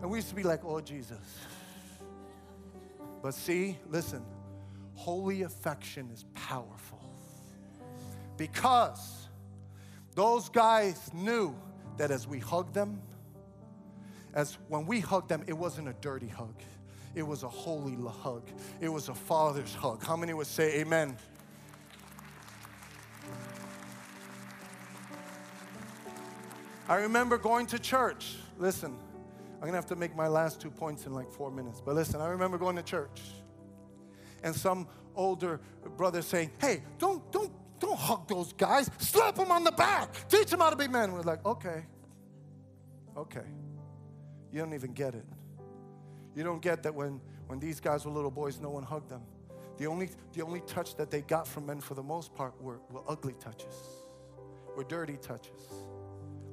And 0.03 0.11
we 0.11 0.18
used 0.18 0.28
to 0.28 0.34
be 0.34 0.43
like, 0.43 0.62
oh, 0.64 0.82
Jesus. 0.82 1.16
But 3.26 3.34
see, 3.34 3.76
listen, 3.90 4.22
holy 4.94 5.42
affection 5.42 6.10
is 6.12 6.24
powerful 6.34 7.00
because 8.36 9.26
those 10.14 10.48
guys 10.48 11.10
knew 11.12 11.52
that 11.96 12.12
as 12.12 12.28
we 12.28 12.38
hugged 12.38 12.72
them, 12.72 13.02
as 14.32 14.56
when 14.68 14.86
we 14.86 15.00
hugged 15.00 15.28
them, 15.28 15.42
it 15.48 15.54
wasn't 15.54 15.88
a 15.88 15.94
dirty 15.94 16.28
hug. 16.28 16.54
It 17.16 17.24
was 17.24 17.42
a 17.42 17.48
holy 17.48 17.96
hug. 18.22 18.44
It 18.80 18.90
was 18.90 19.08
a 19.08 19.14
father's 19.14 19.74
hug. 19.74 20.04
How 20.04 20.16
many 20.16 20.32
would 20.32 20.46
say 20.46 20.78
amen? 20.78 21.16
I 26.88 26.94
remember 26.94 27.38
going 27.38 27.66
to 27.66 27.80
church. 27.80 28.36
Listen, 28.56 28.96
I'm 29.57 29.66
gonna 29.66 29.76
have 29.76 29.86
to 29.86 29.96
make 29.96 30.14
my 30.14 30.28
last 30.28 30.61
two 30.61 30.70
points 30.70 31.07
in 31.07 31.14
like 31.14 31.30
four 31.30 31.50
minutes. 31.50 31.80
But 31.84 31.94
listen, 31.94 32.20
I 32.20 32.28
remember 32.28 32.59
going 32.59 32.76
to 32.76 32.82
church 32.82 33.20
and 34.42 34.54
some 34.54 34.86
older 35.14 35.61
brother 35.96 36.22
saying, 36.22 36.50
Hey, 36.61 36.82
don't, 36.98 37.30
don't, 37.32 37.52
don't 37.78 37.98
hug 37.98 38.28
those 38.28 38.52
guys. 38.52 38.90
Slap 38.98 39.36
them 39.36 39.50
on 39.50 39.64
the 39.64 39.72
back. 39.72 40.28
Teach 40.28 40.50
them 40.50 40.61
how 40.61 40.70
to 40.70 40.76
be 40.76 40.88
men. 40.88 41.12
We're 41.12 41.22
like, 41.22 41.44
Okay, 41.44 41.84
okay. 43.16 43.46
You 44.52 44.61
don't 44.61 44.74
even 44.74 44.92
get 44.92 45.14
it. 45.14 45.26
You 46.34 46.44
don't 46.44 46.62
get 46.62 46.82
that 46.84 46.94
when, 46.94 47.20
when 47.46 47.59
these 47.59 47.80
guys 47.80 48.04
were 48.04 48.12
little 48.12 48.30
boys, 48.30 48.61
no 48.61 48.70
one 48.70 48.82
hugged 48.82 49.09
them. 49.09 49.22
The 49.78 49.86
only, 49.86 50.11
the 50.32 50.42
only 50.42 50.61
touch 50.61 50.96
that 50.96 51.11
they 51.11 51.22
got 51.22 51.46
from 51.46 51.66
men 51.66 51.80
for 51.80 51.94
the 51.94 52.02
most 52.02 52.34
part 52.34 52.61
were, 52.62 52.80
were 52.90 53.02
ugly 53.09 53.34
touches, 53.40 53.74
were 54.76 54.84
dirty 54.84 55.16
touches. 55.16 55.86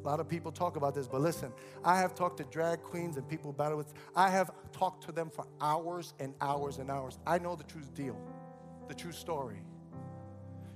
A 0.04 0.08
lot 0.08 0.20
of 0.20 0.28
people 0.28 0.52
talk 0.52 0.76
about 0.76 0.94
this, 0.94 1.08
but 1.08 1.22
listen, 1.22 1.54
I 1.84 1.98
have 2.00 2.14
talked 2.14 2.38
to 2.38 2.44
drag 2.44 2.84
queens 2.84 3.16
and 3.16 3.28
people 3.28 3.54
battle 3.54 3.78
with, 3.78 3.94
I 4.16 4.30
have 4.30 4.52
talked 4.74 5.06
to 5.06 5.14
them 5.14 5.30
for 5.30 5.46
hours 5.62 6.14
and 6.20 6.34
hours 6.42 6.80
and 6.80 6.92
hours. 6.92 7.20
I 7.26 7.40
know 7.40 7.56
the 7.56 7.64
true 7.64 7.84
deal, 7.96 8.18
the 8.90 8.94
true 8.94 9.14
story. 9.14 9.62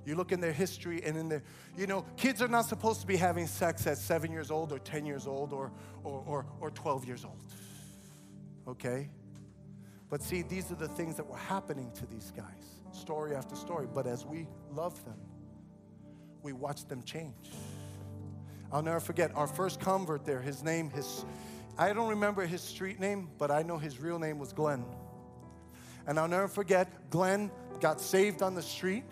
You 0.05 0.15
look 0.15 0.31
in 0.31 0.39
their 0.39 0.53
history 0.53 1.03
and 1.03 1.17
in 1.17 1.27
their, 1.27 1.43
you 1.77 1.87
know, 1.87 2.05
kids 2.15 2.41
are 2.41 2.47
not 2.47 2.67
supposed 2.67 3.01
to 3.01 3.07
be 3.07 3.17
having 3.17 3.47
sex 3.47 3.85
at 3.85 3.97
seven 3.97 4.31
years 4.31 4.49
old 4.49 4.71
or 4.71 4.79
10 4.79 5.05
years 5.05 5.27
old 5.27 5.51
or, 5.51 5.73
or, 6.05 6.23
or, 6.25 6.45
or 6.61 6.71
12 6.71 7.05
years 7.05 7.25
old. 7.25 7.43
Okay? 8.65 9.09
But 10.09 10.21
see, 10.23 10.41
these 10.41 10.71
are 10.71 10.75
the 10.75 10.87
things 10.87 11.17
that 11.17 11.27
were 11.27 11.35
happening 11.35 11.91
to 11.95 12.05
these 12.05 12.31
guys, 12.31 12.79
story 12.93 13.35
after 13.35 13.57
story. 13.57 13.87
But 13.93 14.07
as 14.07 14.25
we 14.25 14.47
love 14.71 15.03
them, 15.03 15.19
we 16.41 16.53
watch 16.53 16.85
them 16.85 17.03
change. 17.03 17.51
I'll 18.71 18.81
never 18.81 18.99
forget 18.99 19.31
our 19.35 19.47
first 19.47 19.79
convert 19.79 20.25
there. 20.25 20.41
His 20.41 20.63
name, 20.63 20.89
his, 20.89 21.25
I 21.77 21.93
don't 21.93 22.09
remember 22.09 22.45
his 22.45 22.61
street 22.61 22.99
name, 22.99 23.29
but 23.37 23.49
I 23.49 23.63
know 23.63 23.77
his 23.77 23.99
real 23.99 24.19
name 24.19 24.39
was 24.39 24.51
Glenn. 24.51 24.83
And 26.05 26.19
I'll 26.19 26.27
never 26.27 26.47
forget, 26.47 27.09
Glenn 27.09 27.51
got 27.79 28.01
saved 28.01 28.41
on 28.41 28.55
the 28.55 28.61
street. 28.61 29.03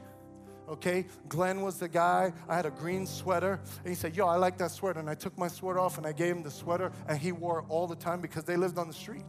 Okay, 0.67 1.05
Glenn 1.29 1.61
was 1.61 1.77
the 1.77 1.87
guy. 1.87 2.33
I 2.49 2.55
had 2.55 2.65
a 2.65 2.71
green 2.71 3.05
sweater, 3.05 3.59
and 3.79 3.87
he 3.87 3.95
said, 3.95 4.15
Yo, 4.15 4.27
I 4.27 4.35
like 4.37 4.57
that 4.57 4.71
sweater. 4.71 4.99
And 4.99 5.09
I 5.09 5.15
took 5.15 5.37
my 5.37 5.47
sweater 5.47 5.79
off 5.79 5.97
and 5.97 6.07
I 6.07 6.11
gave 6.11 6.35
him 6.35 6.43
the 6.43 6.51
sweater, 6.51 6.91
and 7.07 7.17
he 7.17 7.31
wore 7.31 7.59
it 7.59 7.65
all 7.69 7.87
the 7.87 7.95
time 7.95 8.19
because 8.19 8.45
they 8.45 8.57
lived 8.57 8.77
on 8.77 8.87
the 8.87 8.93
street. 8.93 9.23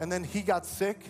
And 0.00 0.12
then 0.12 0.22
he 0.22 0.42
got 0.42 0.66
sick, 0.66 1.06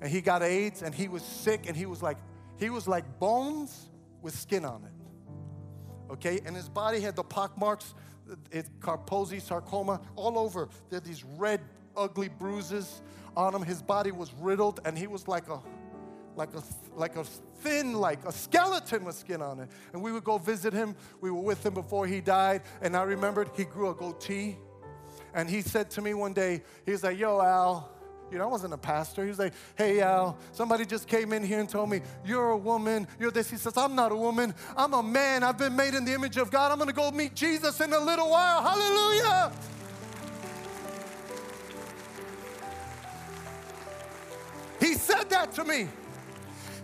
and 0.00 0.10
he 0.10 0.20
got 0.20 0.42
AIDS, 0.42 0.82
and 0.82 0.94
he 0.94 1.08
was 1.08 1.22
sick, 1.22 1.64
and 1.68 1.76
he 1.76 1.86
was 1.86 2.02
like, 2.02 2.18
he 2.58 2.70
was 2.70 2.88
like 2.88 3.20
bones 3.20 3.88
with 4.20 4.36
skin 4.36 4.64
on 4.64 4.82
it 4.84 4.97
okay? 6.10 6.40
And 6.44 6.54
his 6.54 6.68
body 6.68 7.00
had 7.00 7.16
the 7.16 7.22
pock 7.22 7.58
marks, 7.58 7.94
it, 8.50 8.68
Kaposi 8.80 9.40
sarcoma, 9.40 10.00
all 10.16 10.38
over. 10.38 10.68
There 10.90 10.98
are 10.98 11.00
these 11.00 11.24
red, 11.36 11.60
ugly 11.96 12.28
bruises 12.28 13.02
on 13.36 13.54
him. 13.54 13.62
His 13.62 13.82
body 13.82 14.10
was 14.10 14.32
riddled, 14.40 14.80
and 14.84 14.96
he 14.96 15.06
was 15.06 15.28
like 15.28 15.48
a, 15.48 15.60
like 16.36 16.54
a, 16.54 16.62
like 16.94 17.16
a 17.16 17.24
thin, 17.24 17.94
like 17.94 18.24
a 18.26 18.32
skeleton 18.32 19.04
with 19.04 19.16
skin 19.16 19.42
on 19.42 19.60
it. 19.60 19.68
And 19.92 20.02
we 20.02 20.12
would 20.12 20.24
go 20.24 20.38
visit 20.38 20.72
him. 20.72 20.94
We 21.20 21.30
were 21.30 21.40
with 21.40 21.64
him 21.64 21.74
before 21.74 22.06
he 22.06 22.20
died, 22.20 22.62
and 22.82 22.96
I 22.96 23.02
remembered 23.02 23.50
he 23.56 23.64
grew 23.64 23.90
a 23.90 23.94
goatee. 23.94 24.56
And 25.34 25.48
he 25.48 25.62
said 25.62 25.90
to 25.90 26.02
me 26.02 26.14
one 26.14 26.32
day, 26.32 26.62
he 26.84 26.92
was 26.92 27.02
like, 27.02 27.18
"Yo, 27.18 27.40
Al." 27.40 27.97
You 28.30 28.38
know, 28.38 28.44
I 28.44 28.46
wasn't 28.48 28.74
a 28.74 28.78
pastor. 28.78 29.22
He 29.22 29.30
was 29.30 29.38
like, 29.38 29.54
hey, 29.76 30.00
Al, 30.00 30.36
somebody 30.52 30.84
just 30.84 31.06
came 31.08 31.32
in 31.32 31.42
here 31.42 31.60
and 31.60 31.68
told 31.68 31.90
me, 31.90 32.00
you're 32.24 32.50
a 32.50 32.56
woman, 32.56 33.06
you're 33.18 33.30
this. 33.30 33.50
He 33.50 33.56
says, 33.56 33.76
I'm 33.76 33.94
not 33.94 34.12
a 34.12 34.16
woman, 34.16 34.54
I'm 34.76 34.94
a 34.94 35.02
man. 35.02 35.42
I've 35.42 35.58
been 35.58 35.76
made 35.76 35.94
in 35.94 36.04
the 36.04 36.12
image 36.12 36.36
of 36.36 36.50
God. 36.50 36.70
I'm 36.70 36.78
going 36.78 36.88
to 36.88 36.94
go 36.94 37.10
meet 37.10 37.34
Jesus 37.34 37.80
in 37.80 37.92
a 37.92 37.98
little 37.98 38.30
while. 38.30 38.62
Hallelujah. 38.62 39.52
He 44.80 44.94
said 44.94 45.28
that 45.30 45.52
to 45.54 45.64
me. 45.64 45.88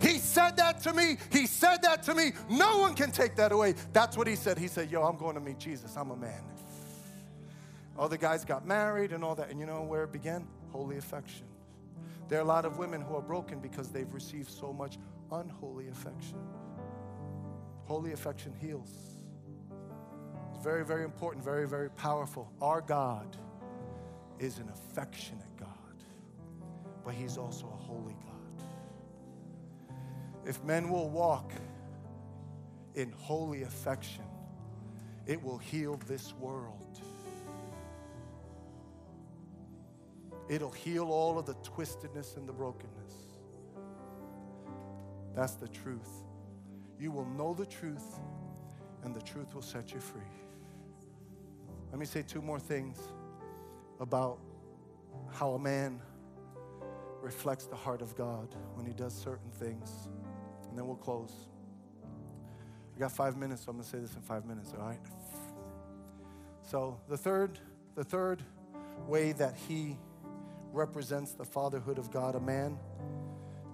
He 0.01 0.17
said 0.17 0.57
that 0.57 0.81
to 0.81 0.93
me. 0.93 1.17
He 1.31 1.47
said 1.47 1.81
that 1.83 2.03
to 2.03 2.13
me. 2.13 2.33
No 2.49 2.79
one 2.79 2.93
can 2.93 3.11
take 3.11 3.35
that 3.37 3.51
away. 3.51 3.75
That's 3.93 4.17
what 4.17 4.27
he 4.27 4.35
said. 4.35 4.57
He 4.57 4.67
said, 4.67 4.91
Yo, 4.91 5.01
I'm 5.03 5.17
going 5.17 5.35
to 5.35 5.41
meet 5.41 5.57
Jesus. 5.57 5.95
I'm 5.95 6.11
a 6.11 6.17
man. 6.17 6.41
All 7.97 8.09
the 8.09 8.17
guys 8.17 8.43
got 8.43 8.65
married 8.65 9.13
and 9.13 9.23
all 9.23 9.35
that. 9.35 9.49
And 9.49 9.59
you 9.59 9.65
know 9.65 9.81
where 9.83 10.03
it 10.03 10.11
began? 10.11 10.47
Holy 10.71 10.97
affection. 10.97 11.45
There 12.27 12.39
are 12.39 12.43
a 12.43 12.47
lot 12.47 12.65
of 12.65 12.77
women 12.77 13.01
who 13.01 13.15
are 13.15 13.21
broken 13.21 13.59
because 13.59 13.89
they've 13.89 14.13
received 14.13 14.49
so 14.49 14.73
much 14.73 14.97
unholy 15.31 15.87
affection. 15.89 16.39
Holy 17.85 18.13
affection 18.13 18.53
heals. 18.59 18.91
It's 20.53 20.63
very, 20.63 20.83
very 20.83 21.03
important, 21.03 21.43
very, 21.43 21.67
very 21.67 21.89
powerful. 21.91 22.51
Our 22.61 22.81
God 22.81 23.37
is 24.39 24.57
an 24.57 24.69
affectionate 24.69 25.55
God, 25.57 25.69
but 27.03 27.13
He's 27.13 27.37
also 27.37 27.67
a 27.67 27.83
holy 27.83 28.15
God. 28.25 28.35
If 30.45 30.63
men 30.63 30.89
will 30.89 31.09
walk 31.09 31.51
in 32.95 33.11
holy 33.11 33.63
affection, 33.63 34.23
it 35.27 35.41
will 35.41 35.57
heal 35.57 35.99
this 36.07 36.33
world. 36.33 36.84
It'll 40.47 40.71
heal 40.71 41.05
all 41.05 41.39
of 41.39 41.45
the 41.45 41.55
twistedness 41.55 42.37
and 42.37 42.47
the 42.47 42.53
brokenness. 42.53 43.13
That's 45.35 45.55
the 45.55 45.67
truth. 45.67 46.23
You 46.99 47.11
will 47.11 47.25
know 47.25 47.53
the 47.53 47.65
truth, 47.65 48.19
and 49.03 49.13
the 49.13 49.21
truth 49.21 49.53
will 49.53 49.61
set 49.61 49.93
you 49.93 49.99
free. 49.99 50.21
Let 51.91 51.99
me 51.99 52.05
say 52.05 52.21
two 52.21 52.41
more 52.41 52.59
things 52.59 52.99
about 53.99 54.39
how 55.31 55.51
a 55.51 55.59
man 55.59 56.01
reflects 57.21 57.65
the 57.65 57.75
heart 57.75 58.01
of 58.01 58.15
God 58.15 58.55
when 58.75 58.85
he 58.85 58.93
does 58.93 59.13
certain 59.13 59.49
things, 59.51 60.07
and 60.69 60.77
then 60.77 60.85
we'll 60.85 60.95
close. 60.95 61.33
I 62.95 62.99
got 62.99 63.11
five 63.11 63.35
minutes, 63.35 63.65
so 63.65 63.71
I'm 63.71 63.77
gonna 63.77 63.87
say 63.87 63.99
this 63.99 64.15
in 64.15 64.21
five 64.21 64.45
minutes, 64.45 64.73
all 64.77 64.85
right? 64.85 64.99
So 66.61 66.99
the 67.09 67.17
third, 67.17 67.59
the 67.95 68.03
third 68.03 68.43
way 69.07 69.33
that 69.33 69.55
he 69.67 69.97
represents 70.75 71.31
the 71.31 71.45
fatherhood 71.45 71.97
of 71.97 72.11
God, 72.11 72.35
a 72.35 72.39
man, 72.39 72.77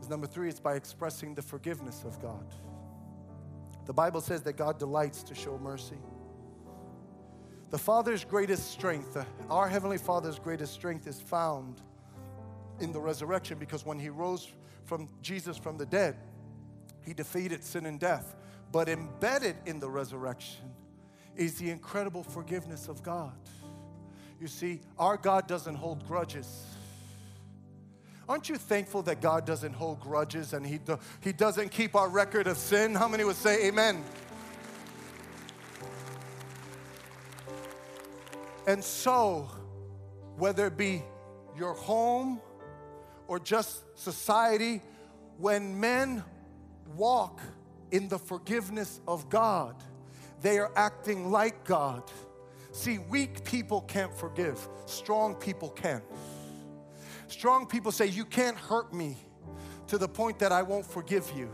is 0.02 0.10
number 0.10 0.28
three, 0.28 0.50
it's 0.50 0.60
by 0.60 0.76
expressing 0.76 1.36
the 1.36 1.42
forgiveness 1.42 2.04
of 2.06 2.20
God. 2.22 2.46
The 3.86 3.94
Bible 3.94 4.22
says 4.22 4.42
that 4.44 4.54
God 4.54 4.80
delights 4.80 5.24
to 5.24 5.36
show 5.36 5.58
mercy. 5.58 5.98
The 7.70 7.78
Father's 7.78 8.24
greatest 8.24 8.72
strength, 8.72 9.16
uh, 9.16 9.24
our 9.50 9.68
Heavenly 9.68 9.98
Father's 9.98 10.40
greatest 10.40 10.74
strength, 10.74 11.08
is 11.08 11.22
found 11.22 11.82
in 12.80 12.92
the 12.92 13.00
resurrection 13.00 13.58
because 13.58 13.86
when 13.86 14.00
He 14.00 14.10
rose 14.10 14.50
from 14.84 15.08
Jesus 15.22 15.58
from 15.58 15.78
the 15.78 15.86
dead, 15.86 16.18
He 17.06 17.14
defeated 17.14 17.64
sin 17.64 17.86
and 17.86 18.00
death. 18.00 18.36
But 18.72 18.90
embedded 18.90 19.56
in 19.66 19.80
the 19.80 19.90
resurrection 19.90 20.74
is 21.36 21.58
the 21.58 21.70
incredible 21.70 22.24
forgiveness 22.24 22.88
of 22.88 23.04
God. 23.04 23.38
You 24.40 24.48
see, 24.48 24.82
our 24.98 25.18
God 25.18 25.48
doesn't 25.48 25.76
hold 25.76 26.06
grudges. 26.08 26.66
Aren't 28.32 28.48
you 28.48 28.56
thankful 28.56 29.02
that 29.04 29.20
God 29.20 29.46
doesn't 29.46 29.74
hold 29.74 30.00
grudges 30.00 30.54
and 30.54 30.66
he, 30.66 30.78
do, 30.78 30.98
he 31.20 31.34
doesn't 31.34 31.70
keep 31.70 31.98
our 31.98 32.08
record 32.08 32.48
of 32.48 32.58
sin? 32.58 32.96
How 32.96 33.10
many 33.10 33.26
would 33.26 33.36
say 33.36 33.68
amen? 33.68 34.06
And 38.66 38.82
so, 38.82 39.50
whether 40.38 40.68
it 40.68 40.78
be 40.78 41.04
your 41.58 41.74
home 41.74 42.40
or 43.28 43.38
just 43.38 43.84
society, 44.00 44.82
when 45.38 45.78
men 45.78 46.24
walk 46.96 47.42
in 47.92 48.08
the 48.08 48.18
forgiveness 48.18 49.02
of 49.10 49.30
God, 49.30 49.76
they 50.42 50.58
are 50.58 50.72
acting 50.78 51.32
like 51.32 51.66
God. 51.66 52.10
See, 52.72 52.98
weak 52.98 53.44
people 53.44 53.82
can't 53.82 54.16
forgive, 54.16 54.70
strong 54.86 55.36
people 55.36 55.72
can. 55.72 56.02
Strong 57.32 57.68
people 57.68 57.94
say, 57.94 58.08
You 58.08 58.26
can't 58.26 58.58
hurt 58.58 58.94
me 58.94 59.16
to 59.88 59.98
the 59.98 60.08
point 60.08 60.38
that 60.40 60.52
I 60.52 60.62
won't 60.62 60.86
forgive 60.86 61.32
you. 61.36 61.46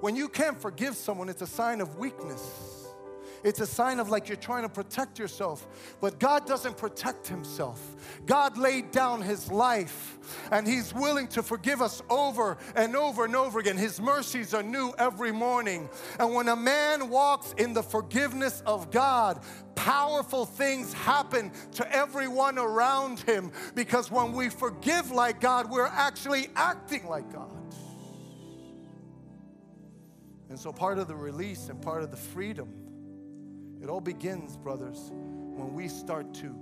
When 0.00 0.16
you 0.16 0.28
can't 0.28 0.60
forgive 0.60 0.96
someone, 0.96 1.28
it's 1.28 1.40
a 1.40 1.46
sign 1.46 1.80
of 1.80 1.98
weakness. 1.98 2.67
It's 3.44 3.60
a 3.60 3.66
sign 3.66 4.00
of 4.00 4.08
like 4.08 4.28
you're 4.28 4.36
trying 4.36 4.62
to 4.62 4.68
protect 4.68 5.18
yourself. 5.18 5.66
But 6.00 6.18
God 6.18 6.46
doesn't 6.46 6.76
protect 6.76 7.26
himself. 7.28 7.80
God 8.26 8.58
laid 8.58 8.90
down 8.90 9.22
his 9.22 9.50
life 9.50 10.18
and 10.50 10.66
he's 10.66 10.92
willing 10.92 11.28
to 11.28 11.42
forgive 11.42 11.80
us 11.80 12.02
over 12.10 12.58
and 12.74 12.96
over 12.96 13.24
and 13.24 13.36
over 13.36 13.58
again. 13.58 13.76
His 13.76 14.00
mercies 14.00 14.54
are 14.54 14.62
new 14.62 14.92
every 14.98 15.32
morning. 15.32 15.88
And 16.18 16.34
when 16.34 16.48
a 16.48 16.56
man 16.56 17.08
walks 17.08 17.54
in 17.58 17.72
the 17.72 17.82
forgiveness 17.82 18.62
of 18.66 18.90
God, 18.90 19.42
powerful 19.74 20.44
things 20.44 20.92
happen 20.92 21.52
to 21.72 21.92
everyone 21.94 22.58
around 22.58 23.20
him 23.20 23.52
because 23.74 24.10
when 24.10 24.32
we 24.32 24.48
forgive 24.48 25.10
like 25.10 25.40
God, 25.40 25.70
we're 25.70 25.86
actually 25.86 26.48
acting 26.56 27.06
like 27.06 27.32
God. 27.32 27.54
And 30.48 30.58
so, 30.58 30.72
part 30.72 30.98
of 30.98 31.08
the 31.08 31.14
release 31.14 31.68
and 31.68 31.80
part 31.80 32.02
of 32.02 32.10
the 32.10 32.16
freedom 32.16 32.87
it 33.82 33.88
all 33.88 34.00
begins, 34.00 34.56
brothers, 34.56 35.10
when 35.12 35.74
we 35.74 35.88
start 35.88 36.34
to 36.34 36.54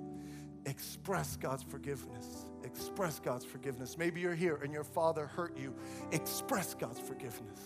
express 0.66 1.36
God's 1.36 1.62
forgiveness. 1.62 2.46
Express 2.64 3.20
God's 3.20 3.44
forgiveness. 3.44 3.96
Maybe 3.96 4.20
you're 4.20 4.34
here 4.34 4.58
and 4.62 4.72
your 4.72 4.84
father 4.84 5.26
hurt 5.26 5.56
you. 5.56 5.74
Express 6.12 6.74
God's 6.74 7.00
forgiveness. 7.00 7.60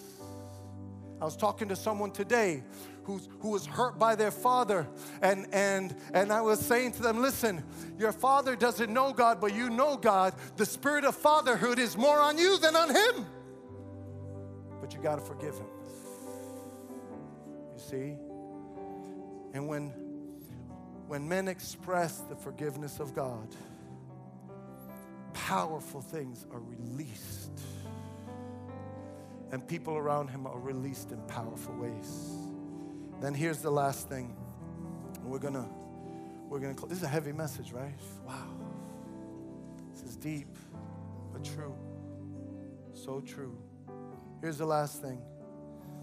I 1.20 1.24
was 1.24 1.36
talking 1.36 1.68
to 1.68 1.76
someone 1.76 2.12
today 2.12 2.62
who's, 3.04 3.28
who 3.40 3.50
was 3.50 3.66
hurt 3.66 3.98
by 3.98 4.14
their 4.14 4.30
father, 4.30 4.86
and, 5.20 5.46
and, 5.52 5.94
and 6.14 6.32
I 6.32 6.40
was 6.40 6.60
saying 6.60 6.92
to 6.92 7.02
them, 7.02 7.20
Listen, 7.20 7.62
your 7.98 8.12
father 8.12 8.56
doesn't 8.56 8.90
know 8.90 9.12
God, 9.12 9.40
but 9.40 9.54
you 9.54 9.68
know 9.68 9.96
God. 9.96 10.34
The 10.56 10.64
spirit 10.64 11.04
of 11.04 11.14
fatherhood 11.14 11.78
is 11.78 11.96
more 11.96 12.20
on 12.20 12.38
you 12.38 12.58
than 12.58 12.74
on 12.74 12.88
him. 12.88 13.26
But 14.80 14.94
you 14.94 15.00
got 15.00 15.16
to 15.16 15.22
forgive 15.22 15.54
him. 15.54 15.66
You 17.74 17.78
see? 17.78 18.29
And 19.52 19.66
when, 19.66 19.88
when 21.08 21.28
men 21.28 21.48
express 21.48 22.18
the 22.18 22.36
forgiveness 22.36 23.00
of 23.00 23.14
God, 23.14 23.48
powerful 25.32 26.00
things 26.00 26.46
are 26.52 26.60
released. 26.60 27.60
And 29.52 29.66
people 29.66 29.96
around 29.96 30.28
him 30.28 30.46
are 30.46 30.58
released 30.58 31.10
in 31.10 31.20
powerful 31.22 31.74
ways. 31.74 32.30
Then 33.20 33.34
here's 33.34 33.58
the 33.58 33.70
last 33.70 34.08
thing. 34.08 34.36
We're 35.24 35.40
gonna, 35.40 35.68
we're 36.48 36.60
gonna, 36.60 36.74
this 36.86 36.98
is 36.98 37.04
a 37.04 37.08
heavy 37.08 37.32
message, 37.32 37.72
right? 37.72 37.92
Wow. 38.24 38.48
This 39.92 40.04
is 40.04 40.16
deep, 40.16 40.56
but 41.32 41.44
true. 41.44 41.74
So 42.94 43.20
true. 43.20 43.56
Here's 44.40 44.58
the 44.58 44.66
last 44.66 45.02
thing. 45.02 45.20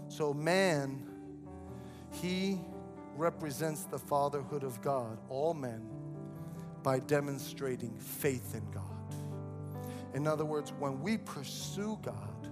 So, 0.08 0.32
man, 0.32 1.06
he 2.12 2.60
represents 3.18 3.84
the 3.84 3.98
fatherhood 3.98 4.62
of 4.62 4.80
God, 4.80 5.18
all 5.28 5.54
men, 5.54 5.88
by 6.82 7.00
demonstrating 7.00 7.98
faith 7.98 8.54
in 8.54 8.70
God. 8.70 8.84
In 10.14 10.26
other 10.26 10.44
words, 10.44 10.72
when 10.78 11.00
we 11.02 11.18
pursue 11.18 11.98
God, 12.02 12.48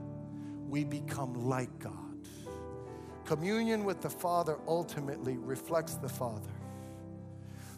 we 0.68 0.84
become 0.84 1.48
like 1.48 1.78
God. 1.78 1.92
Communion 3.24 3.84
with 3.84 4.00
the 4.00 4.10
Father 4.10 4.58
ultimately 4.66 5.36
reflects 5.36 5.94
the 5.94 6.08
Father. 6.08 6.50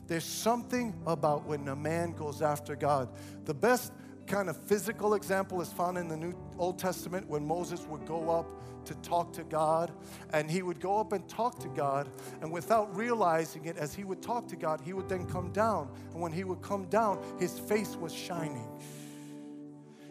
There's 0.06 0.24
something 0.24 0.94
about 1.06 1.46
when 1.46 1.68
a 1.68 1.76
man 1.76 2.12
goes 2.12 2.42
after 2.42 2.74
God. 2.74 3.10
The 3.44 3.54
best, 3.54 3.92
kind 4.28 4.48
of 4.48 4.56
physical 4.56 5.14
example 5.14 5.60
is 5.60 5.72
found 5.72 5.98
in 5.98 6.06
the 6.08 6.16
New 6.16 6.34
Old 6.58 6.78
Testament 6.78 7.28
when 7.28 7.46
Moses 7.46 7.86
would 7.88 8.04
go 8.06 8.30
up 8.30 8.46
to 8.84 8.94
talk 8.96 9.32
to 9.34 9.44
God 9.44 9.92
and 10.32 10.50
he 10.50 10.62
would 10.62 10.80
go 10.80 10.98
up 10.98 11.12
and 11.12 11.28
talk 11.28 11.58
to 11.60 11.68
God 11.68 12.08
and 12.40 12.50
without 12.52 12.94
realizing 12.96 13.64
it 13.64 13.76
as 13.76 13.94
he 13.94 14.04
would 14.04 14.22
talk 14.22 14.46
to 14.48 14.56
God 14.56 14.80
he 14.80 14.92
would 14.92 15.08
then 15.08 15.26
come 15.26 15.50
down 15.52 15.90
and 16.12 16.20
when 16.20 16.32
he 16.32 16.44
would 16.44 16.62
come 16.62 16.84
down 16.86 17.22
his 17.38 17.58
face 17.58 17.96
was 17.96 18.14
shining 18.14 18.68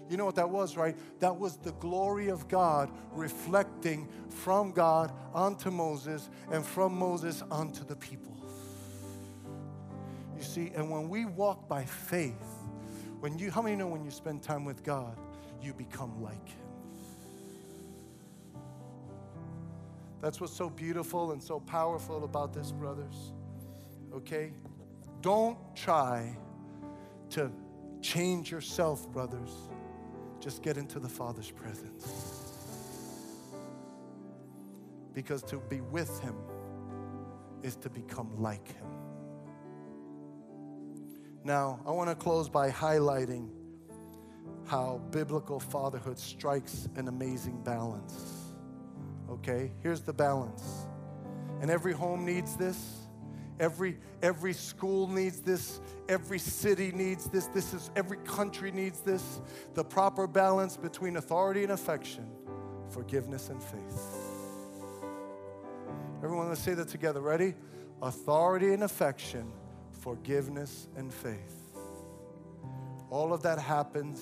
you 0.09 0.15
know 0.15 0.25
what 0.25 0.35
that 0.35 0.49
was, 0.49 0.77
right? 0.77 0.95
That 1.19 1.37
was 1.37 1.57
the 1.57 1.73
glory 1.73 2.29
of 2.29 2.47
God 2.47 2.91
reflecting 3.11 4.07
from 4.29 4.71
God 4.71 5.11
onto 5.33 5.69
Moses 5.69 6.29
and 6.51 6.65
from 6.65 6.97
Moses 6.97 7.43
onto 7.51 7.83
the 7.83 7.95
people. 7.95 8.37
You 10.37 10.43
see, 10.43 10.71
and 10.75 10.89
when 10.89 11.09
we 11.09 11.25
walk 11.25 11.67
by 11.67 11.83
faith, 11.83 12.56
when 13.19 13.37
you, 13.37 13.49
how 13.49 13.61
many 13.61 13.75
know 13.75 13.87
when 13.87 14.03
you 14.03 14.11
spend 14.11 14.43
time 14.43 14.63
with 14.65 14.83
God, 14.83 15.17
you 15.61 15.73
become 15.73 16.21
like 16.21 16.49
Him? 16.49 16.67
That's 20.21 20.41
what's 20.41 20.53
so 20.53 20.69
beautiful 20.69 21.31
and 21.31 21.41
so 21.41 21.59
powerful 21.59 22.23
about 22.23 22.53
this, 22.53 22.71
brothers. 22.71 23.33
Okay? 24.13 24.51
Don't 25.21 25.57
try 25.75 26.35
to 27.31 27.51
change 28.01 28.51
yourself, 28.51 29.11
brothers. 29.11 29.51
Just 30.39 30.61
get 30.61 30.77
into 30.77 30.99
the 30.99 31.09
Father's 31.09 31.51
presence. 31.51 32.43
Because 35.13 35.41
to 35.43 35.57
be 35.69 35.81
with 35.81 36.19
Him 36.19 36.35
is 37.63 37.75
to 37.77 37.89
become 37.89 38.29
like 38.37 38.67
Him. 38.67 38.96
Now, 41.47 41.79
I 41.85 41.91
want 41.91 42.09
to 42.09 42.15
close 42.15 42.49
by 42.49 42.69
highlighting 42.69 43.47
how 44.65 44.99
biblical 45.11 45.61
fatherhood 45.61 46.19
strikes 46.19 46.89
an 46.97 47.07
amazing 47.07 47.63
balance. 47.63 48.51
Okay, 49.29 49.71
here's 49.81 50.01
the 50.01 50.11
balance. 50.11 50.85
And 51.61 51.71
every 51.71 51.93
home 51.93 52.25
needs 52.25 52.57
this. 52.57 53.07
Every, 53.61 53.97
every 54.21 54.51
school 54.51 55.07
needs 55.07 55.39
this. 55.39 55.79
Every 56.09 56.37
city 56.37 56.91
needs 56.91 57.29
this. 57.29 57.45
This 57.45 57.73
is 57.73 57.91
every 57.95 58.17
country 58.17 58.69
needs 58.69 58.99
this. 58.99 59.39
The 59.73 59.85
proper 59.85 60.27
balance 60.27 60.75
between 60.75 61.15
authority 61.15 61.63
and 61.63 61.71
affection, 61.71 62.29
forgiveness 62.89 63.47
and 63.47 63.63
faith. 63.63 64.01
Everyone, 66.21 66.49
let's 66.49 66.59
say 66.59 66.73
that 66.73 66.89
together. 66.89 67.21
Ready? 67.21 67.55
Authority 68.01 68.73
and 68.73 68.83
affection, 68.83 69.49
forgiveness 70.07 70.87
and 70.95 71.13
faith. 71.13 71.75
All 73.09 73.33
of 73.33 73.41
that 73.43 73.59
happens 73.59 74.21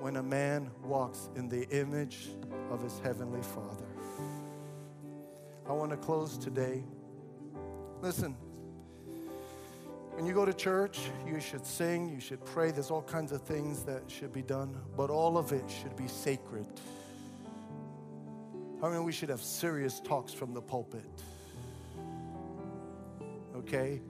when 0.00 0.16
a 0.16 0.22
man 0.22 0.70
walks 0.82 1.28
in 1.36 1.46
the 1.46 1.68
image 1.68 2.30
of 2.70 2.82
his 2.82 2.98
heavenly 3.00 3.42
Father. 3.42 3.84
I 5.68 5.72
want 5.72 5.90
to 5.90 5.98
close 5.98 6.38
today 6.38 6.84
Listen, 8.00 8.34
when 10.14 10.24
you 10.24 10.32
go 10.32 10.46
to 10.46 10.54
church, 10.54 11.00
you 11.26 11.38
should 11.38 11.66
sing, 11.66 12.08
you 12.08 12.20
should 12.20 12.42
pray. 12.46 12.70
There's 12.70 12.90
all 12.90 13.02
kinds 13.02 13.32
of 13.32 13.42
things 13.42 13.82
that 13.82 14.04
should 14.06 14.32
be 14.32 14.42
done, 14.42 14.74
but 14.96 15.10
all 15.10 15.36
of 15.36 15.52
it 15.52 15.68
should 15.68 15.96
be 15.96 16.06
sacred. 16.06 16.66
I 18.82 18.88
mean, 18.88 19.02
we 19.04 19.12
should 19.12 19.28
have 19.28 19.42
serious 19.42 20.00
talks 20.00 20.32
from 20.32 20.54
the 20.54 20.62
pulpit. 20.62 21.04
Okay? 23.56 24.00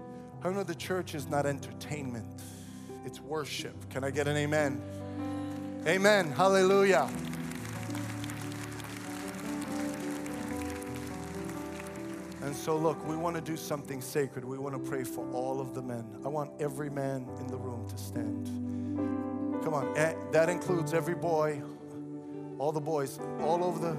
I 0.44 0.50
know 0.50 0.62
the 0.62 0.74
church 0.74 1.14
is 1.14 1.28
not 1.28 1.46
entertainment, 1.46 2.42
it's 3.04 3.20
worship. 3.20 3.90
Can 3.90 4.04
I 4.04 4.10
get 4.10 4.28
an 4.28 4.36
amen? 4.36 4.80
Amen. 5.86 6.30
Hallelujah. 6.32 7.08
And 12.42 12.54
so, 12.54 12.76
look, 12.76 13.06
we 13.06 13.16
want 13.16 13.36
to 13.36 13.42
do 13.42 13.56
something 13.56 14.00
sacred. 14.00 14.44
We 14.44 14.58
want 14.58 14.74
to 14.74 14.90
pray 14.90 15.04
for 15.04 15.28
all 15.32 15.60
of 15.60 15.74
the 15.74 15.82
men. 15.82 16.04
I 16.24 16.28
want 16.28 16.50
every 16.60 16.88
man 16.88 17.28
in 17.40 17.46
the 17.46 17.56
room 17.56 17.86
to 17.88 17.98
stand. 17.98 18.46
Come 19.62 19.74
on, 19.74 19.96
eh, 19.96 20.14
that 20.32 20.48
includes 20.48 20.94
every 20.94 21.14
boy, 21.14 21.60
all 22.58 22.72
the 22.72 22.80
boys, 22.80 23.18
all 23.40 23.64
over 23.64 23.78
the. 23.80 23.96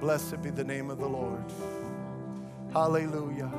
Blessed 0.00 0.42
be 0.42 0.50
the 0.50 0.64
name 0.64 0.90
of 0.90 0.98
the 0.98 1.08
Lord. 1.08 1.44
Hallelujah. 2.72 3.52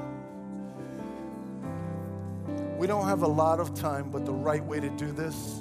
We 2.82 2.88
don't 2.88 3.06
have 3.08 3.22
a 3.22 3.28
lot 3.28 3.60
of 3.60 3.76
time, 3.76 4.10
but 4.10 4.26
the 4.26 4.34
right 4.34 4.66
way 4.66 4.80
to 4.80 4.90
do 4.90 5.12
this 5.12 5.60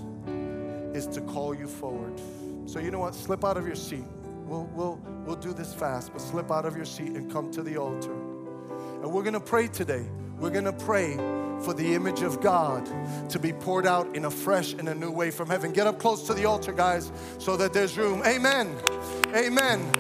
is 0.94 1.06
to 1.08 1.20
call 1.20 1.54
you 1.54 1.66
forward. 1.66 2.18
So, 2.64 2.78
you 2.78 2.90
know 2.90 3.00
what? 3.00 3.14
Slip 3.14 3.44
out 3.44 3.58
of 3.58 3.66
your 3.66 3.76
seat. 3.76 4.06
We'll, 4.46 4.64
we'll, 4.74 4.98
we'll 5.26 5.36
do 5.36 5.52
this 5.52 5.74
fast, 5.74 6.14
but 6.14 6.22
slip 6.22 6.50
out 6.50 6.64
of 6.64 6.76
your 6.76 6.86
seat 6.86 7.08
and 7.08 7.30
come 7.30 7.50
to 7.50 7.62
the 7.62 7.76
altar. 7.76 8.14
And 8.14 9.12
we're 9.12 9.22
going 9.22 9.34
to 9.34 9.38
pray 9.38 9.68
today. 9.68 10.06
We're 10.38 10.48
going 10.48 10.64
to 10.64 10.72
pray 10.72 11.16
for 11.62 11.74
the 11.74 11.94
image 11.94 12.22
of 12.22 12.40
God 12.40 12.88
to 13.28 13.38
be 13.38 13.52
poured 13.52 13.86
out 13.86 14.16
in 14.16 14.24
a 14.24 14.30
fresh 14.30 14.72
and 14.72 14.88
a 14.88 14.94
new 14.94 15.10
way 15.10 15.30
from 15.30 15.50
heaven. 15.50 15.74
Get 15.74 15.86
up 15.86 15.98
close 15.98 16.26
to 16.26 16.32
the 16.32 16.46
altar, 16.46 16.72
guys, 16.72 17.12
so 17.36 17.54
that 17.58 17.74
there's 17.74 17.98
room. 17.98 18.22
Amen. 18.24 18.74
Amen. 19.34 19.92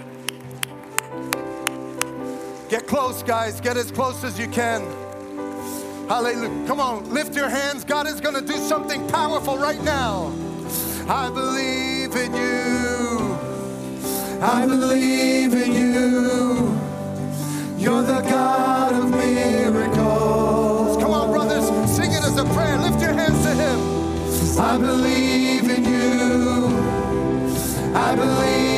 Get 2.70 2.86
close, 2.86 3.22
guys. 3.22 3.60
Get 3.60 3.76
as 3.76 3.90
close 3.92 4.24
as 4.24 4.38
you 4.38 4.48
can. 4.48 4.80
Hallelujah. 6.10 6.66
Come 6.66 6.80
on, 6.80 7.14
lift 7.14 7.36
your 7.36 7.48
hands. 7.48 7.84
God 7.84 8.08
is 8.08 8.20
going 8.20 8.34
to 8.34 8.40
do 8.40 8.58
something 8.66 9.06
powerful 9.10 9.56
right 9.56 9.80
now. 9.84 10.32
I 11.08 11.30
believe 11.30 12.16
in 12.16 12.34
you. 12.34 13.38
I 14.42 14.66
believe 14.66 15.54
in 15.54 15.72
you. 15.72 16.76
You're 17.78 18.02
the 18.02 18.22
God 18.22 18.92
of 18.92 19.10
miracles. 19.10 20.96
Come 20.96 21.12
on, 21.12 21.30
brothers, 21.30 21.66
sing 21.88 22.10
it 22.10 22.24
as 22.24 22.36
a 22.36 22.44
prayer. 22.56 22.76
Lift 22.78 23.00
your 23.00 23.12
hands 23.12 23.40
to 23.44 23.54
Him. 23.54 23.78
I 24.58 24.78
believe 24.78 25.70
in 25.70 25.84
you. 25.84 26.66
I 27.94 28.16
believe 28.16 28.69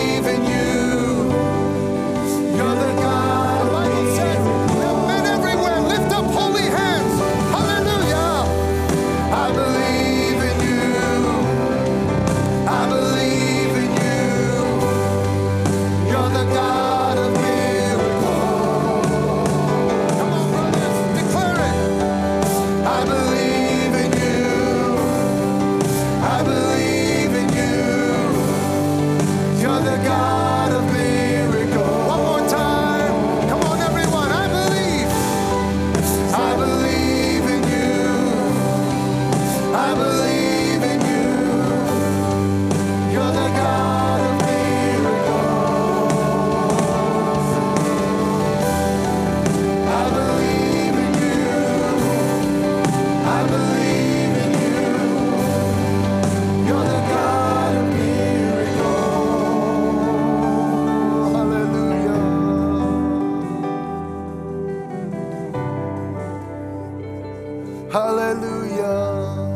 Hallelujah. 67.92 69.50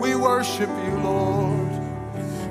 We 0.00 0.16
worship 0.16 0.68
you, 0.68 0.98
Lord. 0.98 1.70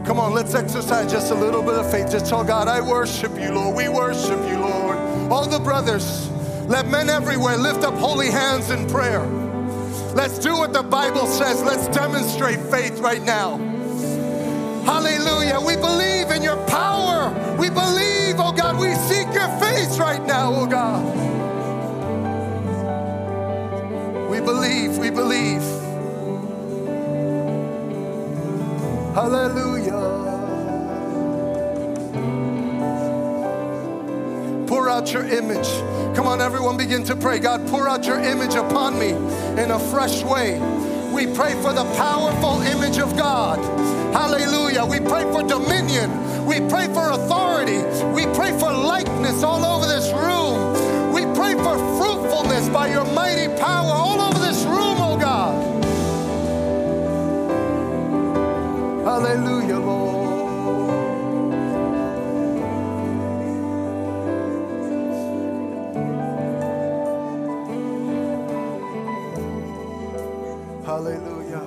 Come 0.05 0.21
on, 0.21 0.33
let's 0.33 0.55
exercise 0.55 1.11
just 1.11 1.31
a 1.31 1.35
little 1.35 1.61
bit 1.61 1.73
of 1.73 1.91
faith. 1.91 2.09
Just 2.09 2.27
tell 2.27 2.45
God, 2.45 2.69
I 2.69 2.79
worship 2.79 3.37
you, 3.37 3.51
Lord. 3.51 3.75
We 3.75 3.89
worship 3.89 4.39
you, 4.49 4.57
Lord. 4.57 4.97
All 5.29 5.45
the 5.49 5.59
brothers, 5.59 6.29
let 6.69 6.87
men 6.87 7.09
everywhere 7.09 7.57
lift 7.57 7.83
up 7.83 7.93
holy 7.95 8.31
hands 8.31 8.69
in 8.69 8.87
prayer. 8.87 9.25
Let's 10.15 10.39
do 10.39 10.53
what 10.53 10.71
the 10.71 10.83
Bible 10.83 11.27
says. 11.27 11.61
Let's 11.61 11.89
demonstrate 11.89 12.61
faith 12.71 12.99
right 12.99 13.21
now. 13.21 13.57
Hallelujah. 14.85 15.59
We 15.59 15.75
believe 15.75 16.31
in 16.31 16.41
your 16.41 16.57
power. 16.67 17.31
We 17.59 17.69
believe, 17.69 18.35
oh 18.39 18.53
God, 18.55 18.79
we 18.79 18.95
seek 18.95 19.27
your 19.33 19.49
face 19.59 19.99
right 19.99 20.25
now, 20.25 20.55
oh 20.55 20.67
God. 20.67 21.09
Believe. 25.20 25.61
Hallelujah. 29.13 29.99
Pour 34.65 34.88
out 34.88 35.11
your 35.11 35.26
image. 35.26 35.67
Come 36.15 36.26
on, 36.28 36.39
everyone, 36.39 36.78
begin 36.78 37.03
to 37.03 37.17
pray. 37.17 37.39
God, 37.39 37.67
pour 37.67 37.89
out 37.89 38.05
your 38.05 38.20
image 38.20 38.55
upon 38.55 38.97
me 38.97 39.09
in 39.61 39.72
a 39.72 39.80
fresh 39.91 40.24
way. 40.24 40.57
We 41.13 41.28
pray 41.28 41.53
for 41.61 41.74
the 41.74 41.86
powerful 41.97 42.61
image 42.61 42.97
of 42.97 43.17
God. 43.17 43.59
Hallelujah. 44.13 44.86
We 44.86 44.99
pray 45.01 45.24
for 45.34 45.43
dominion. 45.43 46.09
We 46.45 46.61
pray 46.70 46.88
for 46.93 47.11
authority. 47.11 47.80
We 48.15 48.24
pray 48.38 48.57
for 48.57 48.72
likeness 48.72 49.43
all 49.43 49.65
over 49.65 49.86
this 49.86 50.13
room. 50.13 51.11
We 51.11 51.24
pray 51.36 51.55
for 51.55 51.76
fruitfulness 51.99 52.70
by 52.70 52.88
your 52.91 53.05
mighty 53.13 53.47
power 53.59 53.91
all 53.91 54.22
over 54.22 54.38
Hallelujah. 70.99 71.63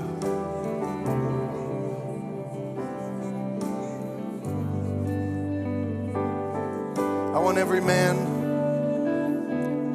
I 7.34 7.38
want 7.38 7.56
every 7.56 7.80
man 7.80 8.16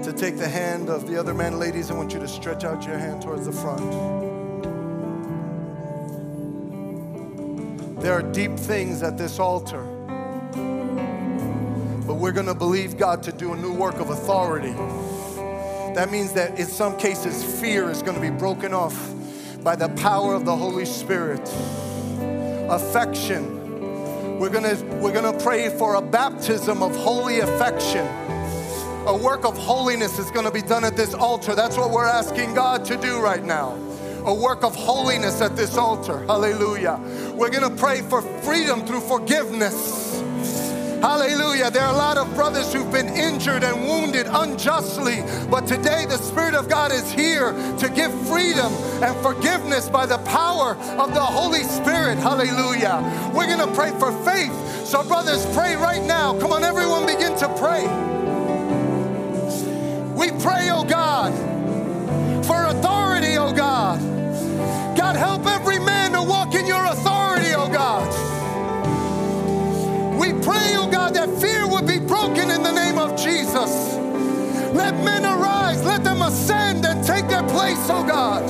to 0.01 0.11
take 0.11 0.39
the 0.39 0.47
hand 0.47 0.89
of 0.89 1.07
the 1.07 1.19
other 1.19 1.35
man. 1.35 1.59
Ladies, 1.59 1.91
I 1.91 1.93
want 1.93 2.13
you 2.13 2.19
to 2.19 2.27
stretch 2.27 2.63
out 2.63 2.83
your 2.87 2.97
hand 2.97 3.21
towards 3.21 3.45
the 3.45 3.51
front. 3.51 3.91
There 8.01 8.13
are 8.13 8.23
deep 8.23 8.57
things 8.57 9.03
at 9.03 9.19
this 9.19 9.37
altar, 9.37 9.83
but 12.07 12.15
we're 12.15 12.31
going 12.31 12.47
to 12.47 12.55
believe 12.55 12.97
God 12.97 13.21
to 13.21 13.31
do 13.31 13.53
a 13.53 13.55
new 13.55 13.73
work 13.73 13.99
of 13.99 14.09
authority. 14.09 14.73
That 15.93 16.09
means 16.09 16.33
that 16.33 16.57
in 16.57 16.65
some 16.65 16.97
cases, 16.97 17.43
fear 17.61 17.91
is 17.91 18.01
going 18.01 18.15
to 18.15 18.21
be 18.21 18.31
broken 18.31 18.73
off 18.73 19.13
by 19.63 19.75
the 19.75 19.89
power 19.89 20.33
of 20.33 20.45
the 20.45 20.55
Holy 20.55 20.85
Spirit. 20.85 21.41
Affection. 22.69 24.39
We're 24.39 24.49
gonna, 24.49 24.75
we're 25.01 25.13
gonna 25.13 25.37
pray 25.39 25.69
for 25.77 25.95
a 25.95 26.01
baptism 26.01 26.83
of 26.83 26.95
holy 26.95 27.39
affection. 27.39 28.05
A 29.07 29.17
work 29.17 29.45
of 29.45 29.57
holiness 29.57 30.19
is 30.19 30.29
gonna 30.31 30.51
be 30.51 30.61
done 30.61 30.83
at 30.83 30.95
this 30.95 31.13
altar. 31.13 31.55
That's 31.55 31.77
what 31.77 31.91
we're 31.91 32.05
asking 32.05 32.53
God 32.53 32.85
to 32.85 32.97
do 32.97 33.19
right 33.19 33.43
now. 33.43 33.75
A 34.25 34.33
work 34.33 34.63
of 34.63 34.75
holiness 34.75 35.41
at 35.41 35.55
this 35.55 35.77
altar. 35.77 36.25
Hallelujah. 36.25 36.99
We're 37.33 37.49
gonna 37.49 37.75
pray 37.75 38.01
for 38.01 38.21
freedom 38.41 38.85
through 38.85 39.01
forgiveness. 39.01 40.06
Hallelujah. 41.01 41.69
There 41.69 41.83
are 41.83 41.93
a 41.93 41.97
lot 41.97 42.17
of 42.17 42.33
brothers 42.33 42.73
who've 42.73 42.91
been 42.91 43.09
injured 43.09 43.63
and 43.63 43.87
wounded 43.87 44.25
unjustly, 44.29 45.23
but 45.49 45.67
today 45.67 46.05
the 46.05 46.17
Spirit 46.17 46.55
of 46.55 46.67
God 46.67 46.91
is 46.91 47.11
here 47.11 47.51
to 47.77 47.89
give 47.89 48.11
freedom 48.27 48.73
and 49.03 49.15
forgiveness 49.21 49.89
by 49.89 50.05
the 50.05 50.17
power 50.19 50.75
of 50.97 51.13
the 51.13 51.21
Holy 51.21 51.63
Spirit. 51.63 52.17
Hallelujah. 52.17 53.31
We're 53.33 53.45
going 53.45 53.67
to 53.67 53.75
pray 53.75 53.91
for 53.99 54.11
faith. 54.23 54.53
So, 54.85 55.03
brothers, 55.03 55.45
pray 55.55 55.75
right 55.75 56.01
now. 56.03 56.39
Come 56.39 56.51
on, 56.51 56.63
everyone, 56.63 57.05
begin 57.05 57.35
to 57.37 57.47
pray. 57.59 57.83
We 60.15 60.31
pray, 60.41 60.69
oh 60.71 60.83
God, 60.83 61.33
for 62.45 62.65
authority, 62.65 63.37
oh 63.37 63.53
God. 63.53 63.99
God, 64.97 65.15
help 65.15 65.45
every 65.45 65.77
man 65.77 66.13
to 66.13 66.23
walk 66.23 66.55
in 66.55 66.65
your 66.65 66.83
authority, 66.85 67.16
place, 77.67 77.89
oh 77.89 78.03
God. 78.07 78.47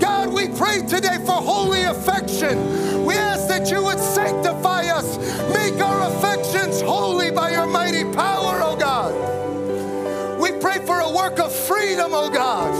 God, 0.00 0.32
we 0.32 0.48
pray 0.48 0.82
today 0.86 1.16
for 1.24 1.32
holy 1.32 1.82
affection. 1.82 3.04
We 3.04 3.14
ask 3.14 3.48
that 3.48 3.70
you 3.70 3.82
would 3.82 3.98
sanctify 3.98 4.84
us, 4.84 5.16
make 5.54 5.80
our 5.80 6.10
affections 6.12 6.82
holy 6.82 7.30
by 7.30 7.52
your 7.52 7.66
mighty 7.66 8.04
power, 8.04 8.60
oh 8.62 8.76
God. 8.76 9.14
We 10.38 10.52
pray 10.60 10.84
for 10.84 11.00
a 11.00 11.10
work 11.10 11.38
of 11.38 11.54
freedom, 11.54 12.10
oh 12.12 12.28
God. 12.28 12.74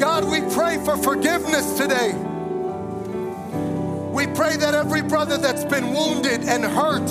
God, 0.00 0.24
we 0.24 0.40
pray 0.52 0.78
for 0.84 0.96
forgiveness 0.96 1.78
today. 1.78 2.12
We 4.12 4.26
pray 4.28 4.56
that 4.56 4.74
every 4.74 5.02
brother 5.02 5.38
that's 5.38 5.64
been 5.64 5.92
wounded 5.92 6.42
and 6.42 6.64
hurt, 6.64 7.08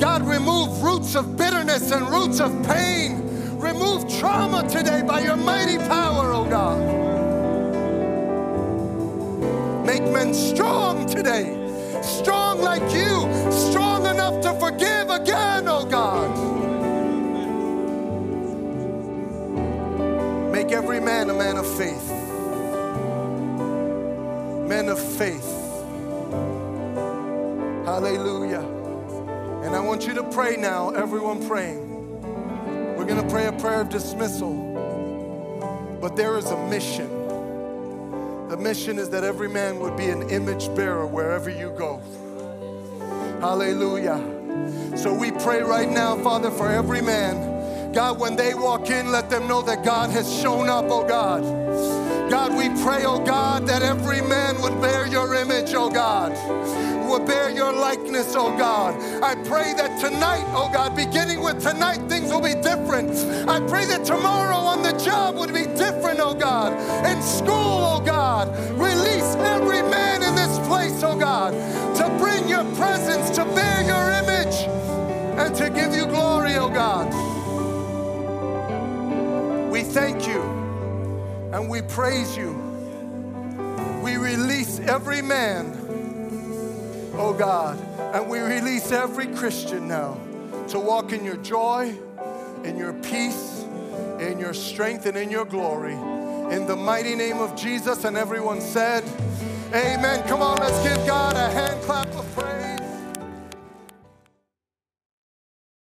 God, 0.00 0.22
remove 0.22 0.82
roots 0.82 1.16
of 1.16 1.36
bitterness 1.36 1.90
and 1.90 2.08
roots 2.08 2.38
of 2.40 2.52
pain. 2.66 3.29
Remove 3.60 4.08
trauma 4.18 4.66
today 4.66 5.02
by 5.02 5.20
your 5.20 5.36
mighty 5.36 5.76
power, 5.76 6.32
oh 6.32 6.46
God. 6.46 6.80
Make 9.84 10.02
men 10.02 10.32
strong 10.32 11.06
today, 11.06 11.44
strong 12.02 12.62
like 12.62 12.80
you, 12.94 13.28
strong 13.52 14.06
enough 14.06 14.40
to 14.44 14.54
forgive 14.58 15.10
again, 15.10 15.68
oh 15.68 15.84
God. 15.84 16.30
Make 20.50 20.72
every 20.72 21.00
man 21.00 21.28
a 21.28 21.34
man 21.34 21.58
of 21.58 21.66
faith. 21.76 22.10
Men 24.66 24.88
of 24.88 24.98
faith. 24.98 25.44
Hallelujah. 27.84 28.66
And 29.64 29.76
I 29.76 29.80
want 29.80 30.06
you 30.06 30.14
to 30.14 30.22
pray 30.22 30.56
now, 30.56 30.90
everyone 30.90 31.46
praying. 31.46 31.89
Going 33.10 33.26
to 33.26 33.28
pray 33.28 33.46
a 33.46 33.52
prayer 33.52 33.80
of 33.80 33.88
dismissal. 33.88 34.54
But 36.00 36.14
there 36.14 36.38
is 36.38 36.46
a 36.46 36.68
mission. 36.68 37.08
The 38.48 38.56
mission 38.56 39.00
is 39.00 39.10
that 39.10 39.24
every 39.24 39.48
man 39.48 39.80
would 39.80 39.96
be 39.96 40.10
an 40.10 40.30
image 40.30 40.72
bearer 40.76 41.08
wherever 41.08 41.50
you 41.50 41.74
go. 41.76 42.00
Hallelujah. 43.40 44.16
So 44.96 45.12
we 45.12 45.32
pray 45.32 45.60
right 45.60 45.90
now, 45.90 46.22
Father, 46.22 46.52
for 46.52 46.68
every 46.68 47.02
man. 47.02 47.92
God, 47.92 48.20
when 48.20 48.36
they 48.36 48.54
walk 48.54 48.90
in, 48.90 49.10
let 49.10 49.28
them 49.28 49.48
know 49.48 49.60
that 49.62 49.84
God 49.84 50.10
has 50.10 50.32
shown 50.40 50.68
up, 50.68 50.84
oh 50.88 51.04
God. 51.04 51.42
God, 52.30 52.56
we 52.56 52.68
pray, 52.84 53.04
oh 53.06 53.18
God, 53.24 53.66
that 53.66 53.82
every 53.82 54.20
man 54.20 54.62
would 54.62 54.80
bear 54.80 55.08
your 55.08 55.34
image, 55.34 55.74
oh 55.74 55.90
God, 55.90 56.30
would 57.10 57.26
bear 57.26 57.50
your 57.50 57.72
likeness, 57.72 58.34
oh 58.36 58.56
God. 58.56 58.94
I 59.22 59.34
pray 59.44 59.74
that 59.74 60.00
tonight, 60.00 60.44
oh 60.54 60.70
God, 60.72 60.94
beginning 60.94 61.40
with 61.42 61.60
tonight, 61.60 61.98
things 62.08 62.30
will 62.32 62.40
be 62.40 62.54
different. 62.54 63.10
I 63.48 63.60
pray 63.66 63.84
that 63.86 64.04
tomorrow 64.04 64.56
on 64.56 64.82
the 64.82 64.92
job 64.92 65.36
would 65.36 65.52
be 65.52 65.64
different, 65.64 66.20
oh 66.20 66.34
God. 66.34 66.72
In 67.06 67.20
school, 67.22 67.50
oh 67.50 68.02
God, 68.04 68.48
release 68.78 69.34
every 69.54 69.82
man 69.82 70.22
in 70.22 70.34
this 70.34 70.58
place, 70.68 71.02
oh 71.02 71.18
God, 71.18 71.52
to 71.96 72.08
bring 72.18 72.48
your 72.48 72.64
presence, 72.76 73.30
to 73.36 73.44
bear 73.44 73.82
your 73.82 74.10
image, 74.22 74.54
and 75.38 75.54
to 75.56 75.68
give 75.70 75.94
you 75.94 76.06
glory, 76.06 76.54
oh 76.56 76.70
God. 76.70 77.08
We 79.70 79.82
thank 79.82 80.26
you 80.26 80.40
and 81.52 81.68
we 81.68 81.82
praise 81.82 82.36
you. 82.36 82.56
We 84.02 84.16
release 84.16 84.78
every 84.80 85.22
man, 85.22 85.79
oh 87.14 87.34
God, 87.36 87.78
and 88.14 88.28
we 88.28 88.38
release 88.38 88.92
every 88.92 89.26
Christian 89.28 89.88
now 89.88 90.18
to 90.68 90.78
walk 90.78 91.12
in 91.12 91.24
your 91.24 91.36
joy, 91.38 91.96
in 92.64 92.76
your 92.76 92.92
peace, 92.92 93.64
in 94.20 94.38
your 94.38 94.54
strength, 94.54 95.06
and 95.06 95.16
in 95.16 95.30
your 95.30 95.44
glory. 95.44 95.94
In 96.54 96.66
the 96.66 96.76
mighty 96.76 97.14
name 97.14 97.38
of 97.38 97.54
Jesus, 97.56 98.04
and 98.04 98.16
everyone 98.16 98.60
said, 98.60 99.04
Amen. 99.72 100.26
Come 100.26 100.42
on, 100.42 100.58
let's 100.58 100.82
give 100.82 101.06
God 101.06 101.36
a 101.36 101.48
hand 101.50 101.80
clap 101.82 102.08
of 102.08 102.34
praise. 102.34 102.79